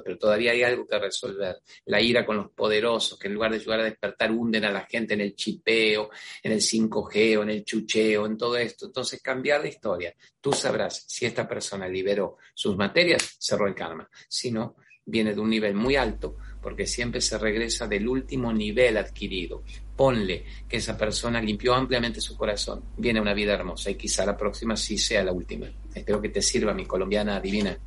pero 0.03 0.17
todavía 0.17 0.51
hay 0.51 0.63
algo 0.63 0.87
que 0.87 0.97
resolver. 0.97 1.57
La 1.85 1.99
ira 1.99 2.25
con 2.25 2.37
los 2.37 2.51
poderosos, 2.51 3.19
que 3.19 3.27
en 3.27 3.33
lugar 3.33 3.51
de 3.51 3.57
ayudar 3.57 3.81
a 3.81 3.83
despertar, 3.83 4.31
hunden 4.31 4.63
a 4.63 4.71
la 4.71 4.85
gente 4.85 5.13
en 5.13 5.21
el 5.21 5.35
chipeo, 5.35 6.09
en 6.41 6.53
el 6.53 6.61
5G 6.61 7.37
o 7.37 7.43
en 7.43 7.49
el 7.49 7.65
chucheo, 7.65 8.25
en 8.25 8.37
todo 8.37 8.55
esto. 8.55 8.85
Entonces, 8.85 9.21
cambiar 9.21 9.61
de 9.61 9.69
historia. 9.69 10.13
Tú 10.39 10.53
sabrás 10.53 11.03
si 11.05 11.25
esta 11.25 11.45
persona 11.45 11.89
liberó 11.89 12.37
sus 12.53 12.77
materias, 12.77 13.35
cerró 13.37 13.67
el 13.67 13.75
karma. 13.75 14.09
Si 14.29 14.51
no, 14.51 14.77
viene 15.05 15.33
de 15.33 15.41
un 15.41 15.49
nivel 15.49 15.73
muy 15.73 15.97
alto, 15.97 16.37
porque 16.61 16.85
siempre 16.85 17.21
se 17.21 17.37
regresa 17.37 17.87
del 17.87 18.07
último 18.07 18.53
nivel 18.53 18.97
adquirido 18.97 19.63
ponle 20.01 20.45
que 20.67 20.77
esa 20.77 20.97
persona 20.97 21.39
limpió 21.39 21.75
ampliamente 21.75 22.19
su 22.19 22.35
corazón, 22.35 22.81
viene 22.97 23.21
una 23.21 23.35
vida 23.35 23.53
hermosa 23.53 23.91
y 23.91 23.95
quizá 23.95 24.25
la 24.25 24.35
próxima 24.35 24.75
sí 24.75 24.97
sea 24.97 25.23
la 25.23 25.31
última. 25.31 25.67
Espero 25.93 26.19
que 26.19 26.29
te 26.29 26.41
sirva, 26.41 26.73
mi 26.73 26.87
colombiana 26.87 27.39
divina. 27.39 27.77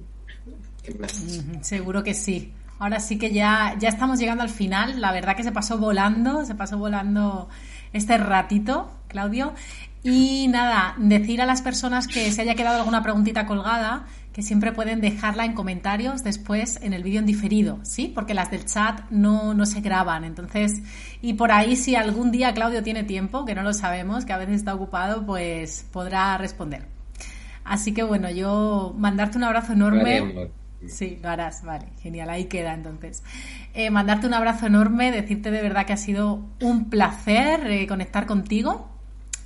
seguro 1.61 2.05
que 2.05 2.15
sí. 2.15 2.53
Ahora 2.79 3.01
sí 3.01 3.19
que 3.19 3.33
ya, 3.33 3.75
ya 3.81 3.89
estamos 3.89 4.21
llegando 4.21 4.45
al 4.45 4.49
final. 4.49 5.01
La 5.01 5.11
verdad 5.11 5.37
que 5.37 5.43
se 5.43 5.51
pasó 5.51 5.77
volando, 5.77 6.45
se 6.45 6.55
pasó 6.55 6.79
volando 6.79 7.49
este 7.93 8.17
ratito, 8.17 8.93
Claudio. 9.09 9.53
Y 10.05 10.47
nada, 10.47 10.95
decir 10.99 11.43
a 11.43 11.47
las 11.47 11.63
personas 11.63 12.07
que 12.07 12.31
se 12.31 12.43
haya 12.43 12.55
quedado 12.55 12.79
alguna 12.79 13.03
preguntita 13.03 13.45
colgada, 13.45 14.07
que 14.35 14.43
siempre 14.43 14.73
pueden 14.73 15.01
dejarla 15.01 15.45
en 15.45 15.53
comentarios 15.53 16.25
después 16.25 16.81
en 16.83 16.93
el 16.93 17.05
vídeo 17.05 17.21
en 17.21 17.27
diferido, 17.27 17.79
¿sí? 17.85 18.11
Porque 18.13 18.35
las 18.35 18.51
del 18.51 18.65
chat 18.65 19.09
no, 19.11 19.55
no 19.55 19.65
se 19.65 19.81
graban. 19.81 20.25
Entonces, 20.25 20.83
y 21.23 21.35
por 21.35 21.53
ahí 21.53 21.77
si 21.77 21.95
algún 21.95 22.33
día 22.33 22.53
Claudio 22.53 22.83
tiene 22.83 23.05
tiempo, 23.05 23.45
que 23.45 23.55
no 23.55 23.63
lo 23.63 23.73
sabemos, 23.73 24.25
que 24.25 24.33
a 24.33 24.37
veces 24.37 24.57
está 24.57 24.75
ocupado, 24.75 25.25
pues 25.25 25.87
podrá 25.93 26.37
responder. 26.37 26.85
Así 27.63 27.95
que 27.95 28.03
bueno, 28.03 28.29
yo 28.29 28.93
mandarte 28.99 29.39
un 29.39 29.45
abrazo 29.45 29.73
enorme. 29.73 30.51
Sí, 30.89 31.17
lo 31.23 31.31
harás, 31.31 31.63
vale, 31.63 31.87
genial, 32.03 32.29
ahí 32.29 32.47
queda 32.47 32.75
entonces. 32.75 33.23
Eh, 33.73 33.89
mandarte 33.91 34.27
un 34.27 34.35
abrazo 34.35 34.67
enorme, 34.67 35.13
decirte 35.13 35.53
de 35.53 35.63
verdad 35.63 35.87
que 35.87 35.93
ha 35.93 35.97
sido 35.97 36.45
un 36.61 36.91
placer 36.91 37.71
eh, 37.71 37.87
conectar 37.87 38.27
contigo 38.27 38.94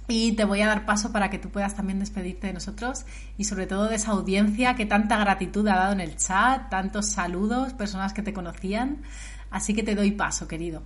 y 0.08 0.32
te 0.32 0.46
voy 0.46 0.62
a 0.62 0.66
dar 0.66 0.86
paso 0.86 1.12
para 1.12 1.28
que 1.28 1.38
tú 1.38 1.50
puedas 1.50 1.76
también 1.76 2.00
despedirte 2.00 2.46
de 2.46 2.54
nosotros 2.54 3.04
y 3.36 3.44
sobre 3.44 3.66
todo 3.66 3.88
de 3.88 3.96
esa 3.96 4.12
audiencia 4.12 4.74
que 4.74 4.86
tanta 4.86 5.18
gratitud 5.18 5.68
ha 5.68 5.76
dado 5.76 5.92
en 5.92 6.00
el 6.00 6.16
chat, 6.16 6.70
tantos 6.70 7.10
saludos, 7.10 7.74
personas 7.74 8.14
que 8.14 8.22
te 8.22 8.32
conocían. 8.32 9.02
Así 9.50 9.74
que 9.74 9.82
te 9.82 9.94
doy 9.94 10.12
paso, 10.12 10.48
querido. 10.48 10.82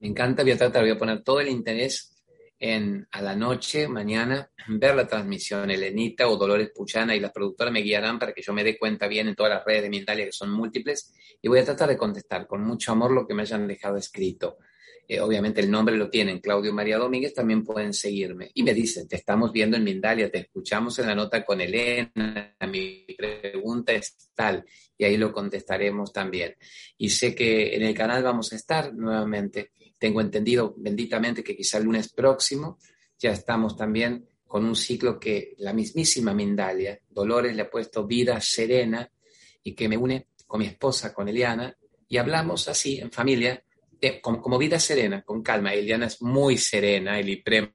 Me 0.00 0.08
encanta, 0.08 0.42
voy 0.42 0.52
a 0.52 0.58
tratar, 0.58 0.82
voy 0.82 0.90
a 0.90 0.98
poner 0.98 1.22
todo 1.22 1.40
el 1.40 1.48
interés 1.48 2.22
en 2.60 3.08
a 3.10 3.22
la 3.22 3.34
noche, 3.34 3.88
mañana, 3.88 4.50
ver 4.68 4.94
la 4.94 5.06
transmisión. 5.06 5.70
Elenita 5.70 6.28
o 6.28 6.36
Dolores 6.36 6.70
Puchana 6.74 7.16
y 7.16 7.20
las 7.20 7.32
productoras 7.32 7.72
me 7.72 7.80
guiarán 7.80 8.18
para 8.18 8.34
que 8.34 8.42
yo 8.42 8.52
me 8.52 8.62
dé 8.62 8.78
cuenta 8.78 9.08
bien 9.08 9.28
en 9.28 9.34
todas 9.34 9.52
las 9.52 9.64
redes 9.64 9.84
de 9.84 9.90
Mindalia, 9.90 10.26
que 10.26 10.32
son 10.32 10.50
múltiples, 10.50 11.14
y 11.40 11.48
voy 11.48 11.60
a 11.60 11.64
tratar 11.64 11.88
de 11.88 11.96
contestar 11.96 12.46
con 12.46 12.62
mucho 12.62 12.92
amor 12.92 13.10
lo 13.10 13.26
que 13.26 13.32
me 13.32 13.42
hayan 13.42 13.66
dejado 13.66 13.96
escrito. 13.96 14.58
Eh, 15.06 15.20
obviamente 15.20 15.60
el 15.60 15.70
nombre 15.70 15.96
lo 15.96 16.08
tienen, 16.08 16.40
Claudio 16.40 16.72
María 16.72 16.96
Domínguez, 16.96 17.34
también 17.34 17.62
pueden 17.62 17.92
seguirme. 17.92 18.50
Y 18.54 18.62
me 18.62 18.72
dicen, 18.72 19.06
te 19.06 19.16
estamos 19.16 19.52
viendo 19.52 19.76
en 19.76 19.84
Mindalia, 19.84 20.30
te 20.30 20.38
escuchamos 20.38 20.98
en 20.98 21.06
la 21.06 21.14
nota 21.14 21.44
con 21.44 21.60
Elena, 21.60 22.56
mi 22.68 23.04
pregunta 23.16 23.92
es 23.92 24.30
tal, 24.34 24.64
y 24.96 25.04
ahí 25.04 25.16
lo 25.16 25.32
contestaremos 25.32 26.12
también. 26.12 26.56
Y 26.96 27.10
sé 27.10 27.34
que 27.34 27.74
en 27.74 27.82
el 27.82 27.94
canal 27.94 28.22
vamos 28.22 28.52
a 28.52 28.56
estar 28.56 28.94
nuevamente. 28.94 29.72
Tengo 29.98 30.20
entendido 30.20 30.74
benditamente 30.76 31.44
que 31.44 31.56
quizá 31.56 31.78
el 31.78 31.84
lunes 31.84 32.12
próximo 32.12 32.78
ya 33.18 33.30
estamos 33.30 33.76
también 33.76 34.26
con 34.46 34.64
un 34.64 34.76
ciclo 34.76 35.18
que 35.18 35.54
la 35.58 35.72
mismísima 35.72 36.32
Mindalia, 36.32 37.00
Dolores 37.10 37.54
le 37.56 37.62
ha 37.62 37.70
puesto 37.70 38.06
vida 38.06 38.40
serena 38.40 39.10
y 39.62 39.74
que 39.74 39.88
me 39.88 39.96
une 39.96 40.28
con 40.46 40.60
mi 40.60 40.66
esposa, 40.66 41.12
con 41.12 41.28
Eliana, 41.28 41.76
y 42.08 42.18
hablamos 42.18 42.68
así 42.68 42.98
en 42.98 43.10
familia 43.10 43.64
como, 44.20 44.58
vida 44.58 44.78
serena, 44.78 45.22
con 45.22 45.42
calma. 45.42 45.72
Eliana 45.72 46.06
es 46.06 46.22
muy 46.22 46.58
serena, 46.58 47.18
Eli 47.18 47.36
Prema 47.36 47.72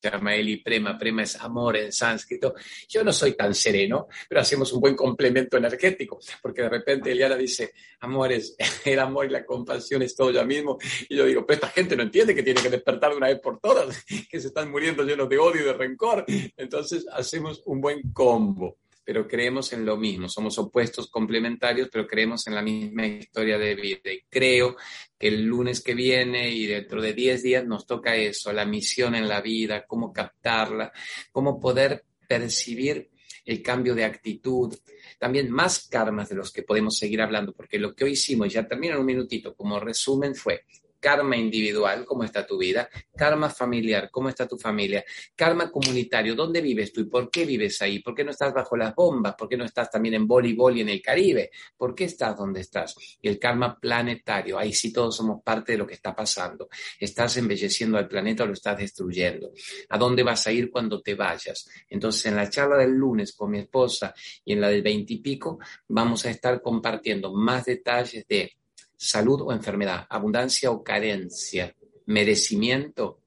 se 0.00 0.10
llama 0.10 0.34
Eli 0.34 0.58
Prema, 0.58 0.98
Prema 0.98 1.22
es 1.22 1.36
amor 1.36 1.76
en 1.76 1.92
sánscrito. 1.92 2.54
Yo 2.88 3.02
no 3.02 3.12
soy 3.12 3.32
tan 3.32 3.54
sereno, 3.54 4.08
pero 4.28 4.40
hacemos 4.40 4.72
un 4.72 4.80
buen 4.80 4.94
complemento 4.94 5.56
energético, 5.56 6.18
porque 6.40 6.62
de 6.62 6.68
repente 6.68 7.10
Eliana 7.10 7.36
dice, 7.36 7.72
amores, 8.00 8.56
el 8.84 8.98
amor 8.98 9.26
y 9.26 9.30
la 9.30 9.44
compasión 9.44 10.02
es 10.02 10.14
todo 10.14 10.30
ya 10.30 10.44
mismo. 10.44 10.78
Y 11.08 11.16
yo 11.16 11.26
digo, 11.26 11.44
pero 11.46 11.56
esta 11.56 11.68
gente 11.68 11.96
no 11.96 12.02
entiende 12.02 12.34
que 12.34 12.42
tiene 12.42 12.62
que 12.62 12.70
despertar 12.70 13.10
de 13.10 13.16
una 13.16 13.28
vez 13.28 13.40
por 13.40 13.58
todas, 13.60 14.04
que 14.30 14.40
se 14.40 14.48
están 14.48 14.70
muriendo 14.70 15.02
llenos 15.02 15.28
de 15.28 15.38
odio 15.38 15.62
y 15.62 15.64
de 15.64 15.72
rencor. 15.72 16.24
Entonces 16.56 17.06
hacemos 17.12 17.62
un 17.66 17.80
buen 17.80 18.12
combo 18.12 18.78
pero 19.08 19.26
creemos 19.26 19.72
en 19.72 19.86
lo 19.86 19.96
mismo. 19.96 20.28
Somos 20.28 20.58
opuestos 20.58 21.08
complementarios, 21.08 21.88
pero 21.90 22.06
creemos 22.06 22.46
en 22.46 22.54
la 22.54 22.60
misma 22.60 23.06
historia 23.06 23.56
de 23.56 23.74
vida. 23.74 24.12
Y 24.12 24.20
creo 24.28 24.76
que 25.18 25.28
el 25.28 25.44
lunes 25.44 25.80
que 25.80 25.94
viene 25.94 26.50
y 26.50 26.66
dentro 26.66 27.00
de 27.00 27.14
10 27.14 27.42
días 27.42 27.64
nos 27.64 27.86
toca 27.86 28.14
eso, 28.14 28.52
la 28.52 28.66
misión 28.66 29.14
en 29.14 29.26
la 29.26 29.40
vida, 29.40 29.86
cómo 29.86 30.12
captarla, 30.12 30.92
cómo 31.32 31.58
poder 31.58 32.04
percibir 32.28 33.08
el 33.46 33.62
cambio 33.62 33.94
de 33.94 34.04
actitud, 34.04 34.76
también 35.18 35.50
más 35.50 35.88
karmas 35.88 36.28
de 36.28 36.34
los 36.34 36.52
que 36.52 36.64
podemos 36.64 36.98
seguir 36.98 37.22
hablando, 37.22 37.54
porque 37.54 37.78
lo 37.78 37.94
que 37.94 38.04
hoy 38.04 38.10
hicimos, 38.10 38.52
ya 38.52 38.68
termino 38.68 38.92
en 38.92 39.00
un 39.00 39.06
minutito, 39.06 39.54
como 39.56 39.80
resumen 39.80 40.34
fue 40.34 40.66
karma 41.00 41.36
individual, 41.36 42.04
cómo 42.04 42.24
está 42.24 42.46
tu 42.46 42.58
vida, 42.58 42.88
karma 43.16 43.50
familiar, 43.50 44.10
cómo 44.10 44.28
está 44.28 44.46
tu 44.46 44.58
familia, 44.58 45.04
karma 45.34 45.70
comunitario, 45.70 46.34
dónde 46.34 46.60
vives 46.60 46.92
tú 46.92 47.00
y 47.00 47.04
por 47.04 47.30
qué 47.30 47.44
vives 47.44 47.80
ahí, 47.82 48.00
por 48.00 48.14
qué 48.14 48.24
no 48.24 48.30
estás 48.30 48.52
bajo 48.52 48.76
las 48.76 48.94
bombas, 48.94 49.34
por 49.34 49.48
qué 49.48 49.56
no 49.56 49.64
estás 49.64 49.90
también 49.90 50.14
en 50.14 50.26
voleibol 50.26 50.76
y 50.76 50.80
en 50.80 50.88
el 50.88 51.02
Caribe, 51.02 51.50
por 51.76 51.94
qué 51.94 52.04
estás 52.04 52.36
donde 52.36 52.60
estás. 52.60 52.94
Y 53.20 53.28
el 53.28 53.38
karma 53.38 53.78
planetario, 53.78 54.58
ahí 54.58 54.72
sí 54.72 54.92
todos 54.92 55.16
somos 55.16 55.42
parte 55.42 55.72
de 55.72 55.78
lo 55.78 55.86
que 55.86 55.94
está 55.94 56.14
pasando. 56.14 56.68
¿Estás 56.98 57.36
embelleciendo 57.36 57.98
al 57.98 58.08
planeta 58.08 58.44
o 58.44 58.46
lo 58.46 58.52
estás 58.52 58.78
destruyendo? 58.78 59.52
¿A 59.88 59.98
dónde 59.98 60.22
vas 60.22 60.46
a 60.46 60.52
ir 60.52 60.70
cuando 60.70 61.00
te 61.00 61.14
vayas? 61.14 61.68
Entonces, 61.88 62.26
en 62.26 62.36
la 62.36 62.50
charla 62.50 62.76
del 62.76 62.92
lunes 62.92 63.34
con 63.34 63.50
mi 63.50 63.58
esposa 63.58 64.14
y 64.44 64.52
en 64.52 64.60
la 64.60 64.68
del 64.68 64.82
veintipico, 64.82 65.58
vamos 65.88 66.24
a 66.26 66.30
estar 66.30 66.60
compartiendo 66.60 67.32
más 67.32 67.64
detalles 67.64 68.26
de 68.26 68.57
salud 68.98 69.42
o 69.42 69.52
enfermedad, 69.52 70.06
abundancia 70.10 70.72
o 70.72 70.82
carencia, 70.82 71.74
merecimiento, 72.06 73.22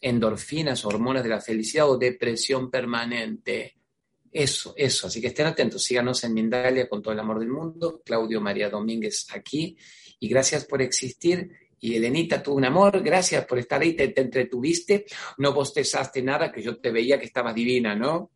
endorfinas, 0.00 0.84
hormonas 0.84 1.22
de 1.22 1.28
la 1.28 1.40
felicidad 1.40 1.88
o 1.88 1.96
depresión 1.96 2.70
permanente. 2.70 3.76
Eso, 4.32 4.74
eso. 4.76 5.06
Así 5.06 5.20
que 5.20 5.28
estén 5.28 5.46
atentos, 5.46 5.84
síganos 5.84 6.24
en 6.24 6.34
Mindalia 6.34 6.88
con 6.88 7.00
todo 7.00 7.14
el 7.14 7.20
amor 7.20 7.38
del 7.38 7.50
mundo. 7.50 8.02
Claudio 8.04 8.40
María 8.40 8.68
Domínguez 8.68 9.26
aquí. 9.32 9.76
Y 10.18 10.28
gracias 10.28 10.64
por 10.64 10.82
existir. 10.82 11.50
Y 11.78 11.96
Elenita, 11.96 12.42
tú 12.42 12.54
un 12.54 12.64
amor, 12.64 13.00
gracias 13.02 13.44
por 13.44 13.58
estar 13.58 13.80
ahí, 13.80 13.94
te, 13.94 14.08
te 14.08 14.20
entretuviste, 14.20 15.04
no 15.38 15.52
bostezaste 15.52 16.22
nada, 16.22 16.52
que 16.52 16.62
yo 16.62 16.78
te 16.78 16.92
veía 16.92 17.18
que 17.18 17.26
estabas 17.26 17.56
divina, 17.56 17.96
¿no? 17.96 18.30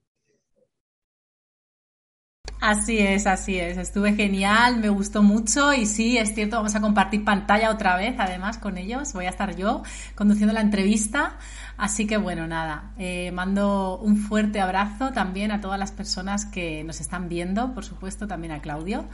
Así 2.67 2.99
es, 2.99 3.29
así 3.29 3.61
es. 3.61 3.79
Estuve 3.79 4.15
genial, 4.15 4.79
me 4.79 4.89
gustó 4.89 5.23
mucho 5.23 5.73
y 5.73 5.87
sí, 5.87 6.19
es 6.19 6.35
cierto, 6.35 6.57
vamos 6.57 6.75
a 6.75 6.81
compartir 6.81 7.25
pantalla 7.25 7.71
otra 7.71 7.97
vez, 7.97 8.17
además, 8.19 8.59
con 8.59 8.77
ellos. 8.77 9.13
Voy 9.13 9.27
a 9.27 9.29
estar 9.29 9.55
yo 9.55 9.85
conduciendo 10.17 10.53
la 10.53 10.63
entrevista. 10.63 11.39
Así 11.77 12.09
que 12.09 12.17
bueno, 12.17 12.49
nada, 12.49 12.91
eh, 12.99 13.31
mando 13.31 13.99
un 13.99 14.17
fuerte 14.17 14.61
abrazo 14.61 15.13
también 15.13 15.53
a 15.53 15.61
todas 15.61 15.79
las 15.79 15.93
personas 15.93 16.45
que 16.45 16.83
nos 16.83 17.01
están 17.01 17.29
viendo, 17.29 17.73
por 17.73 17.85
supuesto, 17.85 18.27
también 18.27 18.53
a 18.53 18.61
Claudio. 18.61 19.05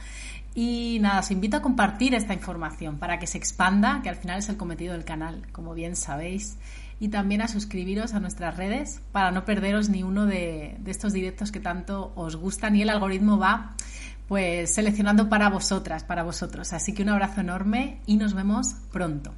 Y 0.55 0.97
nada, 1.03 1.21
os 1.21 1.31
invito 1.31 1.59
a 1.59 1.61
compartir 1.61 2.15
esta 2.15 2.33
información 2.33 2.97
para 2.97 3.19
que 3.19 3.27
se 3.27 3.37
expanda, 3.37 4.01
que 4.03 4.09
al 4.09 4.17
final 4.17 4.39
es 4.39 4.49
el 4.49 4.57
cometido 4.57 4.95
del 4.95 5.05
canal, 5.05 5.47
como 5.53 5.75
bien 5.75 5.95
sabéis 5.95 6.57
y 7.03 7.09
también 7.09 7.43
a 7.43 7.49
suscribiros 7.49 8.15
a 8.15 8.21
nuestras 8.21 8.57
redes 8.57 9.03
para 9.11 9.33
no 9.33 9.45
perderos 9.45 9.89
ni 9.89 10.05
uno 10.05 10.25
de, 10.25 10.77
de 10.79 10.91
estos 10.93 11.13
directos 11.13 11.51
que 11.51 11.59
tanto 11.59 12.13
os 12.15 12.37
gustan 12.37 12.77
y 12.77 12.83
el 12.83 12.91
algoritmo 12.91 13.39
va 13.39 13.75
pues 14.29 14.73
seleccionando 14.73 15.29
para 15.29 15.51
vosotras, 15.51 16.05
para 16.05 16.23
vosotros. 16.23 16.73
Así 16.73 16.95
que 16.95 17.03
un 17.03 17.09
abrazo 17.09 17.41
enorme 17.41 17.99
y 18.07 18.19
nos 18.19 18.35
vemos 18.35 18.77
pronto. 18.93 19.35